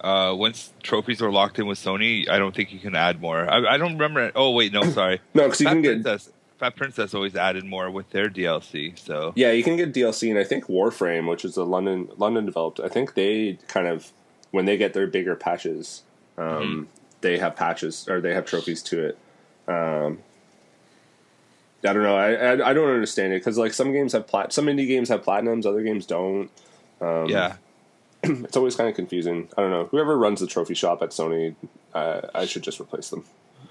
uh, 0.05 0.35
once 0.35 0.71
trophies 0.83 1.21
are 1.21 1.31
locked 1.31 1.57
in 1.57 1.65
with 1.65 1.79
Sony, 1.79 2.29
I 2.29 2.37
don't 2.37 2.55
think 2.55 2.71
you 2.71 2.79
can 2.79 2.95
add 2.95 3.19
more. 3.19 3.49
I, 3.51 3.73
I 3.73 3.77
don't 3.77 3.93
remember. 3.93 4.31
Oh 4.35 4.51
wait, 4.51 4.71
no, 4.71 4.83
sorry. 4.91 5.19
no, 5.33 5.45
because 5.45 5.61
you 5.61 5.65
Fat 5.65 5.73
can 5.73 5.81
get 5.81 6.03
Princess, 6.03 6.31
Fat 6.59 6.75
Princess 6.75 7.13
always 7.15 7.35
added 7.35 7.65
more 7.65 7.89
with 7.89 8.11
their 8.11 8.29
DLC. 8.29 8.97
So 8.99 9.33
Yeah, 9.35 9.51
you 9.51 9.63
can 9.63 9.75
get 9.77 9.93
DLC, 9.93 10.29
and 10.29 10.37
I 10.37 10.43
think 10.43 10.65
Warframe, 10.65 11.27
which 11.27 11.43
is 11.43 11.57
a 11.57 11.63
London 11.63 12.09
London 12.17 12.45
developed, 12.45 12.79
I 12.79 12.87
think 12.87 13.15
they 13.15 13.57
kind 13.67 13.87
of 13.87 14.13
when 14.51 14.65
they 14.65 14.77
get 14.77 14.93
their 14.93 15.07
bigger 15.07 15.35
patches, 15.35 16.03
um, 16.37 16.87
they 17.21 17.39
have 17.39 17.55
patches 17.55 18.07
or 18.07 18.21
they 18.21 18.35
have 18.35 18.45
trophies 18.45 18.83
to 18.83 19.07
it. 19.07 19.17
Um, 19.67 20.19
I 21.83 21.93
don't 21.93 22.03
know. 22.03 22.15
I 22.15 22.33
I, 22.33 22.69
I 22.69 22.73
don't 22.73 22.89
understand 22.89 23.33
it 23.33 23.39
because 23.39 23.57
like 23.57 23.73
some 23.73 23.91
games 23.91 24.13
have 24.13 24.27
plat, 24.27 24.53
some 24.53 24.67
indie 24.67 24.87
games 24.87 25.09
have 25.09 25.23
platinums, 25.23 25.65
other 25.65 25.81
games 25.81 26.05
don't. 26.05 26.51
Um, 27.01 27.25
yeah, 27.25 27.55
it's 28.43 28.57
always 28.57 28.75
kind 28.75 28.89
of 28.89 28.95
confusing. 28.95 29.49
I 29.57 29.61
don't 29.61 29.71
know. 29.71 29.85
Whoever 29.85 30.17
runs 30.17 30.39
the 30.39 30.47
trophy 30.47 30.73
shop 30.73 31.01
at 31.01 31.09
Sony, 31.09 31.55
uh, 31.93 32.21
I 32.33 32.45
should 32.45 32.63
just 32.63 32.79
replace 32.79 33.09
them. 33.09 33.25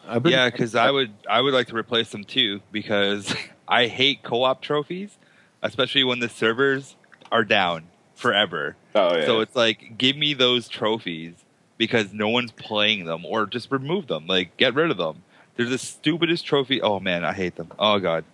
Been- 0.06 0.32
yeah, 0.32 0.50
because 0.50 0.74
I 0.74 0.90
would 0.90 1.12
I 1.28 1.40
would 1.40 1.54
like 1.54 1.68
to 1.68 1.76
replace 1.76 2.10
them 2.10 2.24
too 2.24 2.60
because 2.70 3.34
I 3.68 3.86
hate 3.86 4.22
co-op 4.22 4.60
trophies, 4.60 5.16
especially 5.62 6.04
when 6.04 6.20
the 6.20 6.28
servers 6.28 6.96
are 7.32 7.44
down 7.44 7.84
forever. 8.14 8.76
Oh 8.94 9.16
yeah. 9.16 9.26
So 9.26 9.40
it's 9.40 9.56
like, 9.56 9.96
give 9.96 10.16
me 10.16 10.34
those 10.34 10.68
trophies 10.68 11.32
because 11.78 12.12
no 12.12 12.28
one's 12.28 12.52
playing 12.52 13.06
them 13.06 13.24
or 13.24 13.46
just 13.46 13.70
remove 13.70 14.06
them. 14.06 14.26
Like 14.26 14.56
get 14.56 14.74
rid 14.74 14.90
of 14.90 14.96
them. 14.98 15.22
They're 15.56 15.66
the 15.66 15.78
stupidest 15.78 16.44
trophy. 16.44 16.82
Oh 16.82 17.00
man, 17.00 17.24
I 17.24 17.32
hate 17.32 17.56
them. 17.56 17.72
Oh 17.78 17.98
god, 17.98 18.24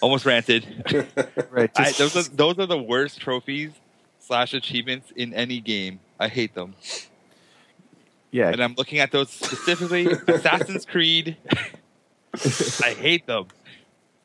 almost 0.00 0.24
ranted. 0.24 0.66
Right. 1.50 1.70
I, 1.76 1.92
those 1.92 2.16
are 2.16 2.22
those 2.34 2.58
are 2.58 2.66
the 2.66 2.78
worst 2.78 3.20
trophies 3.20 3.72
slash 4.28 4.54
achievements 4.54 5.10
in 5.16 5.34
any 5.34 5.60
game. 5.60 5.98
I 6.20 6.28
hate 6.28 6.54
them, 6.54 6.74
yeah. 8.30 8.50
and 8.50 8.62
I'm 8.62 8.74
looking 8.76 8.98
at 9.00 9.10
those 9.10 9.30
specifically. 9.30 10.06
Assassin's 10.28 10.84
Creed. 10.84 11.36
I 12.84 12.94
hate 12.94 13.26
them 13.26 13.46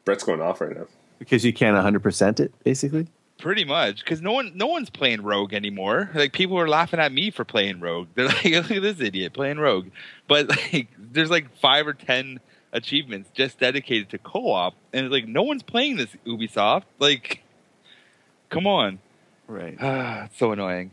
Brett's 0.06 0.24
going 0.24 0.42
off 0.42 0.62
right 0.62 0.76
now. 0.76 0.88
because 1.20 1.46
you 1.46 1.54
can't 1.54 1.76
100% 1.76 2.40
it, 2.40 2.54
basically. 2.64 3.08
pretty 3.38 3.64
much 3.66 4.04
because 4.04 4.22
no 4.22 4.32
one 4.34 4.52
no 4.56 4.68
one's 4.68 4.90
playing 4.90 5.22
Rogue 5.22 5.54
anymore. 5.54 6.10
Like 6.14 6.34
people 6.34 6.58
are 6.60 6.68
laughing 6.68 7.00
at 7.00 7.12
me 7.12 7.32
for 7.32 7.46
playing 7.46 7.80
Rogue. 7.80 8.10
They're 8.16 8.28
like, 8.28 8.44
look 8.46 8.72
at 8.72 8.82
this 8.82 9.00
idiot 9.00 9.34
playing 9.34 9.58
Rogue. 9.58 9.88
But 10.28 10.50
like, 10.50 10.88
there's 10.98 11.30
like 11.30 11.56
five 11.58 11.88
or 11.88 11.94
ten 11.94 12.40
achievements 12.72 13.30
just 13.34 13.60
dedicated 13.60 14.10
to 14.10 14.18
co-op, 14.18 14.74
and 14.92 15.10
like 15.10 15.28
no 15.28 15.44
one's 15.44 15.64
playing 15.64 15.98
this 15.98 16.10
Ubisoft. 16.26 16.84
Like, 17.00 17.44
come 18.50 18.68
on. 18.68 19.00
Right. 19.54 19.78
Ah, 19.80 20.26
it's 20.26 20.38
so 20.40 20.52
annoying. 20.52 20.92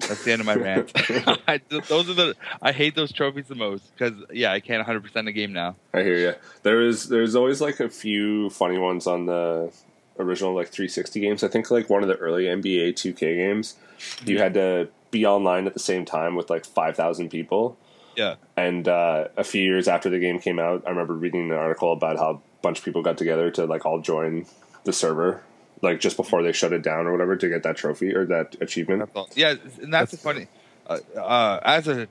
That's 0.00 0.22
the 0.24 0.32
end 0.32 0.40
of 0.40 0.46
my 0.46 0.54
rant. 0.54 0.92
I, 1.48 1.60
those 1.88 2.10
are 2.10 2.14
the 2.14 2.36
I 2.60 2.72
hate 2.72 2.94
those 2.94 3.12
trophies 3.12 3.46
the 3.46 3.54
most 3.54 3.90
because 3.96 4.12
yeah, 4.30 4.52
I 4.52 4.60
can't 4.60 4.78
100 4.80 5.02
percent 5.02 5.26
a 5.26 5.32
game 5.32 5.52
now. 5.54 5.76
I 5.94 6.02
hear 6.02 6.18
you. 6.18 6.34
There 6.62 6.82
is 6.82 7.08
there's 7.08 7.34
always 7.34 7.60
like 7.62 7.80
a 7.80 7.88
few 7.88 8.50
funny 8.50 8.76
ones 8.78 9.06
on 9.06 9.24
the 9.24 9.72
original 10.18 10.54
like 10.54 10.68
360 10.68 11.20
games. 11.20 11.42
I 11.42 11.48
think 11.48 11.70
like 11.70 11.88
one 11.88 12.02
of 12.02 12.08
the 12.08 12.16
early 12.16 12.44
NBA 12.44 12.92
2K 12.92 13.18
games, 13.18 13.76
you 14.24 14.38
had 14.38 14.54
to 14.54 14.88
be 15.10 15.24
online 15.24 15.66
at 15.66 15.72
the 15.72 15.80
same 15.80 16.04
time 16.04 16.36
with 16.36 16.50
like 16.50 16.64
5,000 16.64 17.30
people. 17.30 17.76
Yeah, 18.16 18.36
And 18.56 18.88
uh, 18.88 19.28
a 19.36 19.44
few 19.44 19.62
years 19.62 19.88
after 19.88 20.08
the 20.08 20.18
game 20.18 20.38
came 20.38 20.58
out, 20.58 20.84
I 20.86 20.90
remember 20.90 21.12
reading 21.12 21.50
an 21.50 21.56
article 21.56 21.92
about 21.92 22.16
how 22.16 22.30
a 22.30 22.38
bunch 22.62 22.78
of 22.78 22.84
people 22.84 23.02
got 23.02 23.18
together 23.18 23.50
to 23.52 23.66
like 23.66 23.84
all 23.84 24.00
join 24.00 24.46
the 24.84 24.92
server, 24.94 25.42
like 25.82 26.00
just 26.00 26.16
before 26.16 26.42
they 26.42 26.52
shut 26.52 26.72
it 26.72 26.82
down 26.82 27.06
or 27.06 27.12
whatever 27.12 27.36
to 27.36 27.48
get 27.48 27.62
that 27.62 27.76
trophy 27.76 28.14
or 28.14 28.24
that 28.26 28.56
achievement. 28.60 29.08
Yeah, 29.34 29.54
and 29.80 29.92
that's, 29.92 30.12
the 30.12 30.16
funny. 30.16 30.48
Uh, 30.86 30.98
uh, 31.16 31.60
as 31.62 31.88
a 31.88 32.08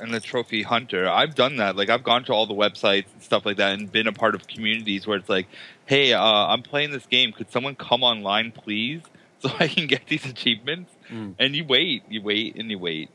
and 0.00 0.14
a 0.14 0.20
trophy 0.20 0.62
hunter, 0.62 1.08
I've 1.08 1.34
done 1.34 1.56
that. 1.56 1.76
Like 1.76 1.90
I've 1.90 2.04
gone 2.04 2.24
to 2.24 2.32
all 2.32 2.46
the 2.46 2.54
websites 2.54 3.06
and 3.12 3.22
stuff 3.22 3.44
like 3.44 3.56
that, 3.56 3.78
and 3.78 3.90
been 3.90 4.06
a 4.06 4.12
part 4.12 4.34
of 4.34 4.46
communities 4.46 5.06
where 5.06 5.18
it's 5.18 5.28
like, 5.28 5.46
"Hey, 5.86 6.12
uh, 6.12 6.22
I'm 6.22 6.62
playing 6.62 6.92
this 6.92 7.06
game. 7.06 7.32
Could 7.32 7.50
someone 7.50 7.74
come 7.74 8.02
online, 8.02 8.52
please, 8.52 9.02
so 9.40 9.50
I 9.58 9.68
can 9.68 9.86
get 9.86 10.06
these 10.06 10.24
achievements?" 10.24 10.92
Mm. 11.10 11.34
And 11.38 11.56
you 11.56 11.64
wait, 11.64 12.04
you 12.08 12.22
wait, 12.22 12.56
and 12.56 12.70
you 12.70 12.78
wait, 12.78 13.10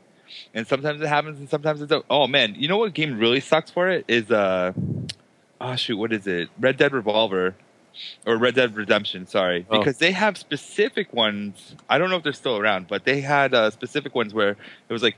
and 0.52 0.66
sometimes 0.66 1.00
it 1.00 1.06
happens, 1.06 1.38
and 1.38 1.48
sometimes 1.48 1.80
it 1.80 1.88
don't. 1.88 2.04
Oh 2.10 2.26
man, 2.26 2.54
you 2.56 2.68
know 2.68 2.78
what 2.78 2.92
game 2.94 3.18
really 3.18 3.40
sucks 3.40 3.70
for 3.70 3.88
it 3.88 4.04
is 4.08 4.30
uh, 4.30 4.72
oh 5.60 5.76
shoot, 5.76 5.96
what 5.96 6.12
is 6.12 6.26
it? 6.26 6.48
Red 6.58 6.76
Dead 6.76 6.92
Revolver. 6.92 7.54
Or 8.26 8.36
Red 8.36 8.54
Dead 8.54 8.74
Redemption, 8.76 9.26
sorry, 9.26 9.66
Oh. 9.70 9.78
because 9.78 9.98
they 9.98 10.10
have 10.12 10.36
specific 10.36 11.12
ones. 11.12 11.74
I 11.88 11.98
don't 11.98 12.10
know 12.10 12.16
if 12.16 12.22
they're 12.22 12.32
still 12.32 12.56
around, 12.56 12.88
but 12.88 13.04
they 13.04 13.20
had 13.20 13.54
uh, 13.54 13.70
specific 13.70 14.14
ones 14.14 14.34
where 14.34 14.50
it 14.88 14.92
was 14.92 15.02
like 15.02 15.16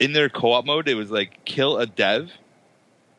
in 0.00 0.12
their 0.12 0.28
co-op 0.28 0.64
mode, 0.64 0.88
it 0.88 0.94
was 0.94 1.10
like 1.10 1.44
kill 1.44 1.78
a 1.78 1.86
dev 1.86 2.30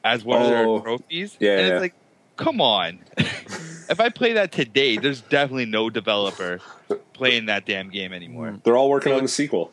as 0.03 0.23
one 0.23 0.41
of 0.41 0.47
Oh. 0.51 0.75
their 0.75 0.83
trophies. 0.83 1.37
Yeah, 1.39 1.57
and 1.59 1.73
it's 1.73 1.81
like, 1.81 1.93
come 2.37 2.61
on. 2.61 2.99
if 3.17 3.99
I 3.99 4.09
play 4.09 4.33
that 4.33 4.51
today, 4.51 4.97
there's 4.97 5.21
definitely 5.21 5.65
no 5.65 5.89
developer 5.89 6.59
playing 7.13 7.47
that 7.47 7.65
damn 7.65 7.89
game 7.89 8.13
anymore. 8.13 8.59
They're 8.63 8.77
all 8.77 8.89
working 8.89 9.13
on 9.13 9.23
the 9.23 9.27
sequel. 9.27 9.71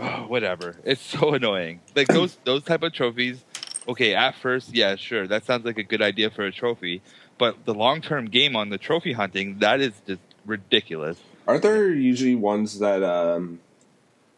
Oh, 0.00 0.04
whatever. 0.28 0.76
It's 0.84 1.00
so 1.02 1.34
annoying. 1.34 1.80
Like 1.94 2.08
those 2.08 2.36
those 2.44 2.64
type 2.64 2.82
of 2.82 2.92
trophies. 2.92 3.44
Okay, 3.88 4.14
at 4.14 4.34
first, 4.36 4.74
yeah, 4.74 4.96
sure, 4.96 5.26
that 5.28 5.46
sounds 5.46 5.64
like 5.64 5.78
a 5.78 5.82
good 5.82 6.02
idea 6.02 6.28
for 6.30 6.44
a 6.44 6.52
trophy, 6.52 7.00
but 7.38 7.64
the 7.64 7.74
long 7.74 8.00
term 8.00 8.26
game 8.26 8.56
on 8.56 8.68
the 8.70 8.78
trophy 8.78 9.12
hunting 9.12 9.58
that 9.60 9.80
is 9.80 9.94
just 10.06 10.20
ridiculous. 10.44 11.18
Aren't 11.46 11.62
there 11.62 11.90
usually 11.92 12.34
ones 12.34 12.78
that 12.80 13.02
um 13.02 13.60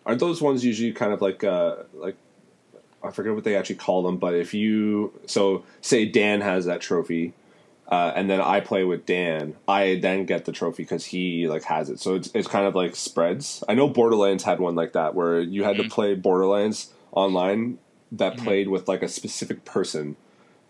aren't 0.06 0.20
those 0.20 0.40
ones 0.40 0.64
usually 0.64 0.92
kind 0.92 1.12
of 1.12 1.20
like 1.22 1.42
uh 1.44 1.76
like 1.94 2.16
I 3.02 3.10
forget 3.10 3.34
what 3.34 3.44
they 3.44 3.56
actually 3.56 3.76
call 3.76 4.02
them, 4.02 4.18
but 4.18 4.34
if 4.34 4.52
you 4.52 5.12
so 5.26 5.64
say 5.80 6.04
Dan 6.04 6.42
has 6.42 6.66
that 6.66 6.82
trophy, 6.82 7.32
uh, 7.88 8.12
and 8.14 8.28
then 8.28 8.42
I 8.42 8.60
play 8.60 8.84
with 8.84 9.06
Dan, 9.06 9.56
I 9.66 9.98
then 10.02 10.26
get 10.26 10.44
the 10.44 10.52
trophy 10.52 10.82
because 10.82 11.06
he 11.06 11.48
like 11.48 11.64
has 11.64 11.88
it. 11.88 11.98
So 11.98 12.14
it's 12.14 12.30
it's 12.34 12.46
kind 12.46 12.66
of 12.66 12.74
like 12.74 12.94
spreads. 12.94 13.64
I 13.68 13.74
know 13.74 13.88
Borderlands 13.88 14.44
had 14.44 14.60
one 14.60 14.74
like 14.74 14.92
that 14.92 15.14
where 15.14 15.40
you 15.40 15.64
had 15.64 15.78
to 15.78 15.84
Mhm. 15.84 15.90
play 15.90 16.14
Borderlands 16.14 16.92
online 17.12 17.78
that 18.12 18.36
Mhm. 18.36 18.44
played 18.44 18.68
with 18.68 18.86
like 18.86 19.02
a 19.02 19.08
specific 19.08 19.64
person, 19.64 20.16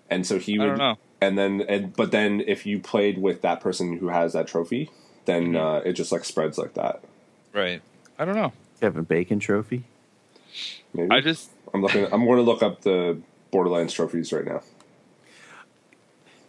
and 0.08 0.24
so 0.24 0.38
he 0.38 0.54
I 0.54 0.62
would 0.62 0.68
don't 0.68 0.78
know. 0.78 0.96
And 1.20 1.36
then 1.38 1.62
and 1.68 1.94
but 1.94 2.10
then 2.10 2.42
if 2.46 2.66
you 2.66 2.78
played 2.80 3.18
with 3.18 3.42
that 3.42 3.60
person 3.60 3.98
who 3.98 4.08
has 4.08 4.32
that 4.32 4.46
trophy, 4.46 4.90
then 5.26 5.52
Mhm. 5.52 5.78
uh, 5.78 5.82
it 5.88 5.92
just 5.94 6.12
like 6.12 6.24
spreads 6.24 6.58
like 6.58 6.74
that. 6.74 7.02
Right. 7.52 7.82
I 8.18 8.24
don't 8.24 8.34
know. 8.36 8.52
Kevin 8.80 9.04
Bacon 9.04 9.38
trophy. 9.38 9.84
Maybe 10.94 11.10
I 11.10 11.20
just 11.20 11.50
I'm 11.74 11.82
looking. 11.82 12.04
I'm 12.12 12.24
going 12.24 12.36
to 12.38 12.42
look 12.42 12.62
up 12.62 12.80
the 12.82 13.18
Borderlands 13.50 13.92
trophies 13.92 14.32
right 14.32 14.44
now. 14.44 14.62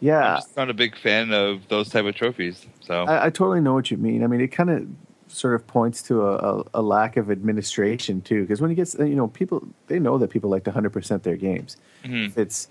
Yeah. 0.00 0.32
I'm 0.34 0.36
just 0.38 0.56
not 0.56 0.68
a 0.70 0.74
big 0.74 0.96
fan 0.96 1.32
of 1.32 1.68
those 1.68 1.88
type 1.88 2.04
of 2.04 2.14
trophies. 2.14 2.66
So 2.80 3.04
I, 3.04 3.26
I 3.26 3.30
totally 3.30 3.60
know 3.60 3.74
what 3.74 3.90
you 3.90 3.96
mean. 3.96 4.24
I 4.24 4.26
mean, 4.26 4.40
it 4.40 4.48
kind 4.48 4.70
of 4.70 4.86
sort 5.28 5.54
of 5.54 5.66
points 5.66 6.02
to 6.02 6.22
a, 6.26 6.34
a, 6.58 6.64
a 6.74 6.82
lack 6.82 7.16
of 7.16 7.30
administration 7.30 8.20
too, 8.20 8.42
because 8.42 8.60
when 8.60 8.68
you 8.70 8.76
get 8.76 8.92
you 8.98 9.14
know 9.14 9.28
people 9.28 9.66
they 9.86 9.98
know 9.98 10.18
that 10.18 10.28
people 10.30 10.50
like 10.50 10.64
to 10.64 10.70
hundred 10.72 10.90
percent 10.92 11.22
their 11.22 11.36
games. 11.36 11.76
Mhm. 12.04 12.36
It's 12.36 12.66
a 12.66 12.68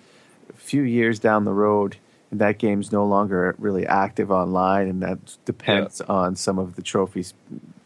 few 0.62 0.84
years 0.84 1.20
down 1.20 1.46
the 1.46 1.54
road 1.54 1.98
and 2.32 2.40
that 2.40 2.58
game's 2.58 2.92
no 2.92 3.06
longer 3.06 3.56
really 3.58 3.86
active 3.86 4.32
online, 4.32 4.88
and 4.88 5.04
that 5.04 5.20
depends 5.44 6.00
on 6.02 6.38
some 6.38 6.58
of 6.58 6.78
the 6.78 6.82
trophies, 6.82 7.34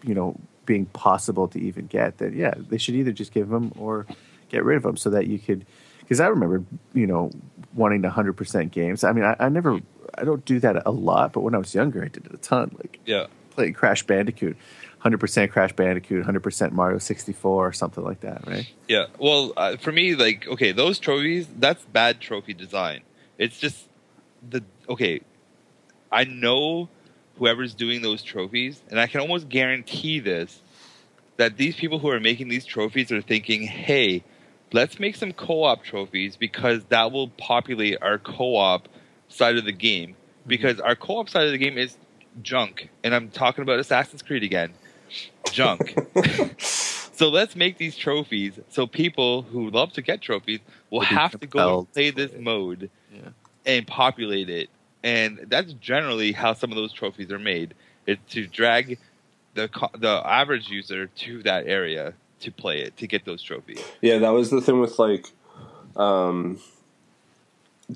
you 0.03 0.13
know, 0.13 0.39
being 0.65 0.85
possible 0.85 1.47
to 1.47 1.59
even 1.59 1.88
get, 1.88 2.19
That 2.19 2.33
yeah, 2.33 2.53
they 2.57 2.77
should 2.77 2.95
either 2.95 3.11
just 3.11 3.33
give 3.33 3.49
them 3.49 3.73
or 3.77 4.05
get 4.49 4.63
rid 4.63 4.77
of 4.77 4.83
them 4.83 4.97
so 4.97 5.09
that 5.09 5.27
you 5.27 5.39
could. 5.39 5.65
Because 5.99 6.19
I 6.19 6.27
remember, 6.27 6.63
you 6.93 7.07
know, 7.07 7.31
wanting 7.73 8.03
to 8.03 8.09
hundred 8.11 8.33
percent 8.33 8.71
games. 8.71 9.03
I 9.03 9.11
mean, 9.13 9.23
I, 9.25 9.35
I 9.39 9.49
never, 9.49 9.79
I 10.15 10.23
don't 10.23 10.45
do 10.45 10.59
that 10.59 10.83
a 10.85 10.91
lot, 10.91 11.33
but 11.33 11.41
when 11.41 11.55
I 11.55 11.57
was 11.57 11.73
younger, 11.73 12.03
I 12.03 12.07
did 12.07 12.27
it 12.27 12.33
a 12.33 12.38
ton. 12.38 12.75
Like 12.77 12.99
yeah. 13.05 13.25
playing 13.49 13.73
Crash 13.73 14.03
Bandicoot, 14.03 14.57
hundred 15.05 15.19
percent 15.19 15.51
Crash 15.51 15.71
Bandicoot, 15.73 16.25
hundred 16.25 16.41
percent 16.41 16.73
Mario 16.73 16.97
sixty 16.97 17.31
four, 17.31 17.67
or 17.67 17.73
something 17.73 18.03
like 18.03 18.21
that, 18.21 18.47
right? 18.47 18.67
Yeah. 18.87 19.05
Well, 19.19 19.53
uh, 19.55 19.77
for 19.77 19.91
me, 19.91 20.15
like, 20.15 20.47
okay, 20.47 20.71
those 20.71 20.97
trophies, 20.97 21.47
that's 21.59 21.85
bad 21.85 22.19
trophy 22.19 22.55
design. 22.55 23.01
It's 23.37 23.59
just 23.59 23.87
the, 24.49 24.63
okay, 24.89 25.21
I 26.11 26.23
know 26.23 26.89
whoever's 27.37 27.75
doing 27.75 28.01
those 28.01 28.23
trophies, 28.23 28.81
and 28.89 28.99
I 28.99 29.05
can 29.05 29.21
almost 29.21 29.47
guarantee 29.47 30.19
this, 30.19 30.63
that 31.37 31.55
these 31.55 31.75
people 31.75 31.99
who 31.99 32.09
are 32.09 32.19
making 32.19 32.47
these 32.47 32.65
trophies 32.65 33.11
are 33.11 33.21
thinking, 33.21 33.61
hey, 33.61 34.23
let's 34.73 34.99
make 34.99 35.15
some 35.15 35.33
co 35.33 35.65
op 35.65 35.83
trophies 35.83 36.35
because 36.35 36.83
that 36.85 37.11
will 37.11 37.27
populate 37.27 37.99
our 38.01 38.17
co 38.17 38.55
op 38.55 38.89
side 39.29 39.57
of 39.57 39.65
the 39.65 39.71
game. 39.71 40.15
Because 40.47 40.79
our 40.79 40.95
co 40.95 41.19
op 41.19 41.29
side 41.29 41.45
of 41.45 41.51
the 41.51 41.59
game 41.59 41.77
is 41.77 41.95
junk. 42.41 42.89
And 43.03 43.13
I'm 43.13 43.29
talking 43.29 43.61
about 43.61 43.77
Assassin's 43.77 44.23
Creed 44.23 44.41
again. 44.41 44.73
Junk. 45.55 45.95
So 47.17 47.29
let's 47.29 47.55
make 47.55 47.77
these 47.77 47.95
trophies 47.95 48.59
so 48.69 48.85
people 48.85 49.43
who 49.43 49.69
love 49.69 49.93
to 49.93 50.01
get 50.01 50.21
trophies 50.21 50.59
will 50.89 50.99
be 50.99 51.05
have 51.05 51.39
to 51.39 51.47
go 51.47 51.79
and 51.79 51.93
play 51.93 52.09
this 52.11 52.33
it. 52.33 52.41
mode 52.41 52.89
Yeah. 53.09 53.29
and 53.65 53.87
populate 53.87 54.49
it. 54.49 54.69
And 55.01 55.45
that's 55.47 55.71
generally 55.73 56.33
how 56.33 56.51
some 56.55 56.71
of 56.71 56.75
those 56.75 56.91
trophies 56.91 57.31
are 57.31 57.39
made. 57.39 57.73
It's 58.05 58.19
to 58.33 58.45
drag 58.47 58.97
the 59.53 59.69
co- 59.69 59.91
the 59.97 60.21
average 60.25 60.67
user 60.69 61.07
to 61.07 61.41
that 61.43 61.67
area 61.67 62.15
to 62.41 62.51
play 62.51 62.81
it 62.81 62.97
to 62.97 63.07
get 63.07 63.23
those 63.23 63.41
trophies. 63.41 63.80
Yeah, 64.01 64.17
that 64.17 64.32
was 64.32 64.49
the 64.49 64.59
thing 64.59 64.82
with 64.82 64.99
like, 64.99 65.27
um, 65.95 66.59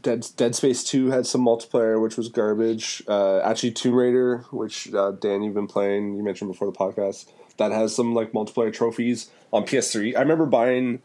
Dead 0.02 0.26
Dead 0.38 0.56
Space 0.56 0.82
Two 0.84 1.10
had 1.12 1.26
some 1.26 1.42
multiplayer, 1.42 2.02
which 2.02 2.16
was 2.16 2.30
garbage. 2.30 3.04
Uh, 3.06 3.40
actually, 3.40 3.72
Tomb 3.72 3.96
Raider, 3.96 4.46
which 4.52 4.94
uh, 4.94 5.12
Dan 5.12 5.42
you've 5.44 5.56
been 5.56 5.68
playing, 5.68 6.16
you 6.16 6.24
mentioned 6.24 6.50
before 6.52 6.72
the 6.72 6.78
podcast, 6.78 7.26
that 7.60 7.72
has 7.72 7.96
some 7.96 8.14
like 8.16 8.32
multiplayer 8.32 8.74
trophies 8.74 9.30
on 9.54 9.64
PS3. 9.64 10.16
I 10.18 10.22
remember 10.22 10.46
buying 10.48 11.02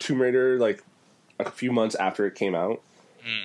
Tomb 0.00 0.20
Raider 0.20 0.58
like 0.58 0.82
a 1.38 1.50
few 1.50 1.70
months 1.72 1.94
after 1.94 2.26
it 2.26 2.34
came 2.34 2.54
out 2.54 2.82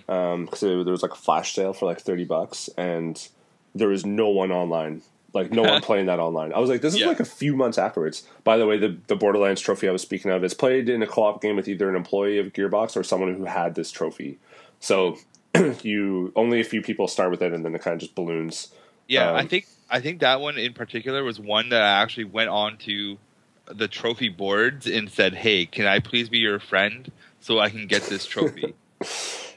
because 0.08 0.60
there 0.60 0.78
was 0.84 1.02
like 1.04 1.12
a 1.14 1.18
flash 1.18 1.54
sale 1.54 1.72
for 1.74 1.86
like 1.86 2.02
thirty 2.02 2.26
bucks, 2.26 2.70
and 2.78 3.28
there 3.76 3.88
was 3.88 4.06
no 4.06 4.28
one 4.30 4.52
online. 4.52 5.02
Like 5.34 5.52
no 5.52 5.62
one 5.62 5.82
playing 5.90 6.08
that 6.08 6.20
online. 6.20 6.52
I 6.54 6.60
was 6.60 6.70
like, 6.70 6.82
this 6.82 6.96
is 6.96 7.02
Yeah. 7.02 7.08
like 7.08 7.20
a 7.20 7.26
few 7.26 7.56
months 7.56 7.78
afterwards. 7.78 8.24
By 8.44 8.58
the 8.58 8.66
way, 8.66 8.78
the 8.78 8.98
the 9.08 9.16
Borderlands 9.16 9.62
trophy 9.62 9.88
I 9.88 9.92
was 9.92 10.02
speaking 10.02 10.32
of 10.32 10.44
is 10.44 10.54
played 10.54 10.90
in 10.90 11.02
a 11.04 11.08
co-op 11.08 11.42
game 11.42 11.56
with 11.56 11.68
either 11.68 11.88
an 11.90 11.96
employee 11.96 12.40
of 12.40 12.48
Gearbox 12.54 12.98
or 12.98 13.04
someone 13.04 13.36
who 13.36 13.46
had 13.46 13.76
this 13.76 13.92
trophy. 13.92 14.40
So 14.80 15.18
you 15.84 16.32
only 16.36 16.60
a 16.60 16.64
few 16.64 16.82
people 16.82 17.08
start 17.08 17.32
with 17.32 17.42
it, 17.42 17.54
and 17.54 17.64
then 17.64 17.76
it 17.76 17.82
kind 17.82 17.94
of 17.94 18.00
just 18.02 18.16
balloons. 18.16 18.70
Yeah, 19.08 19.32
I 19.32 19.42
Um, 19.42 19.48
think 19.48 19.66
I 19.90 20.00
think 20.02 20.20
that 20.22 20.40
one 20.42 20.58
in 20.58 20.74
particular 20.74 21.24
was 21.24 21.40
one 21.40 21.70
that 21.70 21.82
I 21.82 22.02
actually 22.02 22.26
went 22.26 22.50
on 22.50 22.78
to 22.80 23.18
the 23.66 23.88
trophy 23.88 24.30
boards 24.30 24.88
and 24.88 25.10
said, 25.10 25.34
"Hey, 25.36 25.66
can 25.66 25.86
I 25.86 26.00
please 26.00 26.30
be 26.30 26.40
your 26.40 26.60
friend 26.60 27.12
so 27.40 27.60
I 27.60 27.70
can 27.70 27.88
get 27.88 28.04
this 28.04 28.26
trophy?" 28.26 28.74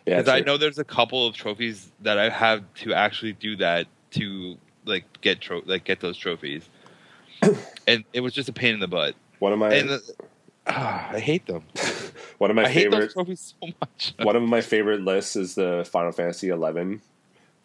Yeah, 0.04 0.16
Because 0.18 0.28
I 0.34 0.40
know 0.40 0.56
there's 0.56 0.78
a 0.80 0.84
couple 0.84 1.28
of 1.28 1.36
trophies 1.36 1.88
that 2.00 2.18
I 2.18 2.28
have 2.28 2.64
to 2.80 2.92
actually 2.92 3.34
do 3.34 3.54
that 3.56 3.86
to 4.12 4.56
like 4.84 5.04
get 5.20 5.40
tro- 5.40 5.62
like 5.64 5.84
get 5.84 6.00
those 6.00 6.18
trophies, 6.18 6.68
and 7.86 8.02
it 8.12 8.18
was 8.20 8.32
just 8.34 8.48
a 8.48 8.52
pain 8.52 8.74
in 8.74 8.80
the 8.80 8.88
butt. 8.88 9.14
one 9.38 9.52
of 9.52 9.60
my 9.60 9.72
And 9.72 10.00
ah, 10.66 11.08
I 11.12 11.20
hate 11.20 11.46
them. 11.46 11.62
one 12.38 12.50
of 12.50 12.56
my 12.56 12.64
I 12.64 12.68
hate 12.68 12.82
favorite 12.90 13.00
those 13.00 13.12
trophies 13.12 13.54
so 13.60 13.68
much. 13.80 14.14
one 14.20 14.34
of 14.34 14.42
my 14.42 14.60
favorite 14.60 15.02
lists 15.02 15.36
is 15.36 15.54
the 15.54 15.88
Final 15.88 16.10
Fantasy 16.10 16.48
XI 16.48 16.98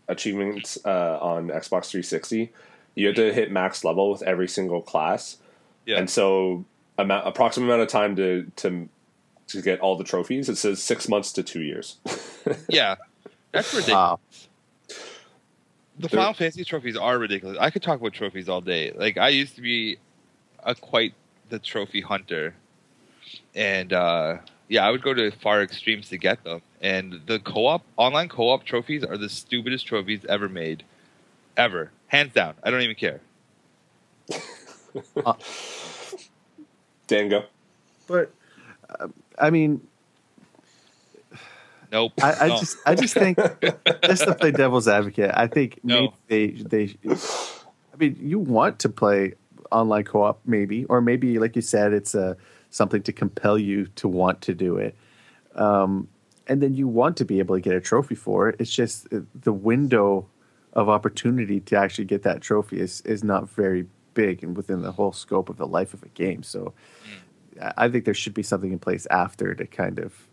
achievements 0.08 0.78
uh, 0.86 1.20
on 1.22 1.48
Xbox 1.48 1.90
360. 1.90 2.52
You 2.96 3.08
had 3.08 3.16
to 3.18 3.34
hit 3.34 3.52
max 3.52 3.84
level 3.84 4.12
with 4.12 4.24
every 4.24 4.48
single 4.48 4.82
class, 4.82 5.38
yeah, 5.86 5.98
and 5.98 6.10
so 6.10 6.66
amount, 6.98 7.28
approximate 7.28 7.70
amount 7.70 7.84
of 7.84 7.90
time 7.90 8.16
to 8.16 8.52
to 8.58 8.90
to 9.48 9.62
get 9.62 9.80
all 9.80 9.96
the 9.96 10.04
trophies. 10.04 10.50
It 10.50 10.58
says 10.58 10.82
six 10.82 11.08
months 11.08 11.32
to 11.34 11.44
two 11.44 11.62
years. 11.62 11.98
yeah, 12.70 12.96
that's 13.52 13.74
ridiculous. 13.74 13.94
Wow. 13.94 14.20
The 16.00 16.10
Final 16.10 16.34
Fantasy 16.34 16.64
trophies 16.64 16.96
are 16.96 17.18
ridiculous. 17.18 17.58
I 17.60 17.72
could 17.72 17.82
talk 17.82 18.00
about 18.00 18.14
trophies 18.14 18.48
all 18.50 18.62
day. 18.62 18.92
Like 18.92 19.18
I 19.18 19.30
used 19.30 19.56
to 19.56 19.62
be 19.62 19.98
a 20.64 20.76
quite 20.76 21.14
the 21.50 21.60
trophy 21.60 22.02
hunter, 22.02 22.54
and 23.56 23.94
uh, 23.94 24.38
yeah, 24.68 24.86
I 24.86 24.92
would 24.92 25.02
go 25.02 25.14
to 25.14 25.32
far 25.32 25.62
extremes 25.62 26.10
to 26.10 26.18
get 26.18 26.44
them. 26.44 26.62
And 26.82 27.22
the 27.26 27.40
co-op 27.40 27.84
online 27.96 28.30
co-op 28.30 28.64
trophies 28.66 29.04
are 29.04 29.18
the 29.18 29.30
stupidest 29.30 29.88
trophies 29.88 30.26
ever 30.28 30.50
made, 30.50 30.84
ever, 31.56 31.92
hands 32.08 32.34
down. 32.34 32.56
I 32.64 32.72
don't 32.72 32.82
even 32.82 32.96
care. 32.96 33.22
Dan, 37.08 37.30
go. 37.30 37.46
But 38.08 38.32
uh, 39.00 39.08
I 39.40 39.50
mean, 39.50 39.82
Nope. 41.92 42.14
I, 42.22 42.46
I 42.46 42.48
No. 42.50 42.60
just 42.60 42.78
I 42.86 42.96
just 42.96 43.14
think 43.14 43.38
just 44.06 44.26
to 44.26 44.34
play 44.36 44.52
devil's 44.52 44.88
advocate, 44.88 45.32
I 45.34 45.48
think 45.48 45.80
No. 45.84 46.14
maybe 46.30 46.64
they 46.68 46.94
they 46.96 46.96
I 47.94 47.98
mean 47.98 48.18
you 48.20 48.40
want 48.40 48.80
to 48.80 48.90
play 48.90 49.34
online 49.72 50.04
co-op 50.04 50.40
maybe 50.46 50.86
or 50.86 51.02
maybe 51.02 51.40
like 51.40 51.56
you 51.56 51.62
said 51.62 51.94
it's 51.94 52.14
a 52.16 52.38
something 52.70 53.02
to 53.04 53.12
compel 53.14 53.58
you 53.58 53.88
to 53.96 54.08
want 54.08 54.42
to 54.42 54.54
do 54.54 54.78
it. 54.78 54.96
Um, 55.56 56.08
and 56.48 56.62
then 56.62 56.74
you 56.76 56.88
want 56.88 57.18
to 57.18 57.26
be 57.26 57.40
able 57.40 57.56
to 57.56 57.62
get 57.62 57.76
a 57.76 57.82
trophy 57.82 58.16
for 58.16 58.50
it. 58.50 58.56
It's 58.60 58.72
just 58.72 59.12
uh, 59.14 59.20
the 59.36 59.54
window 59.54 60.28
of 60.74 60.88
opportunity 60.90 61.60
to 61.62 61.76
actually 61.78 62.06
get 62.06 62.24
that 62.24 62.42
trophy 62.42 62.80
is 62.80 63.02
is 63.02 63.24
not 63.24 63.50
very 63.50 63.88
big 64.14 64.44
and 64.44 64.56
within 64.56 64.82
the 64.82 64.92
whole 64.92 65.12
scope 65.12 65.50
of 65.50 65.58
the 65.58 65.68
life 65.68 65.94
of 65.94 66.04
a 66.04 66.08
game. 66.10 66.44
So 66.44 66.74
I- 67.62 67.74
I 67.78 67.90
think 67.90 68.06
there 68.06 68.14
should 68.14 68.34
be 68.34 68.44
something 68.44 68.72
in 68.72 68.80
place 68.80 69.08
after 69.10 69.54
to 69.56 69.66
kind 69.66 70.00
of 70.00 70.28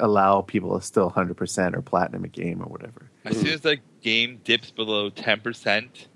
allow 0.00 0.40
people 0.40 0.78
to 0.78 0.84
still 0.84 1.10
100% 1.10 1.74
or 1.76 1.82
platinum 1.82 2.24
a 2.24 2.28
game 2.28 2.62
or 2.62 2.66
whatever. 2.66 3.10
As 3.24 3.36
soon 3.38 3.48
as 3.50 3.60
the 3.60 3.78
game 4.02 4.40
dips 4.44 4.70
below 4.70 5.10
ten 5.10 5.40
percent 5.40 6.08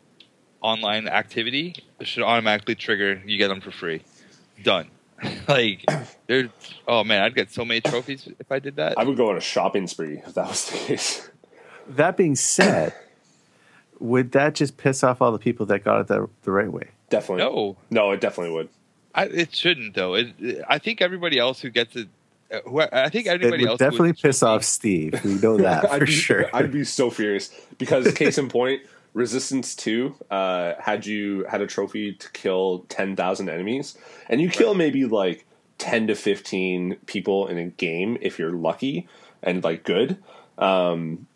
online 0.61 1.07
activity, 1.07 1.75
it 2.01 2.07
should 2.07 2.23
automatically 2.25 2.75
trigger. 2.75 3.23
You 3.25 3.37
get 3.39 3.49
them 3.49 3.61
for 3.61 3.71
free. 3.71 4.03
Done. 4.63 4.89
like, 5.49 5.85
there's. 6.27 6.49
Oh 6.87 7.05
man, 7.05 7.23
I'd 7.23 7.35
get 7.35 7.51
so 7.51 7.65
many 7.65 7.81
trophies 7.81 8.29
if 8.39 8.51
I 8.53 8.59
did 8.59 8.77
that. 8.77 8.99
I 8.99 9.05
would 9.05 9.17
go 9.17 9.31
on 9.31 9.37
a 9.37 9.41
shopping 9.41 9.87
spree 9.87 10.23
if 10.27 10.35
that 10.35 10.49
was 10.49 10.71
the 10.71 10.77
case. 10.79 11.29
That 11.89 12.17
being 12.17 12.35
said, 12.37 12.93
would 13.99 14.33
that 14.33 14.55
just 14.55 14.77
piss 14.77 15.03
off 15.03 15.23
all 15.23 15.33
the 15.33 15.39
people 15.39 15.67
that 15.67 15.85
got 15.85 16.01
it 16.01 16.07
the, 16.09 16.29
the 16.43 16.51
right 16.51 16.71
way? 16.71 16.89
Definitely. 17.09 17.45
no, 17.45 17.77
No, 17.91 18.11
it 18.13 18.21
definitely 18.21 18.55
would. 18.55 18.69
I, 19.15 19.25
it 19.27 19.55
shouldn't 19.55 19.95
though. 19.95 20.15
It, 20.15 20.35
I 20.69 20.79
think 20.79 21.01
everybody 21.01 21.39
else 21.39 21.61
who 21.61 21.71
gets 21.71 21.97
it. 21.97 22.09
uh, 22.53 22.59
Who, 22.67 22.81
I 22.81 23.09
think 23.09 23.27
It 23.27 23.31
anybody 23.41 23.63
would 23.65 23.71
else 23.71 23.79
definitely 23.79 24.11
was- 24.13 24.21
piss 24.21 24.43
off 24.43 24.65
Steve. 24.65 25.19
We 25.25 25.35
know 25.35 25.57
that 25.59 25.85
I'd 25.91 25.99
for 26.01 26.07
be, 26.07 26.13
sure. 26.13 26.51
I'd 26.55 26.73
be 26.73 26.85
so 26.85 27.09
furious 27.11 27.51
because 27.79 28.13
case 28.13 28.37
in 28.37 28.49
point, 28.49 28.83
Resistance 29.17 29.75
Two 29.75 30.15
uh, 30.31 30.75
had 30.79 31.07
you 31.07 31.45
had 31.45 31.63
a 31.63 31.67
trophy 31.67 32.13
to 32.13 32.31
kill 32.33 32.85
ten 32.91 33.17
thousand 33.17 33.49
enemies, 33.49 33.97
and 34.29 34.43
you 34.43 34.51
kill 34.51 34.75
maybe 34.75 35.07
like 35.07 35.47
ten 35.79 36.07
to 36.09 36.15
fifteen 36.15 36.99
people 37.07 37.47
in 37.47 37.57
a 37.57 37.65
game 37.65 38.19
if 38.21 38.39
you're 38.39 38.53
lucky 38.53 39.09
and 39.43 39.65
like 39.65 39.85
good. 39.85 40.19
Um, 40.59 41.27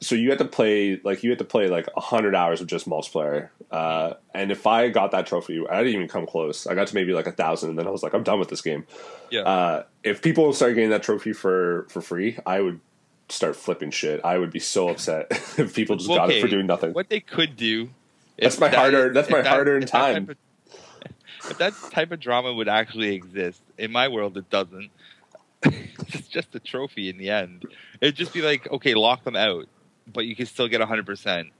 so 0.00 0.16
you 0.16 0.28
had 0.28 0.38
to 0.40 0.44
play 0.44 1.00
like 1.02 1.22
you 1.22 1.30
had 1.30 1.38
to 1.38 1.46
play 1.46 1.68
like 1.68 1.88
hundred 1.96 2.34
hours 2.34 2.60
of 2.60 2.66
just 2.66 2.86
multiplayer. 2.86 3.48
Uh, 3.70 4.12
and 4.34 4.52
if 4.52 4.66
I 4.66 4.90
got 4.90 5.12
that 5.12 5.26
trophy, 5.26 5.64
I 5.66 5.78
didn't 5.78 5.94
even 5.94 6.08
come 6.08 6.26
close. 6.26 6.66
I 6.66 6.74
got 6.74 6.88
to 6.88 6.94
maybe 6.94 7.14
like 7.14 7.26
a 7.26 7.32
thousand, 7.32 7.70
and 7.70 7.78
then 7.78 7.86
I 7.86 7.90
was 7.90 8.02
like, 8.02 8.12
I'm 8.12 8.22
done 8.22 8.38
with 8.38 8.50
this 8.50 8.60
game. 8.60 8.86
Yeah. 9.30 9.44
Uh, 9.44 9.82
if 10.04 10.20
people 10.20 10.52
started 10.52 10.74
getting 10.74 10.90
that 10.90 11.02
trophy 11.02 11.32
for 11.32 11.86
for 11.88 12.02
free, 12.02 12.36
I 12.44 12.60
would 12.60 12.80
start 13.28 13.56
flipping 13.56 13.90
shit. 13.90 14.20
I 14.24 14.38
would 14.38 14.50
be 14.50 14.60
so 14.60 14.88
upset 14.88 15.26
if 15.58 15.74
people 15.74 15.96
just 15.96 16.08
got 16.08 16.30
it 16.30 16.40
for 16.40 16.48
doing 16.48 16.66
nothing. 16.66 16.92
What 16.92 17.08
they 17.08 17.20
could 17.20 17.56
do. 17.56 17.90
That's 18.38 18.58
my 18.58 18.68
that- 18.68 18.76
hard-earned- 18.76 19.16
that's 19.16 19.30
my 19.30 19.42
that- 19.42 19.66
if 19.66 19.80
that 19.80 19.88
time. 19.88 20.30
of- 20.30 20.36
if 21.50 21.58
that 21.58 21.74
type 21.90 22.10
of 22.12 22.20
drama 22.20 22.52
would 22.52 22.68
actually 22.68 23.14
exist, 23.14 23.62
in 23.78 23.92
my 23.92 24.08
world, 24.08 24.36
it 24.36 24.50
doesn't. 24.50 24.90
it's 25.62 26.28
just 26.28 26.54
a 26.54 26.60
trophy 26.60 27.08
in 27.08 27.18
the 27.18 27.30
end. 27.30 27.64
It'd 28.00 28.16
just 28.16 28.32
be 28.32 28.42
like, 28.42 28.70
okay, 28.70 28.94
lock 28.94 29.24
them 29.24 29.36
out, 29.36 29.66
but 30.12 30.24
you 30.24 30.36
can 30.36 30.46
still 30.46 30.68
get 30.68 30.80
100%. 30.80 31.50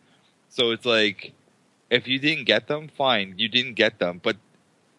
So 0.51 0.71
it's 0.71 0.85
like, 0.85 1.33
if 1.91 2.07
you 2.07 2.19
didn't 2.19 2.45
get 2.45 2.67
them, 2.69 2.89
fine, 2.97 3.35
you 3.39 3.49
didn't 3.49 3.75
get 3.75 3.99
them. 3.99 4.21
But 4.23 4.37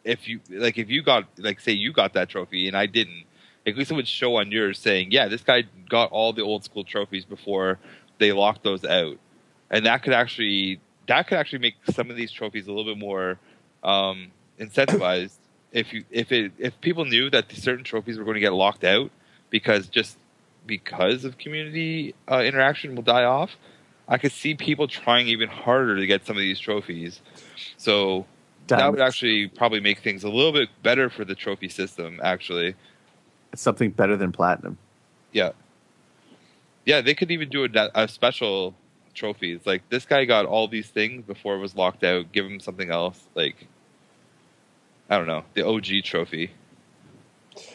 if 0.03 0.27
you, 0.27 0.39
like, 0.49 0.77
if 0.77 0.89
you 0.89 1.01
got, 1.01 1.27
like, 1.37 1.59
say 1.59 1.71
you 1.71 1.93
got 1.93 2.13
that 2.13 2.29
trophy 2.29 2.67
and 2.67 2.75
I 2.75 2.85
didn't, 2.87 3.23
at 3.69 3.77
least 3.77 3.91
it 3.91 3.95
would 3.95 4.07
show 4.07 4.37
on 4.37 4.51
yours 4.51 4.79
saying, 4.79 5.11
yeah, 5.11 5.27
this 5.27 5.41
guy 5.41 5.63
got 5.89 6.11
all 6.11 6.33
the 6.33 6.41
old 6.41 6.63
school 6.63 6.83
trophies 6.83 7.25
before 7.25 7.79
they 8.17 8.31
locked 8.31 8.63
those 8.63 8.83
out. 8.85 9.17
And 9.69 9.85
that 9.85 10.03
could 10.03 10.13
actually, 10.13 10.79
that 11.07 11.27
could 11.27 11.37
actually 11.37 11.59
make 11.59 11.75
some 11.91 12.09
of 12.09 12.15
these 12.15 12.31
trophies 12.31 12.67
a 12.67 12.71
little 12.71 12.93
bit 12.93 12.99
more 12.99 13.39
um, 13.83 14.31
incentivized 14.59 15.35
if 15.71 15.93
you 15.93 16.03
if 16.09 16.31
it 16.31 16.51
if 16.57 16.79
people 16.81 17.05
knew 17.05 17.29
that 17.29 17.51
certain 17.51 17.83
trophies 17.83 18.17
were 18.17 18.23
going 18.23 18.33
to 18.33 18.39
get 18.39 18.53
locked 18.53 18.83
out 18.83 19.11
because 19.51 19.87
just 19.87 20.17
because 20.65 21.23
of 21.23 21.37
community 21.37 22.15
uh, 22.27 22.41
interaction 22.43 22.95
will 22.95 23.03
die 23.03 23.23
off 23.23 23.51
i 24.09 24.17
could 24.17 24.31
see 24.31 24.55
people 24.55 24.87
trying 24.87 25.27
even 25.27 25.47
harder 25.47 25.95
to 25.95 26.05
get 26.07 26.25
some 26.25 26.35
of 26.35 26.41
these 26.41 26.59
trophies. 26.59 27.21
So 27.77 28.25
that 28.67 28.91
would 28.91 28.99
actually 28.99 29.47
probably 29.47 29.79
make 29.79 29.99
things 29.99 30.23
a 30.23 30.29
little 30.29 30.51
bit 30.51 30.69
better 30.83 31.09
for 31.09 31.23
the 31.23 31.35
trophy 31.35 31.69
system 31.69 32.19
actually 32.23 32.75
something 33.55 33.91
better 33.91 34.15
than 34.17 34.31
platinum. 34.31 34.77
yeah 35.31 35.51
yeah 36.85 37.01
they 37.01 37.13
could 37.13 37.31
even 37.31 37.49
do 37.49 37.65
a, 37.65 37.89
a 37.95 38.07
special 38.07 38.73
It's 39.21 39.67
like 39.67 39.87
this 39.89 40.05
guy 40.05 40.25
got 40.25 40.45
all 40.45 40.67
these 40.67 40.87
things 40.87 41.25
before 41.25 41.55
it 41.55 41.59
was 41.59 41.75
locked 41.75 42.03
out 42.03 42.31
give 42.31 42.45
him 42.45 42.59
something 42.59 42.89
else 42.89 43.19
like 43.35 43.67
i 45.09 45.17
don't 45.17 45.27
know 45.27 45.43
the 45.55 45.65
og 45.65 45.83
trophy 46.03 46.51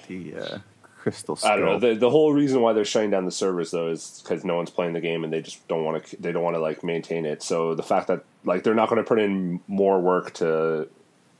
The 0.08 0.34
uh, 0.36 0.58
crystal 1.04 1.38
I 1.44 1.56
don't 1.56 1.66
know. 1.66 1.78
The, 1.78 1.94
the 1.94 2.08
whole 2.08 2.32
reason 2.32 2.62
why 2.62 2.72
they're 2.72 2.84
shutting 2.84 3.10
down 3.10 3.26
the 3.26 3.30
servers 3.30 3.70
though 3.70 3.88
is 3.88 4.22
because 4.22 4.42
no 4.44 4.56
one's 4.56 4.70
playing 4.70 4.94
the 4.94 5.00
game 5.00 5.22
and 5.22 5.30
they 5.32 5.42
just 5.42 5.66
don't 5.68 5.84
want 5.84 6.02
to. 6.06 6.16
They 6.16 6.32
don't 6.32 6.42
want 6.42 6.56
to 6.56 6.60
like 6.60 6.82
maintain 6.82 7.26
it. 7.26 7.42
So 7.42 7.74
the 7.74 7.82
fact 7.82 8.08
that 8.08 8.24
like 8.44 8.62
they're 8.62 8.74
not 8.74 8.88
going 8.88 9.02
to 9.02 9.06
put 9.06 9.18
in 9.18 9.60
more 9.68 10.00
work 10.00 10.32
to 10.34 10.88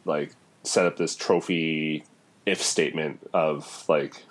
like 0.05 0.35
set 0.65 0.85
up 0.85 0.97
this 0.99 1.17
trophy 1.17 2.05
if 2.47 2.63
statement 2.63 3.21
of 3.33 3.85
like 3.89 4.23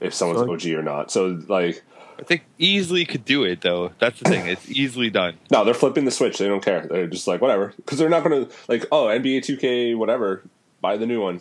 if 0.00 0.14
someone's 0.14 0.40
So- 0.40 0.52
OG 0.52 0.74
or 0.78 0.82
not. 0.82 1.10
So 1.10 1.40
like 1.48 1.82
I 2.18 2.22
think 2.22 2.44
easily 2.58 3.06
could 3.06 3.24
do 3.24 3.44
it 3.44 3.62
though. 3.62 3.92
That's 3.98 4.18
the 4.20 4.28
thing. 4.28 4.46
It's 4.46 4.68
easily 4.70 5.08
done. 5.10 5.38
no, 5.50 5.64
they're 5.64 5.72
flipping 5.74 6.04
the 6.04 6.10
switch. 6.10 6.38
They 6.38 6.48
don't 6.48 6.62
care. 6.64 6.86
They're 6.86 7.06
just 7.06 7.26
like 7.26 7.40
whatever 7.40 7.72
because 7.76 7.98
they're 7.98 8.10
not 8.10 8.22
going 8.24 8.44
to 8.46 8.52
like 8.68 8.86
oh 8.92 9.06
NBA 9.06 9.38
2K 9.38 9.96
whatever 9.96 10.42
buy 10.80 10.96
the 10.96 11.06
new 11.06 11.20
one 11.22 11.40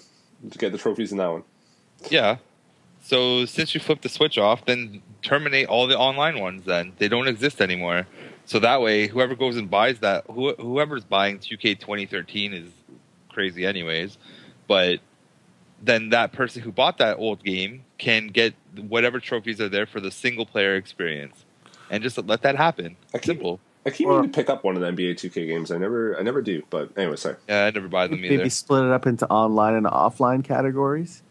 to 0.52 0.58
get 0.58 0.72
the 0.72 0.78
trophies 0.78 1.12
in 1.12 1.18
that 1.18 1.32
one. 1.32 1.44
Yeah. 2.10 2.38
So 3.04 3.46
since 3.46 3.74
you 3.74 3.80
flipped 3.82 4.04
the 4.04 4.10
switch 4.10 4.38
off, 4.38 4.66
then 4.66 5.02
terminate 5.22 5.68
all 5.68 5.88
the 5.88 5.98
online 5.98 6.40
ones. 6.40 6.66
Then 6.66 6.94
they 6.98 7.08
don't 7.08 7.28
exist 7.28 7.62
anymore. 7.62 8.08
So 8.46 8.60
that 8.60 8.82
way, 8.82 9.08
whoever 9.08 9.36
goes 9.36 9.58
and 9.58 9.70
buys 9.70 10.00
that, 10.00 10.26
who, 10.28 10.54
whoever's 10.56 11.04
buying 11.04 11.40
2K 11.40 11.80
2013 11.80 12.54
is 12.54 12.70
crazy, 13.30 13.66
anyways. 13.66 14.18
But 14.68 15.00
then 15.82 16.10
that 16.10 16.32
person 16.34 16.62
who 16.62 16.72
bought 16.72 16.98
that 16.98 17.18
old 17.18 17.44
game 17.44 17.84
can 17.98 18.28
get 18.28 18.54
whatever 18.76 19.20
trophies 19.20 19.60
are 19.62 19.70
there 19.70 19.86
for 19.86 20.00
the 20.00 20.12
single 20.12 20.46
player 20.46 20.76
experience, 20.76 21.46
and 21.90 22.04
just 22.04 22.18
let 22.18 22.42
that 22.42 22.56
happen. 22.56 22.96
I 23.14 23.18
keep- 23.18 23.26
Simple. 23.26 23.60
I 23.86 23.92
keep 23.92 24.08
Or- 24.08 24.18
meaning 24.18 24.32
to 24.32 24.36
pick 24.36 24.50
up 24.50 24.64
one 24.66 24.76
of 24.76 24.82
the 24.82 24.88
NBA 24.88 25.16
2K 25.16 25.48
games. 25.48 25.72
I 25.72 25.78
never 25.78 26.18
I 26.20 26.22
never 26.22 26.42
do. 26.42 26.64
But 26.70 26.92
anyway, 26.98 27.16
sorry. 27.16 27.38
Yeah, 27.48 27.66
I 27.66 27.72
never 27.72 27.88
buy 27.88 28.08
them 28.08 28.24
either. 28.26 28.38
Maybe 28.38 28.50
split 28.50 28.84
it 28.84 28.92
up 28.92 29.08
into 29.08 29.26
online 29.30 29.74
and 29.74 29.86
offline 29.86 30.44
categories. 30.44 31.24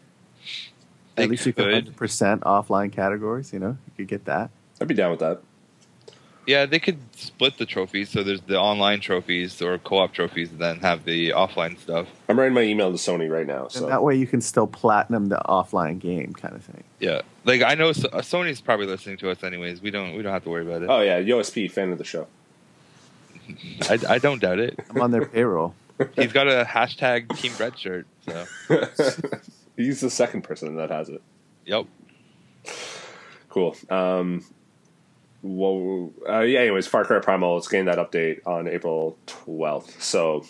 They 1.15 1.23
At 1.25 1.29
least 1.29 1.45
you 1.45 1.53
could. 1.53 1.85
could 1.85 1.95
100% 1.95 2.39
offline 2.41 2.91
categories, 2.91 3.53
you 3.53 3.59
know? 3.59 3.77
You 3.87 3.93
could 3.97 4.07
get 4.07 4.25
that. 4.25 4.49
I'd 4.81 4.87
be 4.87 4.93
down 4.95 5.11
with 5.11 5.19
that. 5.19 5.41
Yeah, 6.49 6.65
they 6.65 6.79
could 6.79 6.97
split 7.15 7.59
the 7.59 7.67
trophies. 7.67 8.09
So 8.09 8.23
there's 8.23 8.41
the 8.41 8.57
online 8.59 9.01
trophies 9.01 9.61
or 9.61 9.77
co-op 9.77 10.13
trophies, 10.13 10.49
and 10.49 10.57
then 10.59 10.79
have 10.79 11.05
the 11.05 11.29
offline 11.29 11.77
stuff. 11.77 12.07
I'm 12.27 12.39
writing 12.39 12.55
my 12.55 12.63
email 12.63 12.89
to 12.89 12.97
Sony 12.97 13.29
right 13.29 13.45
now. 13.45 13.67
So 13.67 13.83
And 13.83 13.91
that 13.91 14.01
way 14.01 14.15
you 14.15 14.25
can 14.25 14.41
still 14.41 14.65
platinum 14.65 15.29
the 15.29 15.39
offline 15.45 15.99
game 15.99 16.33
kind 16.33 16.55
of 16.55 16.63
thing. 16.63 16.83
Yeah, 16.99 17.21
like 17.45 17.61
I 17.61 17.75
know 17.75 17.91
so- 17.93 18.09
uh, 18.09 18.21
Sony's 18.21 18.61
probably 18.61 18.87
listening 18.87 19.17
to 19.17 19.29
us 19.29 19.43
anyways. 19.43 19.83
We 19.83 19.91
don't 19.91 20.15
we 20.15 20.23
don't 20.23 20.33
have 20.33 20.43
to 20.45 20.49
worry 20.49 20.63
about 20.63 20.81
it. 20.81 20.89
oh 20.89 21.01
yeah, 21.01 21.19
USP 21.21 21.69
fan 21.71 21.91
of 21.91 21.99
the 21.99 22.03
show. 22.03 22.25
I, 23.87 23.99
I 24.09 24.17
don't 24.17 24.41
doubt 24.41 24.57
it. 24.57 24.79
I'm 24.89 25.03
on 25.03 25.11
their 25.11 25.25
payroll. 25.27 25.75
He's 26.15 26.33
got 26.33 26.47
a 26.47 26.65
hashtag 26.67 27.37
Team 27.37 27.51
Red 27.59 27.77
shirt. 27.77 28.07
So 28.25 28.45
He's 29.77 30.01
the 30.01 30.09
second 30.09 30.41
person 30.41 30.77
that 30.77 30.89
has 30.89 31.09
it. 31.09 31.21
yep. 31.67 31.85
Cool. 33.49 33.75
Um, 33.91 34.43
well, 35.41 36.11
uh, 36.27 36.41
yeah. 36.41 36.59
Anyways, 36.59 36.87
Far 36.87 37.05
Cry 37.05 37.19
Primal 37.19 37.57
It's 37.57 37.67
getting 37.67 37.85
that 37.85 37.97
update 37.97 38.45
on 38.45 38.67
April 38.67 39.17
12th. 39.27 40.01
So 40.01 40.45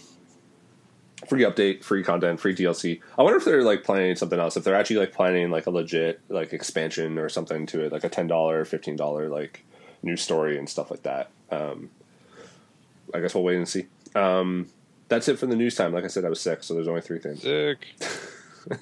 free 1.28 1.44
update, 1.44 1.84
free 1.84 2.04
content, 2.04 2.40
free 2.40 2.56
DLC. 2.56 3.02
I 3.18 3.24
wonder 3.24 3.38
if 3.38 3.46
they're 3.46 3.64
like 3.64 3.84
planning 3.84 4.16
something 4.16 4.40
else. 4.40 4.58
If 4.58 4.64
they're 4.64 4.76
actually 4.76 4.98
like 4.98 5.14
planning 5.14 5.52
like 5.52 5.68
a 5.68 5.72
legit 5.72 6.22
like 6.30 6.54
expansion 6.54 7.18
or 7.18 7.30
something 7.30 7.66
to 7.68 7.82
it, 7.82 7.92
like 7.92 8.04
a 8.04 8.10
ten 8.10 8.28
dollar, 8.28 8.66
fifteen 8.66 8.96
dollar 8.96 9.30
like 9.30 9.66
new 10.02 10.18
story 10.18 10.58
and 10.58 10.70
stuff 10.70 10.90
like 10.90 11.04
that. 11.04 11.30
Um, 11.52 11.90
I 13.14 13.20
guess 13.20 13.36
we'll 13.36 13.44
wait 13.44 13.58
and 13.58 13.68
see. 13.68 13.88
Um, 14.16 14.68
that's 15.08 15.28
it 15.28 15.40
for 15.40 15.46
the 15.46 15.56
news 15.56 15.76
time. 15.76 15.94
Like 15.94 16.04
I 16.04 16.08
said, 16.08 16.26
I 16.26 16.30
was 16.30 16.40
sick, 16.40 16.64
so 16.64 16.74
there's 16.74 16.88
only 16.88 17.02
three 17.02 17.20
things. 17.20 17.42
Sick. 17.42 17.86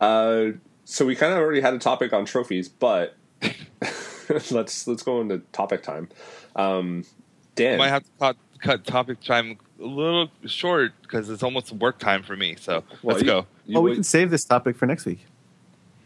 Uh, 0.00 0.52
so 0.84 1.04
we 1.04 1.14
kind 1.14 1.32
of 1.32 1.38
already 1.38 1.60
had 1.60 1.74
a 1.74 1.78
topic 1.78 2.12
on 2.12 2.24
trophies, 2.24 2.68
but 2.68 3.16
let's 4.50 4.86
let's 4.86 5.02
go 5.02 5.20
into 5.20 5.38
topic 5.52 5.82
time. 5.82 6.08
Um, 6.56 7.04
Dan, 7.54 7.78
Might 7.78 7.88
have 7.88 8.04
to 8.04 8.10
cut, 8.18 8.36
cut 8.60 8.84
topic 8.86 9.20
time 9.20 9.58
a 9.80 9.84
little 9.84 10.30
short 10.46 10.92
because 11.02 11.28
it's 11.28 11.42
almost 11.42 11.72
work 11.72 11.98
time 11.98 12.22
for 12.22 12.36
me. 12.36 12.56
So 12.60 12.84
Well, 13.02 13.14
let's 13.16 13.20
you- 13.22 13.26
go. 13.26 13.46
you 13.66 13.78
oh, 13.78 13.80
we 13.82 13.90
would- 13.90 13.96
can 13.96 14.04
save 14.04 14.30
this 14.30 14.44
topic 14.44 14.76
for 14.76 14.86
next 14.86 15.04
week. 15.06 15.20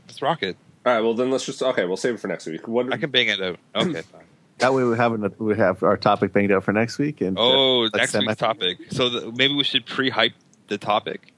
Let's 0.08 0.20
rock 0.22 0.42
it. 0.42 0.56
All 0.86 0.92
right, 0.92 1.00
well 1.00 1.14
then 1.14 1.30
let's 1.30 1.46
just 1.46 1.62
okay. 1.62 1.84
We'll 1.84 1.96
save 1.96 2.14
it 2.14 2.20
for 2.20 2.28
next 2.28 2.46
week. 2.46 2.66
What? 2.68 2.92
I 2.92 2.96
can 2.96 3.10
bang 3.10 3.28
it 3.28 3.40
out. 3.40 3.58
Okay, 3.74 4.02
fine. 4.02 4.22
That 4.58 4.72
way 4.72 4.84
we 4.84 4.96
have 4.96 5.12
an, 5.12 5.34
we 5.38 5.56
have 5.56 5.82
our 5.82 5.96
topic 5.96 6.32
banged 6.32 6.52
out 6.52 6.62
for 6.62 6.72
next 6.72 6.98
week. 6.98 7.20
And 7.20 7.36
uh, 7.36 7.42
Oh, 7.42 7.78
let's 7.92 7.96
next 8.14 8.14
week's 8.14 8.36
topic. 8.36 8.78
So 8.90 9.08
the, 9.08 9.32
maybe 9.32 9.54
we 9.54 9.64
should 9.64 9.84
pre-hype 9.84 10.34
the 10.68 10.78
topic. 10.78 11.32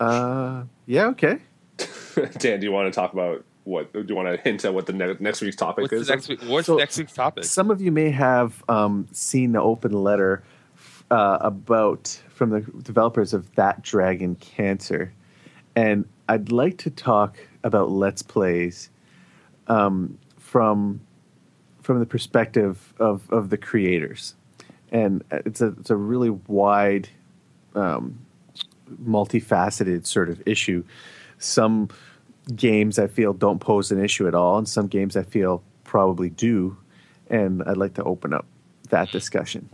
Uh, 0.00 0.64
yeah, 0.86 1.06
okay. 1.08 1.38
Dan, 2.38 2.60
do 2.60 2.66
you 2.66 2.72
want 2.72 2.92
to 2.92 2.98
talk 2.98 3.12
about 3.12 3.44
what? 3.66 3.92
Do 3.92 4.04
you 4.08 4.14
want 4.14 4.28
to 4.28 4.40
hint 4.42 4.64
at 4.64 4.72
what 4.72 4.86
the 4.86 4.92
ne- 4.92 5.16
next 5.18 5.40
week's 5.40 5.56
topic 5.56 5.82
What's 5.82 5.92
is? 5.94 6.08
next 6.08 6.28
week? 6.28 6.40
What's 6.42 6.66
So- 6.68 6.76
next 6.76 6.96
week's 6.98 7.12
topic? 7.12 7.44
Some 7.44 7.70
of 7.70 7.80
you 7.80 7.90
may 7.90 8.10
have 8.10 8.62
um, 8.68 9.08
seen 9.12 9.52
the 9.52 9.60
open 9.60 9.92
letter 9.92 10.44
uh, 11.10 11.38
about 11.40 12.20
from 12.28 12.50
the 12.50 12.60
developers 12.82 13.34
of 13.34 13.52
That 13.56 13.82
Dragon 13.82 14.36
Cancer, 14.36 15.12
and 15.74 16.08
I'd 16.28 16.50
like 16.52 16.78
to 16.78 16.90
talk 16.90 17.38
about 17.64 17.90
Let's 17.90 18.22
Plays 18.22 18.88
um, 19.66 20.16
from 20.38 21.00
from 21.82 21.98
the 22.00 22.06
perspective 22.06 22.92
of, 22.98 23.30
of 23.30 23.50
the 23.50 23.56
creators, 23.56 24.34
and 24.92 25.22
it's 25.30 25.60
a 25.60 25.68
it's 25.78 25.90
a 25.90 25.96
really 25.96 26.30
wide, 26.30 27.08
um, 27.74 28.18
multifaceted 29.04 30.06
sort 30.06 30.28
of 30.28 30.42
issue. 30.46 30.84
Some 31.38 31.88
games 32.54 32.98
I 32.98 33.06
feel 33.06 33.32
don't 33.32 33.58
pose 33.60 33.90
an 33.90 34.02
issue 34.04 34.28
at 34.28 34.34
all, 34.34 34.58
and 34.58 34.68
some 34.68 34.86
games 34.86 35.16
I 35.16 35.22
feel 35.22 35.62
probably 35.84 36.30
do. 36.30 36.76
And 37.28 37.62
I'd 37.64 37.76
like 37.76 37.94
to 37.94 38.04
open 38.04 38.32
up 38.32 38.46
that 38.90 39.10
discussion. 39.10 39.68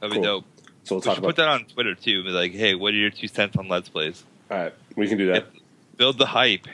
That'd 0.00 0.12
be 0.12 0.16
Cool. 0.16 0.40
dope. 0.40 0.44
So 0.84 0.94
we'll 0.94 1.00
We 1.00 1.04
talk 1.04 1.14
should 1.14 1.18
about. 1.24 1.28
put 1.28 1.36
that 1.36 1.48
on 1.48 1.64
Twitter 1.64 1.94
too. 1.94 2.22
Be 2.22 2.30
like, 2.30 2.52
hey, 2.52 2.74
what 2.74 2.94
are 2.94 2.96
your 2.96 3.10
two 3.10 3.26
cents 3.28 3.56
on 3.56 3.68
Let's 3.68 3.88
Plays? 3.88 4.22
All 4.50 4.56
right, 4.58 4.72
we 4.96 5.08
can 5.08 5.18
do 5.18 5.26
that. 5.32 5.46
Build 5.96 6.18
the 6.18 6.26
hype. 6.26 6.66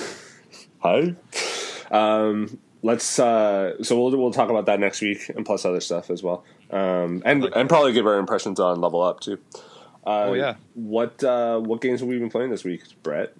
Hi. 0.80 1.14
Um, 1.90 2.58
let's. 2.82 3.18
Uh, 3.18 3.82
so 3.82 3.98
we'll 4.00 4.16
we'll 4.16 4.30
talk 4.32 4.50
about 4.50 4.66
that 4.66 4.78
next 4.80 5.00
week, 5.00 5.28
and 5.30 5.44
plus 5.44 5.64
other 5.64 5.80
stuff 5.80 6.10
as 6.10 6.22
well. 6.22 6.44
Um, 6.70 7.22
and 7.24 7.44
and 7.44 7.68
probably 7.68 7.92
give 7.92 8.06
our 8.06 8.18
impressions 8.18 8.60
on 8.60 8.80
Level 8.80 9.02
Up 9.02 9.20
too. 9.20 9.38
Uh, 10.06 10.26
Oh, 10.28 10.32
yeah. 10.34 10.54
What 10.74 11.22
uh, 11.24 11.58
what 11.58 11.80
games 11.80 12.00
have 12.00 12.08
we 12.08 12.18
been 12.18 12.30
playing 12.30 12.50
this 12.50 12.64
week, 12.64 12.82
Brett? 13.02 13.34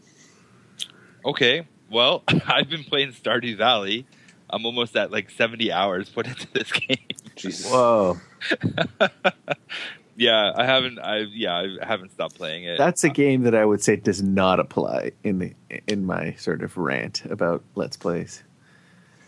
Okay. 1.25 1.67
Well, 1.91 2.23
I've 2.47 2.69
been 2.71 2.85
playing 2.85 3.13
Stardew 3.13 3.57
Valley. 3.57 4.07
I'm 4.49 4.65
almost 4.67 4.97
at 4.97 5.11
like 5.11 5.31
70 5.31 5.71
hours 5.73 6.09
put 6.09 6.27
into 6.27 6.47
this 6.53 6.71
game. 6.73 6.99
Jesus. 7.37 7.71
Whoa, 7.71 8.19
yeah, 10.17 10.53
I 10.55 10.65
haven't. 10.65 10.99
I 10.99 11.19
yeah, 11.21 11.57
I 11.81 11.87
haven't 11.87 12.11
stopped 12.13 12.35
playing 12.37 12.65
it. 12.65 12.77
that's 12.79 13.05
a 13.05 13.09
game 13.09 13.43
that 13.45 13.55
I 13.55 13.65
would 13.65 13.83
say 13.83 13.97
does 13.97 14.23
not 14.23 14.61
apply 14.61 15.13
in 15.25 15.39
the 15.39 15.53
in 15.87 16.05
my 16.05 16.35
sort 16.35 16.63
of 16.63 16.77
rant 16.77 17.25
about 17.27 17.63
Let's 17.77 17.97
Plays. 17.97 18.43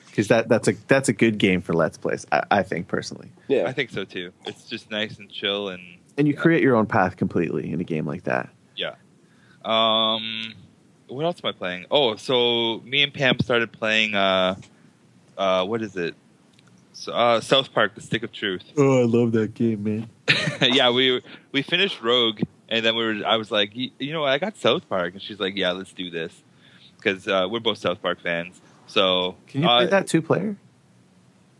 Because 0.06 0.28
that, 0.28 0.48
that's 0.50 0.68
a 0.68 0.72
that's 0.88 1.08
a 1.08 1.14
good 1.14 1.38
game 1.38 1.62
for 1.62 1.72
Let's 1.72 1.96
Plays, 1.96 2.26
I, 2.30 2.42
I 2.50 2.62
think 2.62 2.86
personally. 2.88 3.30
Yeah. 3.48 3.64
I 3.66 3.72
think 3.72 3.90
so 3.90 4.04
too. 4.04 4.32
It's 4.44 4.64
just 4.68 4.90
nice 4.90 5.18
and 5.18 5.30
chill 5.30 5.68
and 5.70 5.80
And 6.18 6.28
you 6.28 6.34
create 6.36 6.62
your 6.62 6.76
own 6.76 6.86
path 6.86 7.16
completely 7.16 7.72
in 7.72 7.80
a 7.80 7.84
game 7.84 8.06
like 8.06 8.24
that. 8.24 8.50
yeah. 8.76 8.96
Um, 9.64 10.54
what 11.12 11.24
else 11.24 11.40
am 11.42 11.48
I 11.48 11.52
playing? 11.52 11.86
Oh, 11.90 12.16
so 12.16 12.80
me 12.84 13.02
and 13.02 13.12
Pam 13.12 13.38
started 13.40 13.72
playing. 13.72 14.14
Uh, 14.14 14.56
uh, 15.36 15.64
what 15.64 15.82
is 15.82 15.96
it? 15.96 16.14
So, 16.92 17.12
uh, 17.12 17.40
South 17.40 17.72
Park: 17.72 17.94
The 17.94 18.00
Stick 18.00 18.22
of 18.22 18.32
Truth. 18.32 18.64
Oh, 18.76 19.00
I 19.00 19.04
love 19.04 19.32
that 19.32 19.54
game, 19.54 19.82
man. 19.84 20.08
yeah, 20.60 20.90
we 20.90 21.22
we 21.50 21.62
finished 21.62 22.00
Rogue, 22.02 22.40
and 22.68 22.84
then 22.84 22.96
we 22.96 23.04
were. 23.04 23.26
I 23.26 23.36
was 23.36 23.50
like, 23.50 23.72
"Y- 23.74 23.90
you 23.98 24.12
know, 24.12 24.22
what? 24.22 24.30
I 24.30 24.38
got 24.38 24.56
South 24.56 24.88
Park, 24.88 25.14
and 25.14 25.22
she's 25.22 25.40
like, 25.40 25.56
yeah, 25.56 25.72
let's 25.72 25.92
do 25.92 26.10
this, 26.10 26.32
because 26.96 27.26
uh, 27.26 27.46
we're 27.50 27.60
both 27.60 27.78
South 27.78 28.00
Park 28.02 28.20
fans. 28.20 28.60
So 28.86 29.36
Can 29.46 29.62
you 29.62 29.68
uh, 29.68 29.78
play 29.78 29.86
that 29.90 30.06
two 30.06 30.22
player? 30.22 30.56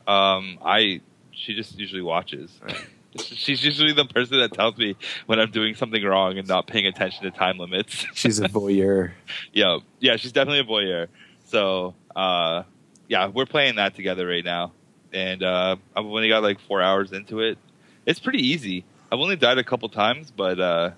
Um, 0.07 0.59
I 0.64 1.00
she 1.32 1.55
just 1.55 1.78
usually 1.78 2.03
watches. 2.03 2.61
She's 3.18 3.62
usually 3.64 3.92
the 3.92 4.04
person 4.04 4.38
that 4.38 4.52
tells 4.52 4.76
me 4.76 4.96
when 5.26 5.38
I'm 5.38 5.50
doing 5.50 5.74
something 5.74 6.02
wrong 6.02 6.38
and 6.38 6.48
not 6.48 6.66
paying 6.66 6.86
attention 6.86 7.24
to 7.24 7.30
time 7.30 7.58
limits. 7.58 8.06
She's 8.14 8.40
a 8.40 8.48
voyeur. 8.48 9.12
yeah, 9.52 9.78
yeah, 10.00 10.16
she's 10.16 10.32
definitely 10.32 10.60
a 10.60 10.64
voyeur. 10.64 11.08
So, 11.44 11.94
uh, 12.16 12.62
yeah, 13.08 13.28
we're 13.28 13.46
playing 13.46 13.76
that 13.76 13.94
together 13.94 14.26
right 14.26 14.44
now, 14.44 14.72
and 15.12 15.42
uh, 15.42 15.76
I've 15.94 16.04
only 16.04 16.28
got 16.28 16.42
like 16.42 16.60
four 16.60 16.80
hours 16.80 17.12
into 17.12 17.40
it. 17.40 17.58
It's 18.06 18.18
pretty 18.18 18.46
easy. 18.46 18.84
I've 19.10 19.18
only 19.18 19.36
died 19.36 19.58
a 19.58 19.64
couple 19.64 19.88
times, 19.90 20.30
but 20.30 20.58
uh, 20.58 20.90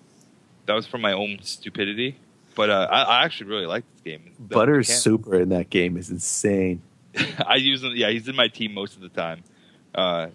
that 0.67 0.75
was 0.75 0.87
from 0.87 1.01
my 1.01 1.13
own 1.13 1.39
stupidity. 1.43 2.17
But 2.55 2.71
uh, 2.71 2.87
I, 2.89 3.03
I 3.03 3.25
actually 3.25 3.51
really 3.51 3.67
like 3.67 3.85
this 3.93 4.01
game. 4.03 4.33
The 4.39 4.55
Butters' 4.55 4.89
super 4.89 5.41
in 5.41 5.49
that 5.49 5.71
game 5.71 5.97
is 5.97 6.11
insane. 6.11 6.83
I 7.47 7.57
use 7.57 7.83
him. 7.83 7.93
Yeah, 7.95 8.11
he's 8.11 8.29
in 8.29 8.37
my 8.37 8.49
team 8.49 8.75
most 8.75 8.95
of 8.95 9.03
the 9.03 9.09
time. 9.09 9.43
Uh, 9.95 10.29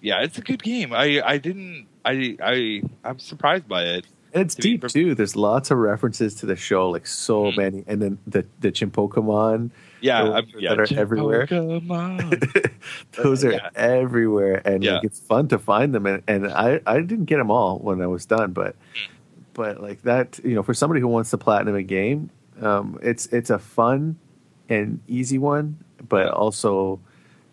yeah, 0.00 0.22
it's 0.22 0.38
a 0.38 0.42
good 0.42 0.62
game. 0.62 0.92
I 0.92 1.20
I 1.24 1.38
didn't. 1.38 1.86
I 2.04 2.36
I 2.42 2.82
I'm 3.04 3.18
surprised 3.18 3.68
by 3.68 3.82
it. 3.84 4.06
And 4.34 4.42
it's 4.42 4.54
To 4.56 4.60
deep 4.62 4.86
too. 4.88 5.14
There's 5.14 5.36
lots 5.36 5.70
of 5.70 5.78
references 5.78 6.34
to 6.36 6.46
the 6.46 6.54
show, 6.56 6.90
like 6.90 7.06
so 7.06 7.44
Mhm. 7.44 7.56
many. 7.56 7.84
And 7.86 8.02
then 8.02 8.18
the 8.26 8.44
the 8.60 8.70
Chimpokemon, 8.70 9.70
Yeah, 10.02 10.42
yeah. 10.58 10.74
that 10.74 10.80
are 10.80 10.98
everywhere. 10.98 11.46
Those 13.22 13.44
are 13.44 13.52
Yeah. 13.52 13.70
everywhere, 13.74 14.60
and 14.64 14.82
Yeah. 14.84 14.94
like 14.96 15.04
it's 15.04 15.20
fun 15.20 15.48
to 15.48 15.58
find 15.58 15.94
them. 15.94 16.06
And, 16.06 16.22
and 16.28 16.46
I 16.48 16.80
I 16.86 17.00
didn't 17.00 17.24
get 17.24 17.38
them 17.38 17.50
all 17.50 17.78
when 17.78 18.00
I 18.02 18.06
was 18.06 18.26
done, 18.26 18.52
but 18.52 18.74
Hmm. 18.94 19.12
but 19.54 19.82
like 19.82 20.02
that, 20.02 20.38
you 20.44 20.54
know, 20.54 20.62
for 20.62 20.74
somebody 20.74 21.00
who 21.00 21.08
wants 21.08 21.30
to 21.30 21.38
platinum 21.38 21.74
a 21.74 21.82
game, 21.82 22.30
um, 22.60 22.98
it's 23.02 23.26
it's 23.26 23.50
a 23.50 23.58
fun 23.58 24.16
and 24.68 25.00
easy 25.08 25.38
one, 25.38 25.78
but 26.08 26.28
also 26.28 27.00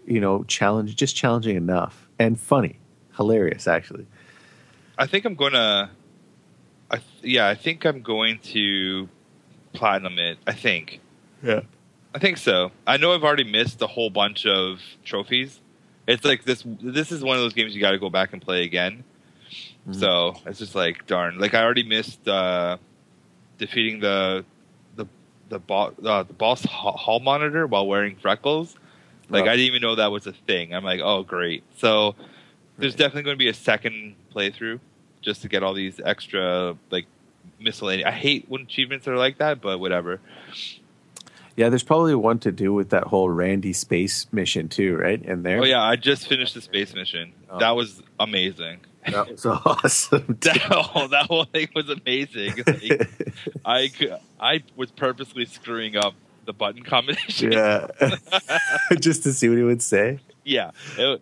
you 0.06 0.20
know 0.20 0.44
challenge 0.44 0.96
just 0.96 1.16
challenging 1.16 1.56
enough 1.56 2.05
and 2.20 2.40
funny, 2.40 2.78
hilarious 3.18 3.68
actually. 3.68 4.06
I 4.98 5.08
think 5.08 5.26
I'm 5.26 5.36
gonna. 5.36 5.92
I 6.90 6.98
th- 6.98 7.08
yeah, 7.24 7.48
I 7.48 7.56
think 7.56 7.86
I'm 7.86 8.02
going 8.02 8.40
to 8.54 9.10
platinum 9.74 10.18
it. 10.20 10.38
I 10.48 10.54
think. 10.54 11.00
Yeah. 11.44 11.62
I 12.14 12.20
think 12.20 12.38
so. 12.38 12.72
I 12.88 12.96
know 12.98 13.14
I've 13.14 13.24
already 13.26 13.44
missed 13.44 13.82
a 13.82 13.88
whole 13.88 14.10
bunch 14.10 14.46
of 14.46 14.80
trophies. 15.04 15.60
It's 16.08 16.24
like 16.24 16.44
this. 16.46 16.64
This 16.82 17.12
is 17.12 17.24
one 17.24 17.36
of 17.36 17.42
those 17.42 17.54
games 17.54 17.76
you 17.76 17.82
got 17.82 17.92
to 17.92 18.00
go 18.00 18.10
back 18.10 18.32
and 18.32 18.42
play 18.42 18.64
again. 18.64 19.04
Mhm. 19.90 19.96
So 19.96 20.36
it's 20.46 20.60
just 20.60 20.76
like 20.76 21.06
darn. 21.08 21.40
Like 21.40 21.54
I 21.54 21.62
already 21.64 21.84
missed 21.84 22.26
uh, 22.28 22.78
defeating 23.58 24.00
the 24.00 24.46
the 24.96 25.08
the, 25.50 25.60
bo- 25.60 25.94
uh, 26.06 26.24
the 26.24 26.34
boss 26.34 26.64
hall 26.64 27.20
monitor 27.20 27.68
while 27.68 27.86
wearing 27.86 28.16
freckles. 28.16 28.76
Like 29.30 29.44
Oh. 29.46 29.48
I 29.48 29.52
didn't 29.56 29.68
even 29.68 29.82
know 29.82 29.96
that 29.96 30.12
was 30.12 30.28
a 30.28 30.32
thing. 30.34 30.74
I'm 30.74 30.84
like, 30.84 31.02
oh 31.04 31.24
great. 31.24 31.64
So 31.78 32.16
there's 32.78 32.94
Right. 32.94 33.00
definitely 33.00 33.24
going 33.24 33.36
to 33.36 33.40
be 33.44 33.48
a 33.50 33.54
second 33.54 34.16
playthrough 34.34 34.80
just 35.22 35.42
to 35.44 35.48
get 35.50 35.64
all 35.64 35.74
these 35.74 36.00
extra 36.04 36.76
like 36.92 37.06
miscellaneous. 37.60 38.08
I 38.08 38.12
hate 38.12 38.46
when 38.50 38.62
achievements 38.64 39.08
are 39.08 39.18
like 39.18 39.38
that, 39.40 39.62
but 39.62 39.80
whatever. 39.80 40.20
Yeah, 41.56 41.70
there's 41.70 41.84
probably 41.84 42.16
one 42.16 42.40
to 42.40 42.52
do 42.52 42.74
with 42.74 42.90
that 42.90 43.06
whole 43.06 43.30
Randy 43.30 43.72
space 43.72 44.28
mission 44.34 44.68
too, 44.68 44.98
right? 44.98 45.22
In 45.22 45.44
there. 45.44 45.62
Oh 45.62 45.64
yeah, 45.64 45.82
I 45.82 45.96
just 45.96 46.28
finished 46.28 46.54
the 46.54 46.62
space 46.62 46.94
mission. 46.94 47.32
Oh. 47.50 47.60
That 47.60 47.72
was 47.78 48.04
amazing. 48.20 48.80
that 49.10 49.30
was 49.32 49.46
awesome. 49.46 50.38
That 50.42 50.58
whole, 50.58 51.08
that 51.08 51.28
whole 51.28 51.46
thing 51.46 51.70
was 51.74 51.90
amazing. 51.90 52.56
Like, 52.68 53.10
I 53.66 53.90
I 54.40 54.64
was 54.76 54.92
purposely 54.92 55.46
screwing 55.46 55.96
up 55.96 56.14
the 56.46 56.54
button 56.54 56.84
combination. 56.84 57.52
yeah, 57.52 57.88
just 59.00 59.24
to 59.24 59.34
see 59.34 59.50
what 59.50 59.58
he 59.58 59.64
would 59.64 59.82
say. 59.82 60.20
yeah. 60.44 60.72
It- 60.98 61.22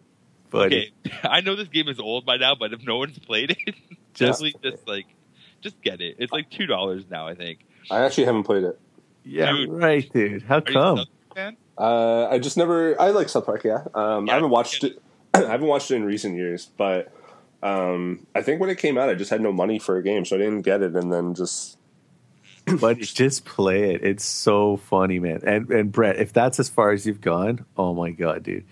But 0.50 0.68
okay, 0.68 0.92
I 1.24 1.42
know 1.42 1.56
this 1.56 1.68
game 1.70 1.88
is 1.90 2.00
old 2.00 2.26
by 2.26 2.38
now, 2.38 2.54
but 2.56 2.74
if 2.74 2.84
no 2.84 2.98
one's 2.98 3.18
played 3.20 3.52
it, 3.52 3.76
Just- 4.14 4.42
just 4.44 4.62
just 4.62 4.88
like 4.88 5.06
just 5.62 5.82
get 5.82 6.02
it. 6.02 6.18
It's 6.20 6.32
like 6.32 6.50
two 6.50 6.66
dollars 6.68 7.04
now, 7.10 7.28
I 7.28 7.34
think. 7.36 7.60
I 7.90 8.02
actually 8.06 8.26
haven't 8.26 8.44
played 8.44 8.64
it. 8.64 8.80
yeah, 9.24 9.52
Dude. 9.52 9.70
right, 9.72 10.08
dude. 10.14 10.44
How 10.44 10.58
Are 10.58 10.62
come? 10.62 11.06
Uh, 11.78 12.28
I 12.30 12.38
just 12.38 12.56
never. 12.58 13.00
I 13.02 13.10
like 13.10 13.30
South 13.30 13.46
Park. 13.46 13.64
Yeah. 13.64 13.84
Um, 13.96 14.28
Yeah, 14.28 14.34
I 14.34 14.36
haven't 14.36 14.50
I 14.50 14.54
watched 14.54 14.84
it. 14.84 15.02
I 15.34 15.40
haven't 15.40 15.68
watched 15.68 15.90
it 15.90 15.96
in 15.96 16.06
recent 16.06 16.36
years, 16.36 16.70
but 16.78 17.12
um, 17.64 18.28
I 18.36 18.42
think 18.44 18.62
when 18.62 18.70
it 18.70 18.78
came 18.78 18.98
out, 19.00 19.10
I 19.10 19.16
just 19.16 19.32
had 19.32 19.42
no 19.42 19.52
money 19.52 19.80
for 19.80 19.98
a 19.98 20.04
game, 20.04 20.24
so 20.26 20.36
I 20.36 20.40
didn't 20.40 20.62
get 20.62 20.82
it, 20.84 20.96
and 20.96 21.12
then 21.12 21.34
just 21.34 21.78
but 22.80 22.98
just 23.00 23.46
play 23.46 23.94
it. 23.94 24.04
It's 24.04 24.24
so 24.26 24.78
funny, 24.78 25.20
man. 25.20 25.42
And 25.46 25.70
and 25.70 25.92
Brett, 25.92 26.18
if 26.18 26.34
that's 26.34 26.60
as 26.60 26.70
far 26.70 26.92
as 26.92 27.06
you've 27.06 27.22
gone, 27.22 27.66
oh 27.78 27.94
my 27.94 28.12
god, 28.12 28.44
dude, 28.44 28.66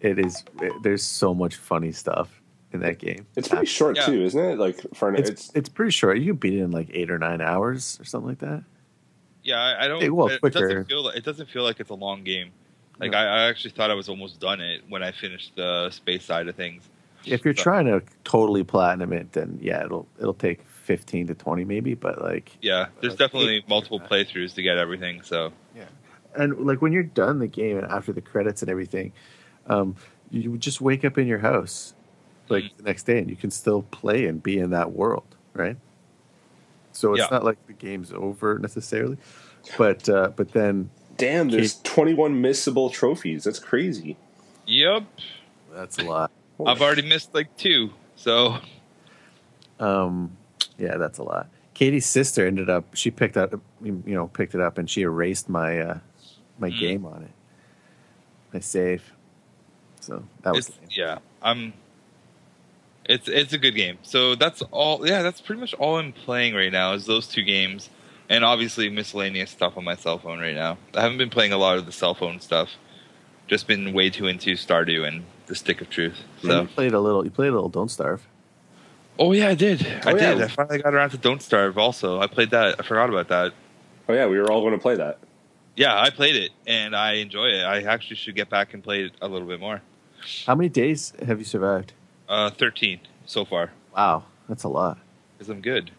it 0.00 0.18
is. 0.18 0.44
It, 0.60 0.72
there's 0.82 1.02
so 1.02 1.34
much 1.34 1.56
funny 1.56 1.92
stuff 1.92 2.40
in 2.72 2.80
that 2.80 2.98
game. 2.98 3.26
it's 3.34 3.48
pretty 3.48 3.66
short 3.66 3.96
Yeah. 3.96 4.06
too, 4.06 4.22
isn't 4.22 4.40
it? 4.44 4.56
Like 4.58 4.80
for 4.94 5.08
an, 5.08 5.16
It's, 5.16 5.30
it's, 5.30 5.50
it's 5.56 5.68
pretty 5.68 5.90
short. 5.90 6.18
You 6.18 6.26
can 6.26 6.36
beat 6.36 6.54
it 6.54 6.62
in 6.62 6.70
like 6.70 6.88
eight 6.92 7.10
or 7.10 7.18
nine 7.18 7.40
hours 7.40 7.98
or 8.00 8.04
something 8.04 8.28
like 8.28 8.38
that. 8.38 8.62
Yeah, 9.42 9.56
I, 9.56 9.84
I 9.84 9.88
don't. 9.88 10.00
Hey, 10.02 10.10
well, 10.10 10.28
it 10.28 10.40
quicker. 10.40 10.60
doesn't 10.60 10.84
feel 10.88 11.04
like 11.04 11.16
it 11.16 11.24
doesn't 11.24 11.48
feel 11.50 11.64
like 11.64 11.80
it's 11.80 11.90
a 11.90 11.94
long 11.94 12.22
game. 12.24 12.50
Like 13.00 13.12
No. 13.12 13.18
I, 13.18 13.22
I 13.24 13.40
actually 13.48 13.70
thought 13.72 13.90
I 13.90 13.94
was 13.94 14.08
almost 14.10 14.38
done 14.38 14.60
it 14.60 14.82
when 14.88 15.02
I 15.02 15.10
finished 15.12 15.56
the 15.56 15.90
space 15.90 16.24
side 16.24 16.46
of 16.46 16.54
things. 16.56 16.88
If 17.24 17.44
you're 17.44 17.56
So- 17.56 17.62
trying 17.62 17.86
to 17.86 18.02
totally 18.24 18.62
platinum 18.64 19.12
it, 19.14 19.32
then 19.32 19.58
yeah, 19.62 19.84
it'll 19.84 20.06
it'll 20.20 20.34
take 20.34 20.60
fifteen 20.96 21.28
to 21.28 21.34
twenty 21.34 21.64
maybe. 21.64 21.94
But 21.94 22.20
like, 22.20 22.58
Yeah, 22.60 22.86
there's 23.00 23.12
Uh, 23.12 23.16
definitely 23.16 23.62
multiple 23.68 24.00
playthroughs 24.00 24.54
to 24.54 24.62
get 24.62 24.76
everything. 24.76 25.22
So 25.22 25.52
yeah, 25.76 25.84
and 26.34 26.66
like 26.66 26.82
when 26.82 26.92
you're 26.92 27.04
done 27.04 27.38
the 27.38 27.46
game 27.46 27.76
and 27.78 27.86
after 27.86 28.12
the 28.12 28.20
credits 28.20 28.60
and 28.62 28.68
everything, 28.70 29.12
um, 29.66 29.94
you 30.30 30.50
would 30.50 30.60
just 30.60 30.80
wake 30.80 31.04
up 31.04 31.16
in 31.16 31.28
your 31.28 31.38
house 31.38 31.94
like 32.48 32.64
Mm. 32.64 32.76
the 32.78 32.82
next 32.82 33.04
day, 33.04 33.18
and 33.18 33.30
you 33.30 33.36
can 33.36 33.52
still 33.52 33.82
play 33.82 34.26
and 34.26 34.42
be 34.42 34.58
in 34.58 34.70
that 34.70 34.90
world, 34.90 35.36
right? 35.54 35.76
So 36.90 37.12
it's 37.14 37.20
Yeah. 37.20 37.28
not 37.30 37.44
like 37.44 37.64
the 37.68 37.72
game's 37.72 38.12
over 38.12 38.58
necessarily, 38.58 39.16
but 39.78 40.08
uh, 40.08 40.32
but 40.34 40.50
then 40.52 40.90
damn. 41.16 41.50
There's 41.50 41.80
21 41.82 42.42
missable 42.42 42.90
trophies. 42.92 43.44
That's 43.44 43.60
crazy. 43.60 44.16
yep, 44.66 45.04
that's 45.72 45.98
a 45.98 46.02
lot. 46.02 46.32
I've 46.66 46.82
already 46.82 47.02
missed 47.02 47.32
like 47.32 47.56
two. 47.56 47.90
So 48.16 48.58
Um, 49.78 50.36
yeah, 50.80 50.96
that's 50.96 51.18
a 51.18 51.22
lot. 51.22 51.48
Katie's 51.74 52.06
sister 52.06 52.46
ended 52.46 52.68
up. 52.68 52.94
She 52.94 53.10
picked 53.10 53.36
up, 53.36 53.54
you 53.82 54.02
know, 54.06 54.26
picked 54.26 54.54
it 54.54 54.60
up, 54.60 54.78
and 54.78 54.88
she 54.90 55.02
erased 55.02 55.48
my 55.48 55.78
uh, 55.80 55.98
my 56.58 56.70
Mm. 56.70 56.80
game 56.80 57.06
on 57.06 57.22
it, 57.22 57.30
my 58.52 58.60
save. 58.60 59.12
So 60.00 60.24
that 60.42 60.54
was 60.54 60.70
yeah, 60.90 61.18
I'm. 61.42 61.72
It's 63.06 63.28
it's 63.28 63.52
a 63.52 63.58
good 63.58 63.74
game. 63.74 63.98
So 64.02 64.34
that's 64.34 64.62
all. 64.70 65.06
Yeah, 65.06 65.22
that's 65.22 65.40
pretty 65.40 65.60
much 65.60 65.74
all 65.74 65.98
I'm 65.98 66.12
playing 66.12 66.54
right 66.54 66.72
now 66.72 66.92
is 66.94 67.06
those 67.06 67.26
two 67.26 67.42
games, 67.42 67.88
and 68.28 68.44
obviously 68.44 68.88
miscellaneous 68.88 69.50
stuff 69.50 69.76
on 69.76 69.84
my 69.84 69.96
cell 69.96 70.18
phone 70.18 70.38
right 70.38 70.54
now. 70.54 70.78
I 70.94 71.00
haven't 71.02 71.18
been 71.18 71.30
playing 71.30 71.52
a 71.52 71.58
lot 71.58 71.78
of 71.78 71.86
the 71.86 71.92
cell 71.92 72.14
phone 72.14 72.40
stuff. 72.40 72.68
Just 73.48 73.66
been 73.66 73.92
way 73.92 74.10
too 74.10 74.26
into 74.28 74.52
Stardew 74.52 75.08
and 75.08 75.24
the 75.46 75.54
Stick 75.56 75.80
of 75.80 75.90
Truth. 75.90 76.18
So 76.42 76.60
you 76.62 76.68
played 76.68 76.92
a 76.92 77.00
little. 77.00 77.24
You 77.24 77.30
played 77.30 77.48
a 77.48 77.52
little. 77.54 77.68
Don't 77.68 77.90
starve. 77.90 78.26
Oh 79.20 79.30
yeah, 79.32 79.48
I 79.48 79.54
did. 79.54 79.86
I 80.04 80.10
Oh, 80.12 80.16
yeah. 80.16 80.34
did. 80.34 80.42
I 80.42 80.48
finally 80.48 80.82
got 80.82 80.92
around 80.94 81.10
to 81.10 81.18
Don't 81.18 81.40
Starve. 81.40 81.78
Also, 81.78 82.20
I 82.20 82.26
played 82.26 82.50
that. 82.50 82.76
I 82.80 82.82
forgot 82.82 83.08
about 83.08 83.28
that. 83.28 83.52
Oh 84.08 84.12
yeah, 84.14 84.26
we 84.26 84.38
were 84.40 84.50
all 84.50 84.60
going 84.62 84.72
to 84.72 84.78
play 84.80 84.96
that. 84.96 85.18
Yeah, 85.76 85.98
I 85.98 86.10
played 86.10 86.34
it 86.34 86.50
and 86.66 86.96
I 86.96 87.12
enjoy 87.14 87.46
it. 87.46 87.62
I 87.62 87.82
actually 87.82 88.16
should 88.16 88.34
get 88.34 88.50
back 88.50 88.74
and 88.74 88.82
play 88.82 89.02
it 89.04 89.12
a 89.22 89.28
little 89.28 89.46
bit 89.46 89.60
more. 89.60 89.80
How 90.46 90.54
many 90.56 90.68
days 90.68 91.12
have 91.24 91.38
you 91.38 91.44
survived? 91.44 91.92
Uh, 92.28 92.50
thirteen 92.50 93.00
so 93.26 93.44
far 93.44 93.70
Wow, 93.96 94.24
that's 94.48 94.64
a 94.64 94.68
lot. 94.68 94.98
because 95.38 95.48
I'm 95.50 95.60
good. 95.60 95.90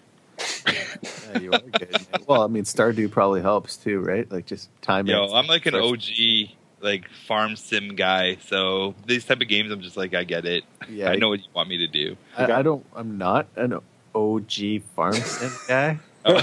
Yeah, 0.67 1.39
you 1.39 1.51
are 1.51 1.59
good. 1.59 1.91
man. 1.91 2.24
well, 2.28 2.43
I 2.43 2.47
mean, 2.47 2.63
Stardew 2.63 3.09
probably 3.11 3.41
helps 3.41 3.78
too, 3.78 3.99
right? 4.01 4.30
Like 4.32 4.45
just 4.45 4.69
time. 4.82 5.07
Yo. 5.07 5.26
I'm 5.34 5.47
like 5.47 5.65
an 5.65 5.74
First- 5.74 6.11
OG 6.11 6.49
like 6.82 7.10
farm 7.28 7.56
sim 7.56 7.96
guy, 7.96 8.38
so 8.48 8.96
these 9.06 9.26
type 9.26 9.42
of 9.42 9.48
games, 9.48 9.72
I'm 9.72 9.82
just 9.82 9.98
like, 9.98 10.14
I 10.14 10.24
get 10.24 10.46
it. 10.46 10.64
Yeah, 10.90 11.10
I 11.10 11.16
know 11.16 11.30
what 11.30 11.40
you 11.40 11.46
want 11.54 11.70
me 11.70 11.78
to 11.78 11.88
do. 11.88 12.18
I, 12.38 12.52
I 12.52 12.62
don't. 12.62 12.86
I'm 12.96 13.18
not 13.18 13.48
an 13.56 13.80
OG 14.16 14.52
farm 14.96 15.14
sim 15.14 15.52
guy. 15.68 16.00
Oh, 16.24 16.40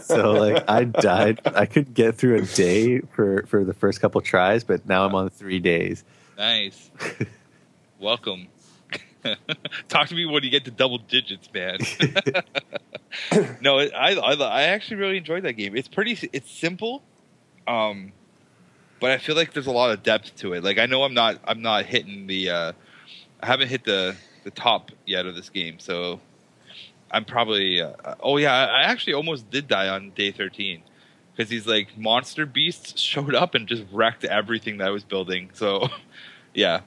So 0.00 0.32
like, 0.32 0.64
I 0.68 0.84
died. 0.84 1.40
I 1.46 1.66
could 1.66 1.94
get 1.94 2.16
through 2.16 2.36
a 2.36 2.42
day 2.42 3.00
for 3.00 3.44
for 3.46 3.64
the 3.64 3.74
first 3.74 4.00
couple 4.00 4.20
tries, 4.20 4.64
but 4.64 4.86
now 4.86 5.04
I'm 5.06 5.14
on 5.14 5.30
three 5.30 5.58
days. 5.60 6.04
nice. 6.36 6.90
Welcome. 8.00 8.48
Talk 9.88 10.08
to 10.08 10.14
me 10.14 10.26
when 10.26 10.42
you 10.44 10.50
get 10.50 10.64
to 10.66 10.70
double 10.70 10.98
digits, 10.98 11.48
man. 11.52 11.78
no, 13.60 13.78
I, 13.78 14.14
I 14.14 14.32
I 14.34 14.62
actually 14.64 14.98
really 14.98 15.16
enjoyed 15.16 15.42
that 15.44 15.54
game. 15.54 15.76
It's 15.76 15.88
pretty. 15.88 16.18
It's 16.32 16.50
simple, 16.50 17.02
um, 17.66 18.12
but 19.00 19.10
I 19.10 19.18
feel 19.18 19.36
like 19.36 19.52
there's 19.52 19.66
a 19.66 19.72
lot 19.72 19.90
of 19.90 20.02
depth 20.02 20.36
to 20.36 20.52
it. 20.54 20.64
Like 20.64 20.78
I 20.78 20.86
know 20.86 21.02
I'm 21.02 21.14
not 21.14 21.38
I'm 21.44 21.62
not 21.62 21.86
hitting 21.86 22.26
the 22.26 22.50
uh, 22.50 22.72
I 23.40 23.46
haven't 23.46 23.68
hit 23.68 23.84
the 23.84 24.16
the 24.44 24.50
top 24.50 24.90
yet 25.06 25.26
of 25.26 25.34
this 25.34 25.50
game, 25.50 25.78
so 25.78 26.20
I'm 27.10 27.24
probably. 27.24 27.80
Uh, 27.80 28.14
oh 28.20 28.36
yeah, 28.36 28.52
I 28.54 28.82
actually 28.82 29.14
almost 29.14 29.50
did 29.50 29.68
die 29.68 29.88
on 29.88 30.10
day 30.10 30.30
13 30.32 30.82
because 31.34 31.50
these 31.50 31.66
like 31.66 31.96
monster 31.98 32.46
beasts 32.46 33.00
showed 33.00 33.34
up 33.34 33.54
and 33.54 33.66
just 33.66 33.84
wrecked 33.92 34.24
everything 34.24 34.78
that 34.78 34.88
I 34.88 34.90
was 34.90 35.04
building. 35.04 35.50
So 35.52 35.88
yeah, 36.54 36.80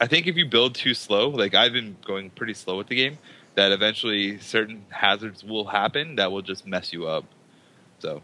I 0.00 0.06
think 0.06 0.26
if 0.26 0.36
you 0.36 0.46
build 0.46 0.74
too 0.74 0.94
slow, 0.94 1.28
like 1.28 1.54
I've 1.54 1.72
been 1.72 1.96
going 2.04 2.30
pretty 2.30 2.54
slow 2.54 2.76
with 2.78 2.88
the 2.88 2.96
game, 2.96 3.18
that 3.54 3.72
eventually 3.72 4.38
certain 4.38 4.86
hazards 4.90 5.44
will 5.44 5.66
happen 5.66 6.16
that 6.16 6.32
will 6.32 6.42
just 6.42 6.66
mess 6.66 6.92
you 6.92 7.06
up. 7.06 7.24
So 7.98 8.22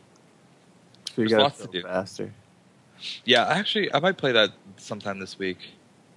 So 1.14 1.22
you 1.22 1.28
got 1.28 1.54
to 1.56 1.62
to 1.62 1.68
do. 1.68 1.82
faster. 1.82 2.32
Yeah, 3.24 3.46
actually, 3.46 3.92
I 3.94 4.00
might 4.00 4.16
play 4.18 4.32
that 4.32 4.50
sometime 4.76 5.18
this 5.18 5.38
week. 5.38 5.58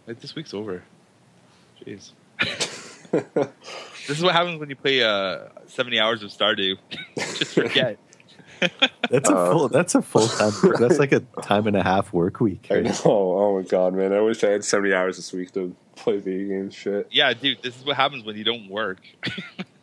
Like 0.07 0.19
this 0.21 0.36
week's 0.36 0.53
over. 0.53 0.84
Jeez. 1.86 2.11
this 2.41 4.09
is 4.09 4.21
what 4.23 4.34
happens 4.34 4.59
when 4.59 4.69
you 4.69 4.75
play 4.75 5.03
uh, 5.03 5.49
70 5.67 5.99
hours 5.99 6.23
of 6.23 6.30
Stardew. 6.32 6.77
just 7.17 7.53
forget. 7.53 7.97
That's 9.09 9.30
a 9.30 9.36
Uh, 9.36 9.51
full. 9.51 9.67
That's 9.69 9.95
a 9.95 10.01
full 10.01 10.27
time. 10.27 10.51
That's 10.80 10.99
like 10.99 11.13
a 11.13 11.21
time 11.41 11.65
and 11.67 11.77
a 11.77 11.84
half 11.84 12.11
work 12.11 12.39
week. 12.41 12.67
I 12.69 12.82
know. 12.82 12.91
Oh 13.05 13.57
my 13.57 13.63
god, 13.67 13.93
man! 13.93 14.11
I 14.11 14.19
wish 14.19 14.43
I 14.43 14.49
had 14.49 14.65
70 14.65 14.93
hours 14.93 15.15
this 15.15 15.32
week 15.32 15.53
to 15.53 15.73
play 15.95 16.17
video 16.17 16.47
games. 16.49 16.75
Shit. 16.75 17.07
Yeah, 17.09 17.32
dude, 17.34 17.61
this 17.63 17.77
is 17.77 17.86
what 17.86 17.95
happens 17.95 18.25
when 18.25 18.36
you 18.36 18.43
don't 18.43 18.69
work. 18.69 18.99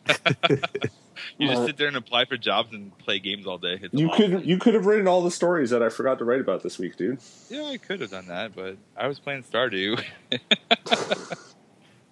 you 1.39 1.49
just 1.49 1.63
Uh, 1.63 1.67
sit 1.67 1.77
there 1.77 1.89
and 1.89 1.97
apply 1.97 2.25
for 2.25 2.37
jobs 2.37 2.73
and 2.73 2.97
play 2.99 3.19
games 3.19 3.47
all 3.47 3.59
day. 3.59 3.79
It's 3.83 3.93
You 3.95 4.11
awesome. 4.11 4.31
could 4.39 4.47
you 4.47 4.59
could 4.59 4.75
have 4.75 4.87
written 4.87 5.07
all 5.09 5.23
the 5.23 5.31
stories 5.31 5.71
that 5.71 5.83
I 5.83 5.89
forgot 5.89 6.19
to 6.19 6.25
write 6.25 6.41
about 6.41 6.63
this 6.63 6.79
week, 6.79 6.97
dude. 6.97 7.19
Yeah, 7.51 7.65
I 7.65 7.77
could 7.79 8.01
have 8.01 8.11
done 8.11 8.27
that, 8.29 8.55
but 8.55 8.77
I 8.97 9.07
was 9.09 9.19
playing 9.19 9.43
Stardew. 9.45 10.03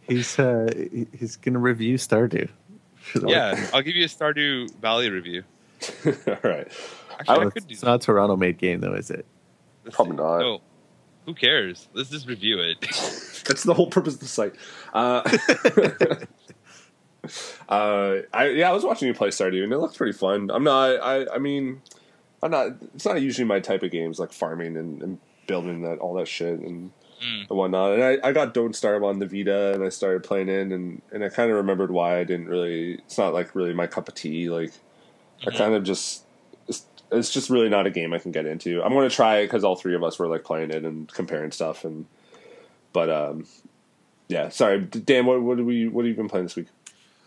He's 0.07 0.39
uh, 0.39 0.71
he's 1.13 1.37
gonna 1.37 1.59
review 1.59 1.97
Stardew. 1.97 2.51
yeah, 3.27 3.71
I'll 3.73 3.81
give 3.81 3.97
you 3.97 4.05
a 4.05 4.09
Stardew 4.09 4.71
Valley 4.75 5.09
review. 5.09 5.45
all 6.07 6.13
right. 6.43 6.69
Actually, 7.19 7.39
I 7.39 7.45
Oh, 7.45 7.51
could 7.51 7.67
do 7.67 7.73
it's 7.73 7.81
that. 7.81 7.87
not 7.87 8.03
a 8.03 8.07
Toronto 8.07 8.37
made 8.37 8.59
game 8.59 8.81
though, 8.81 8.93
is 8.95 9.11
it? 9.11 9.25
Let's 9.85 9.97
Probably 9.97 10.17
see. 10.19 10.23
not. 10.23 10.39
No, 10.41 10.61
who 11.25 11.33
cares? 11.35 11.89
Let's 11.95 12.11
just 12.11 12.29
review 12.29 12.59
it. 12.61 12.81
That's 13.47 13.63
the 13.63 13.73
whole 13.73 13.87
purpose 13.89 14.15
of 14.15 14.21
the 14.21 14.27
site. 14.27 14.55
Uh, 14.93 15.23
uh, 17.69 18.17
I 18.33 18.49
yeah, 18.51 18.71
I 18.71 18.73
was 18.73 18.85
watching 18.85 19.09
you 19.09 19.15
play 19.15 19.29
Stardew, 19.29 19.63
and 19.65 19.73
it 19.73 19.79
looked 19.79 19.97
pretty 19.97 20.13
fun. 20.17 20.51
I'm 20.53 20.65
not. 20.65 21.01
I 21.03 21.27
I 21.35 21.39
mean, 21.39 21.83
I'm 22.43 22.51
not. 22.51 22.69
It's 22.95 23.05
not 23.05 23.21
usually 23.21 23.45
my 23.47 23.61
type 23.61 23.83
of 23.83 23.91
games, 23.91 24.19
like 24.19 24.33
farming 24.33 24.77
and, 24.77 25.03
and 25.03 25.19
building 25.47 25.83
that 25.83 25.99
all 25.99 26.15
that 26.15 26.29
shit 26.29 26.59
and, 26.61 26.91
Mm. 27.23 27.49
and 27.49 27.59
whatnot. 27.59 27.93
And 27.95 28.03
I, 28.03 28.19
I 28.29 28.33
got 28.33 28.53
Don't 28.55 28.75
Starve 28.75 29.05
on 29.05 29.19
the 29.21 29.27
Vita, 29.27 29.73
and 29.73 29.85
I 29.85 29.89
started 29.89 30.25
playing 30.25 30.49
it, 30.49 30.73
and 30.73 31.01
and 31.13 31.25
I 31.25 31.29
kind 31.29 31.51
of 31.51 31.57
remembered 31.57 31.91
why 31.91 32.19
I 32.19 32.25
didn't 32.25 32.49
really. 32.49 32.95
It's 32.95 33.17
not 33.17 33.33
like 33.33 33.55
really 33.55 33.73
my 33.73 33.87
cup 33.87 34.09
of 34.09 34.15
tea. 34.15 34.51
Like 34.51 34.73
I 35.47 35.51
Mhm. 35.51 35.57
kind 35.57 35.75
of 35.75 35.85
just. 35.85 36.25
It's, 36.69 36.85
it's 37.13 37.31
just 37.31 37.51
really 37.51 37.69
not 37.69 37.87
a 37.87 37.91
game 37.91 38.13
I 38.13 38.19
can 38.19 38.33
get 38.33 38.47
into. 38.47 38.83
I'm 38.83 38.93
going 38.93 39.09
to 39.09 39.15
try 39.15 39.39
it 39.39 39.45
because 39.47 39.63
all 39.63 39.77
three 39.77 39.95
of 39.95 40.03
us 40.03 40.19
were 40.19 40.27
like 40.27 40.43
playing 40.43 40.71
it 40.71 40.85
and 40.85 41.11
comparing 41.13 41.53
stuff, 41.53 41.85
and 41.85 42.07
but 42.93 43.09
um, 43.09 43.47
yeah. 44.29 44.49
Sorry, 44.49 44.81
Dan. 44.81 45.25
What 45.25 45.41
what 45.41 45.57
do 45.57 45.65
we 45.65 45.87
what 45.89 46.05
have 46.05 46.11
you 46.11 46.17
been 46.17 46.29
playing 46.29 46.47
this 46.47 46.57
week? 46.57 46.67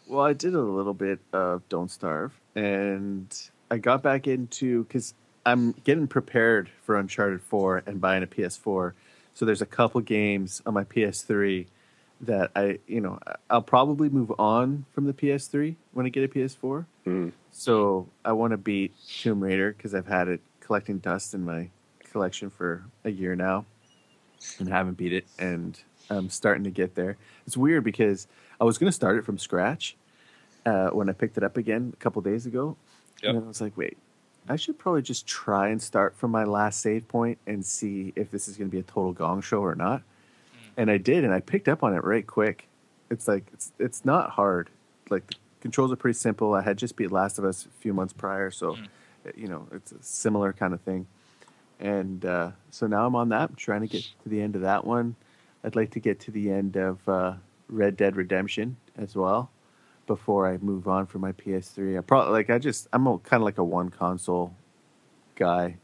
Well, 0.07 0.25
I 0.25 0.33
did 0.33 0.55
a 0.55 0.61
little 0.61 0.93
bit 0.93 1.19
of 1.33 1.67
Don't 1.69 1.91
Starve, 1.91 2.39
and 2.55 3.27
I 3.69 3.77
got 3.77 4.01
back 4.01 4.27
into 4.27 4.83
because 4.85 5.13
I'm 5.45 5.73
getting 5.83 6.07
prepared 6.07 6.69
for 6.83 6.97
Uncharted 6.97 7.41
4 7.41 7.83
and 7.85 7.99
buying 7.99 8.23
a 8.23 8.27
PS4. 8.27 8.93
So 9.33 9.45
there's 9.45 9.61
a 9.61 9.65
couple 9.65 10.01
games 10.01 10.61
on 10.65 10.73
my 10.73 10.83
PS3 10.83 11.67
that 12.21 12.51
I, 12.55 12.79
you 12.87 13.01
know, 13.01 13.19
I'll 13.49 13.61
probably 13.61 14.09
move 14.09 14.31
on 14.39 14.85
from 14.93 15.05
the 15.05 15.13
PS3 15.13 15.75
when 15.93 16.05
I 16.05 16.09
get 16.09 16.23
a 16.23 16.27
PS4. 16.27 16.85
Mm. 17.05 17.31
So 17.51 18.07
I 18.25 18.31
want 18.31 18.51
to 18.51 18.57
beat 18.57 18.93
Tomb 19.07 19.41
Raider 19.41 19.73
because 19.73 19.93
I've 19.93 20.07
had 20.07 20.27
it 20.27 20.41
collecting 20.59 20.97
dust 20.97 21.33
in 21.33 21.45
my 21.45 21.69
collection 22.11 22.49
for 22.49 22.83
a 23.03 23.09
year 23.09 23.35
now 23.35 23.65
and 24.59 24.67
haven't 24.67 24.97
beat 24.97 25.13
it. 25.13 25.25
And 25.37 25.79
I'm 26.09 26.29
starting 26.29 26.63
to 26.63 26.69
get 26.71 26.95
there. 26.95 27.17
It's 27.45 27.57
weird 27.57 27.83
because 27.83 28.27
I 28.59 28.63
was 28.63 28.77
going 28.77 28.87
to 28.89 28.93
start 28.95 29.17
it 29.17 29.25
from 29.25 29.37
scratch 29.37 29.95
uh, 30.65 30.89
when 30.89 31.09
I 31.09 31.13
picked 31.13 31.37
it 31.37 31.43
up 31.43 31.57
again 31.57 31.91
a 31.93 31.97
couple 31.97 32.21
days 32.21 32.45
ago. 32.45 32.75
Yep. 33.23 33.35
And 33.35 33.43
I 33.43 33.47
was 33.47 33.61
like, 33.61 33.75
wait, 33.77 33.97
I 34.49 34.55
should 34.55 34.77
probably 34.79 35.01
just 35.01 35.27
try 35.27 35.69
and 35.69 35.81
start 35.81 36.15
from 36.15 36.31
my 36.31 36.43
last 36.43 36.79
save 36.81 37.07
point 37.07 37.37
and 37.47 37.65
see 37.65 38.13
if 38.15 38.31
this 38.31 38.47
is 38.47 38.57
going 38.57 38.69
to 38.69 38.71
be 38.71 38.79
a 38.79 38.83
total 38.83 39.11
gong 39.13 39.41
show 39.41 39.59
or 39.61 39.75
not. 39.75 40.01
And 40.77 40.91
I 40.91 40.97
did, 40.97 41.23
and 41.23 41.33
I 41.33 41.39
picked 41.39 41.67
up 41.67 41.83
on 41.83 41.93
it 41.95 42.03
right 42.03 42.25
quick. 42.25 42.67
It's 43.09 43.27
like 43.27 43.45
it's 43.53 43.71
it's 43.79 44.05
not 44.05 44.29
hard. 44.31 44.69
Like 45.09 45.27
the 45.27 45.35
controls 45.61 45.91
are 45.91 45.95
pretty 45.95 46.17
simple. 46.17 46.53
I 46.53 46.61
had 46.61 46.77
just 46.77 46.95
beat 46.95 47.11
Last 47.11 47.39
of 47.39 47.45
Us 47.45 47.65
a 47.65 47.69
few 47.81 47.93
months 47.93 48.13
prior, 48.13 48.51
so 48.51 48.75
Mm. 48.75 48.87
you 49.35 49.47
know 49.47 49.67
it's 49.71 49.91
a 49.91 50.01
similar 50.03 50.53
kind 50.53 50.73
of 50.75 50.81
thing. 50.81 51.07
And 51.79 52.23
uh, 52.25 52.51
so 52.69 52.85
now 52.85 53.05
I'm 53.07 53.15
on 53.15 53.29
that. 53.29 53.49
I'm 53.49 53.55
trying 53.55 53.81
to 53.81 53.87
get 53.87 54.03
to 54.23 54.29
the 54.29 54.39
end 54.41 54.55
of 54.55 54.61
that 54.61 54.85
one. 54.85 55.15
I'd 55.63 55.75
like 55.75 55.91
to 55.91 55.99
get 55.99 56.19
to 56.21 56.31
the 56.31 56.51
end 56.51 56.75
of 56.77 57.07
uh, 57.07 57.33
Red 57.69 57.97
Dead 57.97 58.15
Redemption 58.15 58.77
as 58.97 59.15
well 59.15 59.49
before 60.05 60.47
I 60.47 60.57
move 60.57 60.87
on 60.87 61.05
for 61.05 61.19
my 61.19 61.31
PS3. 61.33 61.97
I 61.97 62.01
probably 62.01 62.31
like 62.33 62.49
I 62.49 62.59
just 62.59 62.87
I'm 62.93 63.05
kind 63.19 63.41
of 63.41 63.45
like 63.45 63.57
a 63.57 63.63
one 63.63 63.89
console 63.89 64.53
guy. 65.35 65.77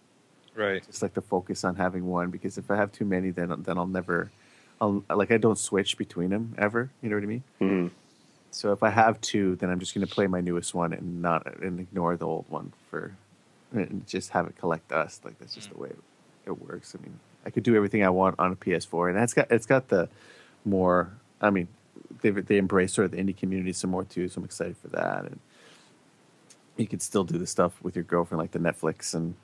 Right. 0.56 0.86
Just 0.86 1.02
like 1.02 1.14
to 1.16 1.22
focus 1.22 1.64
on 1.64 1.76
having 1.76 2.06
one 2.08 2.30
because 2.30 2.58
if 2.58 2.70
I 2.70 2.76
have 2.76 2.92
too 2.92 3.06
many, 3.06 3.32
then 3.32 3.54
then 3.64 3.78
I'll 3.78 3.88
never, 3.88 4.32
I'll 4.80 5.04
like 5.10 5.32
I 5.32 5.38
don't 5.38 5.58
switch 5.58 5.98
between 5.98 6.30
them 6.30 6.56
ever. 6.58 6.90
You 7.02 7.10
know 7.10 7.16
what 7.16 7.24
I 7.24 7.28
mean? 7.28 7.44
Mhm. 7.60 7.92
So 8.52 8.72
if 8.72 8.84
I 8.84 8.92
have 8.92 9.20
two, 9.20 9.56
then 9.56 9.72
I'm 9.72 9.80
just 9.80 9.96
going 9.96 10.06
to 10.06 10.14
play 10.14 10.28
my 10.28 10.40
newest 10.40 10.76
one 10.76 10.94
and 10.94 11.24
not 11.24 11.60
and 11.64 11.80
ignore 11.80 12.16
the 12.16 12.28
old 12.28 12.46
one 12.50 12.72
for, 12.88 13.16
and 13.72 14.06
just 14.06 14.30
have 14.30 14.46
it 14.46 14.56
collect 14.58 14.90
dust. 14.90 15.26
Like 15.26 15.40
that's 15.40 15.56
just 15.56 15.72
the 15.72 15.78
way 15.80 15.90
it, 15.90 16.00
it 16.46 16.62
works. 16.62 16.96
I 16.96 17.02
mean, 17.02 17.20
I 17.46 17.50
could 17.50 17.64
do 17.64 17.76
everything 17.76 18.04
I 18.04 18.10
want 18.10 18.36
on 18.40 18.52
a 18.52 18.56
PS4, 18.56 19.10
and 19.10 19.18
that's 19.18 19.34
got 19.34 19.52
it's 19.52 19.66
got 19.66 19.90
the 19.90 20.10
more. 20.66 21.12
I 21.42 21.50
mean, 21.50 21.68
they 22.22 22.30
they 22.30 22.58
embrace 22.58 22.94
sort 22.94 23.06
of 23.06 23.12
the 23.12 23.18
indie 23.18 23.36
community 23.36 23.74
some 23.74 23.90
more 23.90 24.04
too, 24.06 24.28
so 24.30 24.40
I'm 24.40 24.46
excited 24.46 24.78
for 24.78 24.88
that. 24.90 25.26
And 25.26 25.40
you 26.78 26.88
can 26.88 27.00
still 27.00 27.24
do 27.24 27.38
the 27.38 27.48
stuff 27.48 27.74
with 27.84 27.96
your 27.96 28.04
girlfriend, 28.04 28.40
like 28.40 28.52
the 28.52 28.60
Netflix 28.60 29.14
and 29.14 29.36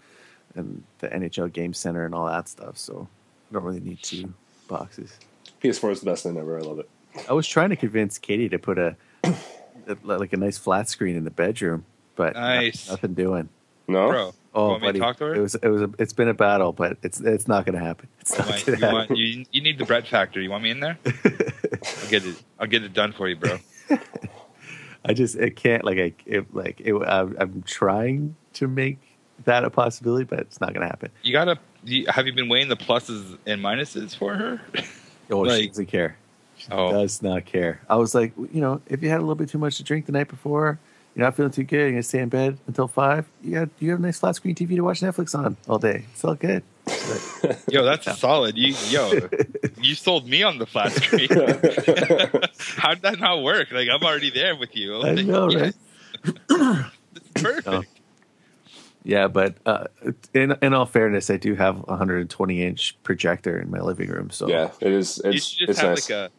and 0.56 0.84
the 1.00 1.10
NHL 1.10 1.52
Game 1.52 1.74
Center 1.74 2.06
and 2.06 2.16
all 2.16 2.26
that 2.28 2.48
stuff. 2.48 2.78
So 2.78 3.08
I 3.50 3.54
don't 3.54 3.64
really 3.64 3.80
need 3.82 4.02
two 4.02 4.34
boxes. 4.68 5.18
PS4 5.62 5.92
is 5.92 6.00
the 6.00 6.06
best 6.06 6.24
thing 6.24 6.38
ever. 6.38 6.58
I 6.58 6.62
love 6.62 6.80
it. 6.80 6.90
I 7.28 7.34
was 7.34 7.48
trying 7.48 7.70
to 7.70 7.76
convince 7.76 8.18
Katie 8.18 8.50
to 8.50 8.58
put 8.60 8.78
a, 8.78 8.96
a 9.24 9.36
like 10.04 10.32
a 10.34 10.38
nice 10.38 10.58
flat 10.58 10.88
screen 10.90 11.16
in 11.16 11.24
the 11.26 11.32
bedroom, 11.32 11.86
but 12.16 12.34
no- 12.36 12.40
Nice. 12.42 12.90
nothing 12.90 13.14
doing. 13.14 13.50
No, 13.88 14.08
Bro, 14.10 14.34
Oh, 14.54 14.64
you 14.66 14.70
want 14.72 14.82
me 14.82 14.88
buddy, 14.88 15.00
to 15.00 15.06
talk 15.06 15.18
to 15.18 15.24
her? 15.26 15.36
it 15.36 15.40
was 15.42 15.56
it 15.56 15.68
was 15.68 15.82
a, 15.84 15.90
it's 16.00 16.14
been 16.14 16.28
a 16.28 16.34
battle, 16.34 16.74
but 16.74 16.98
it's 17.04 17.20
it's 17.20 17.48
not 17.48 17.66
going 17.66 17.78
to 17.78 17.84
happen. 17.86 18.08
It's 18.22 18.32
You 18.38 18.38
not 18.38 18.48
want- 18.50 18.68
you, 18.68 18.76
to 18.76 18.82
want- 18.86 19.02
happen. 19.02 19.16
you- 19.18 19.46
you 19.52 19.62
need 19.62 19.78
the 19.78 19.86
bread 19.86 20.08
factor. 20.08 20.42
You 20.42 20.50
want 20.50 20.64
me 20.64 20.72
in 20.72 20.80
there? 20.80 20.98
I'll 21.06 22.10
get 22.10 22.26
it. 22.26 22.42
I'll 22.60 22.68
get 22.68 22.84
it 22.84 22.94
done 22.94 23.12
for 23.14 23.28
you, 23.30 23.36
bro. 23.36 23.58
I 25.06 25.14
just 25.14 25.36
it 25.36 25.56
can't 25.56 25.84
like 25.86 25.98
I 25.98 26.14
it, 26.26 26.54
like 26.54 26.82
it, 26.82 26.94
I'm, 26.94 27.36
I'm 27.40 27.64
trying 27.64 28.36
to 28.54 28.68
make 28.68 28.98
that 29.46 29.64
a 29.64 29.70
possibility, 29.70 30.26
but 30.26 30.40
it's 30.40 30.60
not 30.60 30.74
going 30.74 30.82
to 30.82 30.88
happen. 30.88 31.10
You 31.24 31.32
gotta. 31.32 31.58
You, 31.86 32.06
have 32.08 32.28
you 32.28 32.34
been 32.34 32.50
weighing 32.50 32.68
the 32.68 32.76
pluses 32.76 33.38
and 33.46 33.62
minuses 33.62 34.14
for 34.16 34.36
her? 34.36 34.62
Oh, 35.32 35.48
she 35.50 35.68
doesn't 35.68 35.86
care. 35.86 36.18
She 36.58 36.68
Oh. 36.72 36.92
does 36.92 37.22
not 37.22 37.46
care. 37.46 37.80
I 37.90 37.96
was 37.96 38.14
like, 38.14 38.34
you 38.52 38.60
know, 38.60 38.82
if 38.88 39.02
you 39.02 39.08
had 39.08 39.20
a 39.20 39.22
little 39.22 39.36
bit 39.36 39.48
too 39.48 39.58
much 39.60 39.78
to 39.78 39.84
drink 39.84 40.06
the 40.06 40.12
night 40.12 40.28
before, 40.28 40.78
you're 41.20 41.28
not 41.28 41.36
feeling 41.36 41.52
too 41.52 41.64
good, 41.66 41.76
you're 41.80 41.90
gonna 41.92 42.04
stay 42.04 42.20
in 42.20 42.30
bed 42.30 42.58
until 42.66 42.88
five. 42.88 43.28
You 43.44 43.54
got 43.56 43.70
you 43.80 43.90
have 43.92 44.00
a 44.00 44.02
nice 44.02 44.20
flat 44.20 44.36
screen 44.36 44.56
TV 44.56 44.76
to 44.78 44.82
watch 44.82 45.02
Netflix 45.02 45.38
on 45.38 45.58
all 45.68 45.78
day. 45.78 46.06
It's 46.14 46.24
all 46.24 46.36
good. 46.36 46.64
She's 46.88 47.44
like, 47.44 47.58
Yo, 47.70 47.84
that's 47.84 48.18
solid. 48.18 48.58
You, 48.58 48.74
yo, 48.88 49.12
you 49.82 49.96
sold 49.96 50.30
me 50.30 50.44
on 50.44 50.60
the 50.60 50.66
flat 50.66 50.94
screen. 50.94 51.28
How 52.78 52.94
did 52.94 53.04
that 53.04 53.18
not 53.20 53.44
work? 53.44 53.70
Like 53.72 53.90
I'm 53.92 54.02
already 54.02 54.30
there 54.32 54.56
with 54.56 54.76
you. 54.78 55.02
I 55.04 55.16
know, 55.16 55.48
right? 55.48 55.74
Perfect. 57.36 57.68
No. 57.68 57.84
yeah, 59.04 59.28
but 59.28 59.56
uh, 59.66 59.86
in 60.34 60.56
in 60.62 60.74
all 60.74 60.86
fairness, 60.86 61.30
I 61.30 61.36
do 61.36 61.54
have 61.56 61.76
a 61.80 61.82
120 62.00 62.64
inch 62.64 62.98
projector 63.04 63.60
in 63.60 63.70
my 63.70 63.80
living 63.82 64.10
room, 64.10 64.30
so 64.30 64.48
yeah, 64.48 64.72
it 64.80 64.92
is. 64.94 65.20
you 65.26 65.32
It's 65.32 65.46
should 65.46 65.68
just 65.68 65.70
it's 65.72 65.80
have 65.82 65.90
nice. 65.90 66.10
like 66.10 66.18
a, 66.18 66.32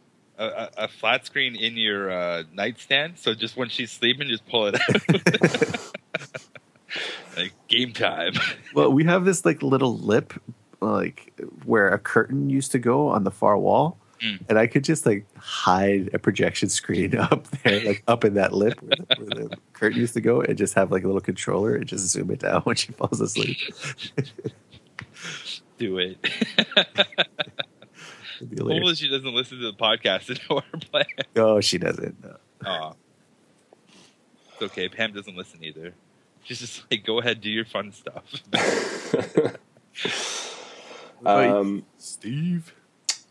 a 0.44 0.70
a- 0.84 0.88
flat 0.88 1.26
screen 1.26 1.54
in 1.56 1.76
your 1.76 2.10
uh, 2.10 2.42
nightstand. 2.52 3.18
So 3.18 3.34
just 3.34 3.56
when 3.56 3.68
she's 3.68 3.90
sleeping, 3.90 4.28
just 4.28 4.46
pull 4.46 4.66
it 4.72 4.76
out. 4.80 5.90
like 7.36 7.52
game 7.68 7.92
time. 7.92 8.32
Well, 8.74 8.92
we 8.92 9.04
have 9.04 9.24
this 9.24 9.44
like 9.44 9.62
little 9.62 9.98
lip, 9.98 10.32
like 10.80 11.32
where 11.64 11.88
a 11.88 11.98
curtain 11.98 12.48
used 12.50 12.70
to 12.72 12.78
go 12.78 13.08
on 13.08 13.24
the 13.24 13.30
far 13.30 13.58
wall, 13.58 13.96
Mm. 14.22 14.38
and 14.50 14.58
I 14.58 14.66
could 14.66 14.84
just 14.84 15.06
like 15.06 15.24
hide 15.38 16.10
a 16.12 16.18
projection 16.18 16.68
screen 16.78 17.16
up 17.16 17.46
there, 17.64 17.80
like 17.82 18.02
up 18.06 18.22
in 18.22 18.34
that 18.34 18.52
lip 18.52 18.78
where 18.82 18.90
the, 18.96 19.16
where 19.16 19.48
the 19.48 19.56
curtain 19.72 19.98
used 19.98 20.12
to 20.12 20.20
go, 20.20 20.42
and 20.42 20.58
just 20.58 20.74
have 20.74 20.92
like 20.92 21.04
a 21.04 21.06
little 21.06 21.22
controller 21.22 21.74
and 21.74 21.86
just 21.86 22.06
zoom 22.08 22.30
it 22.30 22.40
down 22.40 22.60
when 22.62 22.76
she 22.76 22.92
falls 22.92 23.18
asleep. 23.20 23.56
Do 25.78 25.96
it. 25.98 26.18
It'd 28.40 28.50
be 28.50 28.56
hilarious. 28.56 28.80
Hopefully 28.80 28.96
she 28.96 29.08
doesn't 29.08 29.34
listen 29.34 29.60
to 29.60 29.70
the 29.70 29.76
podcast 29.76 30.28
and 30.28 30.40
know 30.48 30.56
our 30.56 30.80
plan. 30.80 31.04
Oh, 31.36 31.60
she 31.60 31.78
doesn't. 31.78 32.22
No. 32.22 32.36
Aw. 32.66 32.92
It's 34.52 34.62
okay. 34.62 34.88
Pam 34.88 35.12
doesn't 35.12 35.36
listen 35.36 35.62
either. 35.62 35.94
She's 36.44 36.60
just 36.60 36.90
like, 36.90 37.04
go 37.04 37.20
ahead, 37.20 37.40
do 37.40 37.50
your 37.50 37.66
fun 37.66 37.92
stuff. 37.92 38.24
um, 41.26 41.84
Steve. 41.98 42.74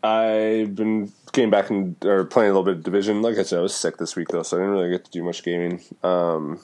I've 0.02 0.74
been 0.74 1.12
getting 1.32 1.50
back 1.50 1.68
and 1.68 2.02
or 2.04 2.24
playing 2.24 2.50
a 2.50 2.54
little 2.54 2.64
bit 2.64 2.76
of 2.76 2.82
Division. 2.82 3.20
Like 3.20 3.36
I 3.36 3.42
said, 3.42 3.58
I 3.58 3.62
was 3.62 3.74
sick 3.74 3.98
this 3.98 4.16
week 4.16 4.28
though, 4.28 4.42
so 4.42 4.56
I 4.56 4.60
didn't 4.60 4.72
really 4.72 4.90
get 4.90 5.04
to 5.04 5.10
do 5.10 5.22
much 5.22 5.42
gaming. 5.42 5.82
Um, 6.02 6.58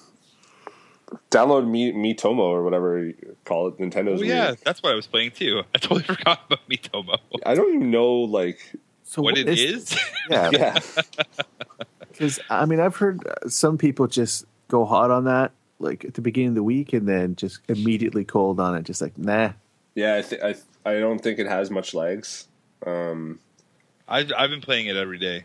download 1.31 1.69
Me 1.69 1.93
Miitomo 1.93 2.39
or 2.39 2.63
whatever 2.65 2.99
you 3.05 3.37
call 3.45 3.69
it. 3.69 3.79
Nintendo's. 3.79 4.21
oh 4.21 4.25
yeah, 4.25 4.47
weird. 4.47 4.59
that's 4.65 4.83
what 4.83 4.93
I 4.93 4.95
was 4.97 5.07
playing 5.07 5.33
too. 5.33 5.63
I 5.75 5.79
totally 5.79 6.03
forgot 6.15 6.41
about 6.47 6.69
Miitomo. 6.69 7.19
I 7.45 7.55
don't 7.55 7.75
even 7.75 7.91
know 7.91 8.13
like 8.13 8.59
So 9.05 9.23
what 9.23 9.39
it 9.39 9.49
is 9.49 9.61
is? 9.61 9.85
this? 9.91 10.11
Yeah, 10.31 10.51
yeah. 10.53 10.79
because 12.11 12.41
I 12.51 12.67
mean, 12.67 12.81
I've 12.81 12.97
heard 12.97 13.27
uh, 13.27 13.49
some 13.49 13.79
people 13.79 14.07
just 14.07 14.45
go 14.69 14.85
hot 14.85 15.11
on 15.11 15.25
that, 15.25 15.53
like 15.79 16.05
at 16.05 16.15
the 16.15 16.21
beginning 16.21 16.51
of 16.51 16.55
the 16.57 16.63
week, 16.63 16.93
and 16.93 17.07
then 17.09 17.37
just 17.37 17.61
immediately 17.69 18.25
cold 18.25 18.59
on 18.59 18.75
it, 18.77 18.83
just 18.83 19.01
like 19.01 19.17
nah. 19.17 19.53
Yeah, 19.95 20.17
I, 20.17 20.23
th- 20.23 20.43
I 20.43 20.55
I 20.91 21.01
don't 21.01 21.21
think 21.21 21.39
it 21.39 21.47
has 21.47 21.71
much 21.71 21.95
legs. 21.95 22.49
Um, 22.85 23.39
I've 24.09 24.33
I've 24.37 24.51
been 24.51 24.61
playing 24.61 24.87
it 24.87 24.97
every 24.97 25.19
day, 25.19 25.45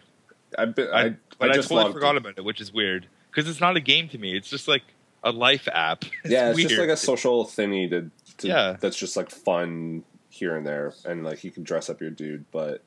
I've 0.57 0.75
been, 0.75 0.89
I, 0.91 1.01
I, 1.05 1.15
but 1.39 1.51
I, 1.51 1.53
just 1.53 1.69
totally 1.69 1.93
forgot 1.93 2.11
in. 2.11 2.17
about 2.17 2.37
it, 2.37 2.43
which 2.43 2.59
is 2.61 2.73
weird 2.73 3.07
because 3.29 3.49
it's 3.49 3.61
not 3.61 3.77
a 3.77 3.79
game 3.79 4.09
to 4.09 4.17
me. 4.17 4.35
It's 4.35 4.49
just 4.49 4.67
like 4.67 4.83
a 5.23 5.31
life 5.31 5.67
app. 5.71 6.03
It's 6.23 6.31
yeah, 6.31 6.49
it's 6.49 6.57
weird. 6.57 6.69
just 6.69 6.79
like 6.81 6.89
a 6.89 6.97
social 6.97 7.45
thingy 7.45 7.89
to, 7.89 8.11
to 8.37 8.47
Yeah. 8.47 8.77
that's 8.79 8.97
just 8.97 9.15
like 9.17 9.29
fun 9.29 10.03
here 10.29 10.55
and 10.55 10.65
there, 10.65 10.93
and 11.05 11.23
like 11.23 11.43
you 11.43 11.51
can 11.51 11.63
dress 11.63 11.89
up 11.89 11.99
your 12.01 12.09
dude. 12.09 12.45
But 12.51 12.81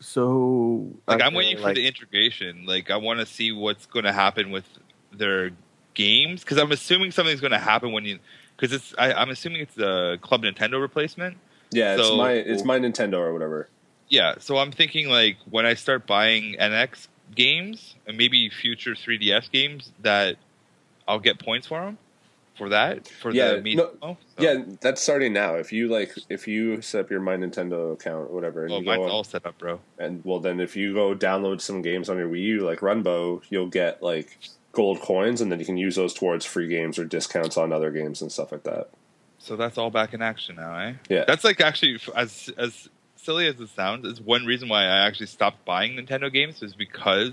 So 0.00 0.90
like 1.06 1.20
are 1.20 1.22
I'm 1.24 1.32
there, 1.32 1.38
waiting 1.38 1.56
for 1.58 1.62
like- 1.64 1.76
the 1.76 1.86
integration. 1.86 2.64
Like 2.66 2.90
I 2.90 2.96
want 2.96 3.20
to 3.20 3.26
see 3.26 3.52
what's 3.52 3.86
going 3.86 4.04
to 4.04 4.12
happen 4.12 4.50
with 4.50 4.64
their 5.12 5.50
games 5.94 6.42
because 6.42 6.58
I'm 6.58 6.72
assuming 6.72 7.10
something's 7.12 7.40
going 7.40 7.52
to 7.52 7.58
happen 7.58 7.92
when 7.92 8.04
you 8.04 8.18
because 8.56 8.72
it's 8.72 8.94
I, 8.98 9.12
I'm 9.12 9.30
assuming 9.30 9.60
it's 9.62 9.74
the 9.74 10.18
Club 10.22 10.42
Nintendo 10.42 10.80
replacement. 10.80 11.36
yeah, 11.70 11.96
it's 11.98 12.10
my 12.16 12.32
it's 12.32 12.64
my 12.64 12.78
Nintendo 12.78 13.18
or 13.18 13.32
whatever. 13.32 13.68
Yeah, 14.08 14.34
so 14.40 14.58
I'm 14.58 14.72
thinking 14.72 15.08
like 15.08 15.36
when 15.50 15.64
I 15.64 15.74
start 15.74 16.06
buying 16.06 16.56
NX 16.58 17.08
games 17.34 17.94
and 18.06 18.16
maybe 18.18 18.50
future 18.50 18.94
3DS 18.94 19.50
games 19.50 19.90
that 20.02 20.36
I'll 21.08 21.18
get 21.20 21.38
points 21.38 21.66
for 21.66 21.80
them 21.80 21.98
for 22.56 22.68
that 22.68 23.08
for 23.08 23.30
Yeah, 23.30 23.54
the 23.54 23.74
no- 23.74 23.86
Miitomo. 23.86 24.00
So- 24.00 24.42
Yeah, 24.42 24.62
that's 24.80 25.00
starting 25.00 25.32
now. 25.32 25.54
If 25.54 25.72
you 25.72 25.88
like, 25.88 26.12
if 26.28 26.46
you 26.46 26.80
set 26.82 27.06
up 27.06 27.10
your 27.10 27.20
My 27.20 27.36
Nintendo 27.36 27.92
account 27.92 28.30
or 28.30 28.34
whatever, 28.34 28.62
and 28.64 28.70
well, 28.72 28.80
you 28.80 28.86
mine's 28.86 29.02
on, 29.04 29.10
all 29.10 29.24
set 29.24 29.46
up, 29.46 29.58
bro. 29.58 29.80
and 29.98 30.22
well, 30.24 30.38
then 30.40 30.60
if 30.60 30.76
you 30.76 30.92
go 30.94 31.14
download 31.14 31.60
some 31.60 31.82
games 31.82 32.08
on 32.08 32.18
your 32.18 32.28
Wii 32.28 32.42
U, 32.42 32.60
like 32.66 32.80
Runbow, 32.80 33.42
you'll 33.50 33.68
get 33.68 34.02
like 34.02 34.38
gold 34.72 35.00
coins, 35.00 35.40
and 35.40 35.50
then 35.50 35.58
you 35.60 35.66
can 35.66 35.76
use 35.76 35.96
those 35.96 36.14
towards 36.14 36.44
free 36.44 36.68
games 36.68 36.98
or 36.98 37.04
discounts 37.04 37.56
on 37.56 37.72
other 37.72 37.90
games 37.90 38.22
and 38.22 38.30
stuff 38.30 38.52
like 38.52 38.62
that. 38.64 38.88
So 39.38 39.56
that's 39.56 39.76
all 39.76 39.90
back 39.90 40.14
in 40.14 40.22
action 40.22 40.56
now, 40.56 40.76
eh? 40.78 40.92
Yeah. 41.08 41.24
That's 41.26 41.44
like 41.44 41.60
actually 41.60 41.98
as 42.14 42.50
as 42.56 42.88
silly 43.16 43.46
as 43.46 43.58
it 43.60 43.68
sounds, 43.70 44.04
is 44.06 44.20
one 44.20 44.44
reason 44.46 44.68
why 44.68 44.82
I 44.84 45.06
actually 45.06 45.26
stopped 45.26 45.64
buying 45.64 45.96
Nintendo 45.96 46.32
games 46.32 46.62
is 46.62 46.74
because 46.74 47.32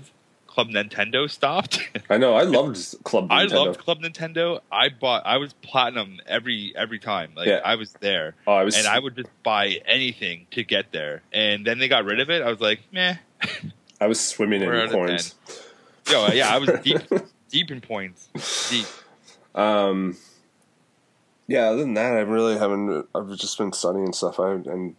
Club 0.60 0.90
Nintendo 0.90 1.30
stopped. 1.30 1.88
I 2.10 2.18
know. 2.18 2.34
I 2.34 2.42
loved 2.42 3.02
Club 3.04 3.30
Nintendo. 3.30 3.32
I 3.32 3.44
loved 3.44 3.78
Club 3.78 4.00
Nintendo. 4.00 4.60
I 4.70 4.90
bought. 4.90 5.24
I 5.24 5.38
was 5.38 5.54
platinum 5.54 6.20
every 6.26 6.74
every 6.76 6.98
time. 6.98 7.32
Like 7.34 7.46
Yeah. 7.48 7.60
I 7.64 7.76
was 7.76 7.92
there, 8.00 8.34
oh, 8.46 8.52
I 8.52 8.64
was. 8.64 8.76
and 8.76 8.86
I 8.86 8.98
would 8.98 9.16
just 9.16 9.30
buy 9.42 9.80
anything 9.86 10.46
to 10.50 10.62
get 10.62 10.92
there. 10.92 11.22
And 11.32 11.66
then 11.66 11.78
they 11.78 11.88
got 11.88 12.04
rid 12.04 12.20
of 12.20 12.28
it. 12.28 12.42
I 12.42 12.50
was 12.50 12.60
like, 12.60 12.80
meh. 12.92 13.16
I 14.00 14.06
was 14.06 14.20
swimming 14.20 14.62
in 14.62 14.90
coins. 14.90 15.34
Yo, 16.10 16.26
yeah, 16.28 16.54
I 16.54 16.58
was 16.58 16.70
deep, 16.82 17.00
deep 17.50 17.70
in 17.70 17.80
points. 17.80 18.68
Deep. 18.70 18.86
Um, 19.54 20.16
yeah. 21.46 21.68
Other 21.68 21.78
than 21.78 21.94
that, 21.94 22.14
I 22.14 22.20
really 22.20 22.58
haven't. 22.58 23.08
I've 23.14 23.34
just 23.36 23.56
been 23.56 23.72
studying 23.72 24.04
and 24.06 24.14
stuff. 24.14 24.38
I 24.38 24.52
and 24.52 24.94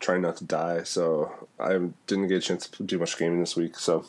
trying 0.00 0.22
not 0.22 0.36
to 0.38 0.44
die, 0.44 0.82
so 0.84 1.48
I 1.60 1.78
didn't 2.06 2.28
get 2.28 2.38
a 2.38 2.40
chance 2.40 2.68
to 2.68 2.82
do 2.82 2.98
much 2.98 3.18
gaming 3.18 3.40
this 3.40 3.56
week. 3.56 3.78
So, 3.78 4.04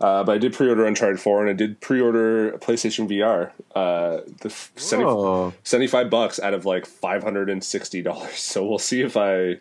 uh, 0.00 0.22
but 0.24 0.32
I 0.34 0.38
did 0.38 0.52
pre-order 0.52 0.86
Uncharted 0.86 1.20
Four, 1.20 1.40
and 1.40 1.50
I 1.50 1.52
did 1.52 1.80
pre-order 1.80 2.52
PlayStation 2.58 3.08
VR. 3.08 3.50
Uh, 3.74 4.22
the 4.40 4.48
f- 4.48 4.72
70, 4.76 5.08
Oh, 5.10 5.52
75 5.64 6.08
bucks 6.10 6.38
out 6.40 6.54
of 6.54 6.64
like 6.64 6.86
five 6.86 7.22
hundred 7.22 7.50
and 7.50 7.62
sixty 7.64 8.02
dollars. 8.02 8.32
So 8.38 8.64
we'll 8.66 8.78
see 8.78 9.00
if 9.02 9.16
I 9.16 9.58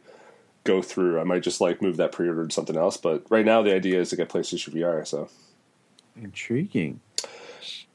go 0.63 0.81
through. 0.81 1.19
I 1.19 1.23
might 1.23 1.43
just 1.43 1.61
like 1.61 1.81
move 1.81 1.97
that 1.97 2.11
pre-order 2.11 2.45
to 2.47 2.53
something 2.53 2.75
else. 2.77 2.97
But 2.97 3.23
right 3.29 3.45
now, 3.45 3.61
the 3.61 3.73
idea 3.73 3.99
is 3.99 4.09
to 4.11 4.15
get 4.15 4.29
PlayStation 4.29 4.73
VR. 4.73 5.05
So 5.07 5.29
intriguing. 6.15 6.99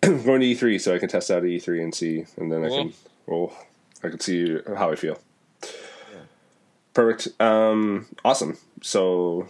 I'm 0.02 0.22
going 0.24 0.40
to 0.40 0.46
E3 0.46 0.80
so 0.80 0.94
I 0.94 0.98
can 0.98 1.08
test 1.08 1.30
out 1.30 1.44
E3 1.44 1.82
and 1.82 1.94
see, 1.94 2.24
and 2.36 2.50
then 2.50 2.64
I 2.64 2.68
can 2.68 2.92
well, 3.26 3.52
I 4.02 4.08
can 4.08 4.18
see 4.20 4.58
how 4.76 4.90
I 4.90 4.96
feel. 4.96 5.18
Perfect. 6.94 7.40
Um, 7.40 8.06
awesome. 8.24 8.58
So, 8.82 9.48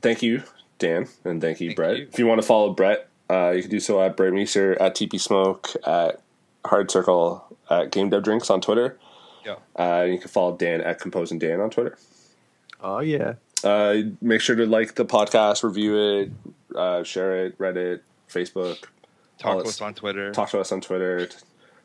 thank 0.00 0.22
you, 0.22 0.42
Dan, 0.80 1.06
and 1.24 1.40
thank 1.40 1.60
you, 1.60 1.68
Thank 1.68 1.76
Brett. 1.76 1.96
you. 1.98 2.08
If 2.12 2.18
you 2.18 2.26
want 2.26 2.40
to 2.40 2.46
follow 2.46 2.72
Brett, 2.72 3.08
uh, 3.30 3.50
you 3.50 3.62
can 3.62 3.70
do 3.70 3.78
so 3.80 4.02
at 4.02 4.16
Brett 4.16 4.32
Meeser, 4.32 4.76
at 4.80 4.96
TP 4.96 5.20
Smoke, 5.20 5.68
at 5.86 6.20
Hard 6.64 6.90
Circle, 6.90 7.44
at 7.70 7.92
Game 7.92 8.10
Dev 8.10 8.24
Drinks 8.24 8.50
on 8.50 8.60
Twitter. 8.60 8.98
Yeah. 9.44 9.56
Uh, 9.76 10.02
you 10.02 10.18
can 10.18 10.28
follow 10.28 10.56
Dan 10.56 10.80
at 10.80 10.98
Composing 11.00 11.38
Dan 11.38 11.60
on 11.60 11.70
Twitter. 11.70 11.96
Oh 12.82 12.98
yeah. 13.00 13.34
Uh, 13.62 13.96
make 14.20 14.40
sure 14.40 14.56
to 14.56 14.66
like 14.66 14.94
the 14.96 15.04
podcast, 15.04 15.62
review 15.62 15.96
it, 15.96 16.30
uh, 16.76 17.02
share 17.04 17.46
it, 17.46 17.58
Reddit, 17.58 18.00
Facebook, 18.28 18.84
Talk 19.38 19.62
to 19.62 19.68
us 19.68 19.80
on 19.80 19.94
Twitter. 19.94 20.32
talk 20.32 20.50
to 20.50 20.60
us 20.60 20.72
on 20.72 20.80
Twitter, 20.80 21.28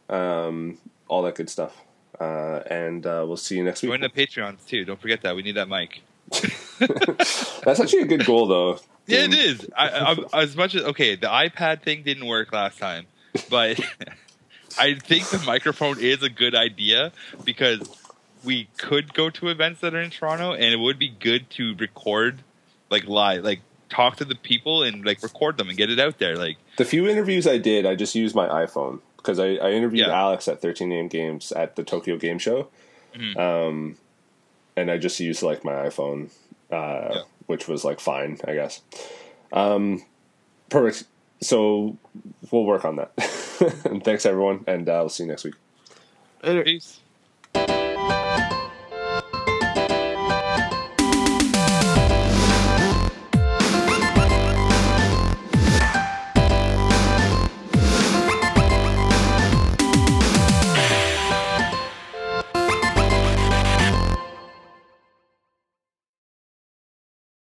um, 0.09 0.77
all 1.07 1.21
that 1.23 1.35
good 1.35 1.49
stuff. 1.49 1.81
Uh, 2.19 2.61
and 2.69 3.05
uh, 3.05 3.23
we'll 3.27 3.35
see 3.37 3.57
you 3.57 3.63
next 3.63 3.81
week. 3.81 3.91
Join 3.91 3.99
the 3.99 4.09
Patreons 4.09 4.65
too. 4.65 4.85
Don't 4.85 4.99
forget 5.01 5.21
that 5.23 5.35
we 5.35 5.41
need 5.43 5.55
that 5.55 5.67
mic. 5.67 6.01
That's 6.79 7.79
actually 7.79 8.01
a 8.01 8.05
good 8.07 8.25
goal, 8.25 8.47
though. 8.47 8.79
Yeah, 9.07 9.19
it 9.25 9.33
is. 9.33 9.67
I, 9.77 10.15
I, 10.33 10.41
as 10.41 10.55
much 10.55 10.73
as 10.75 10.83
okay, 10.83 11.15
the 11.15 11.27
iPad 11.27 11.83
thing 11.83 12.03
didn't 12.03 12.25
work 12.25 12.51
last 12.51 12.79
time, 12.79 13.05
but 13.49 13.79
I 14.79 14.95
think 14.95 15.27
the 15.29 15.43
microphone 15.45 15.99
is 15.99 16.23
a 16.23 16.29
good 16.29 16.55
idea 16.55 17.11
because 17.43 17.81
we 18.43 18.67
could 18.77 19.13
go 19.13 19.29
to 19.29 19.49
events 19.49 19.81
that 19.81 19.93
are 19.93 20.01
in 20.01 20.09
Toronto, 20.09 20.53
and 20.53 20.63
it 20.73 20.77
would 20.79 20.97
be 20.99 21.09
good 21.09 21.49
to 21.51 21.75
record 21.75 22.39
like 22.89 23.07
live, 23.07 23.43
like 23.43 23.61
talk 23.89 24.17
to 24.17 24.25
the 24.25 24.35
people 24.35 24.83
and 24.83 25.05
like 25.05 25.21
record 25.23 25.57
them 25.57 25.69
and 25.69 25.77
get 25.77 25.89
it 25.91 25.99
out 25.99 26.17
there. 26.17 26.35
Like, 26.35 26.57
The 26.77 26.85
few 26.85 27.07
interviews 27.07 27.47
I 27.47 27.57
did, 27.59 27.85
I 27.85 27.95
just 27.95 28.15
used 28.15 28.35
my 28.35 28.47
iPhone 28.47 28.99
because 29.17 29.39
I, 29.39 29.55
I 29.55 29.71
interviewed 29.71 30.07
Yeah. 30.07 30.13
Alex 30.19 30.47
at 30.47 30.61
13 30.61 30.91
AM 30.91 31.07
Games 31.07 31.51
at 31.51 31.75
the 31.75 31.83
Tokyo 31.83 32.17
Game 32.17 32.37
Show. 32.39 32.67
Mhm. 33.15 33.37
Um, 33.37 33.97
and 34.75 34.89
I 34.91 34.97
just 34.97 35.19
used 35.19 35.41
like 35.43 35.63
my 35.63 35.73
iPhone, 35.73 36.29
uh, 36.71 37.09
Yeah. 37.15 37.21
which 37.47 37.67
was 37.67 37.83
like 37.85 37.99
fine, 37.99 38.39
I 38.47 38.53
guess. 38.55 38.81
Um, 39.53 40.03
perfect. 40.69 41.05
So 41.41 41.97
we'll 42.51 42.65
work 42.65 42.85
on 42.85 42.95
that. 42.97 43.11
and 43.85 44.03
thanks, 44.05 44.25
everyone. 44.25 44.63
And 44.67 44.87
uh, 44.89 44.97
we'll 45.01 45.09
see 45.09 45.23
you 45.23 45.29
next 45.29 45.43
week. 45.43 45.55
Later. 46.43 46.63
peace. 46.63 46.99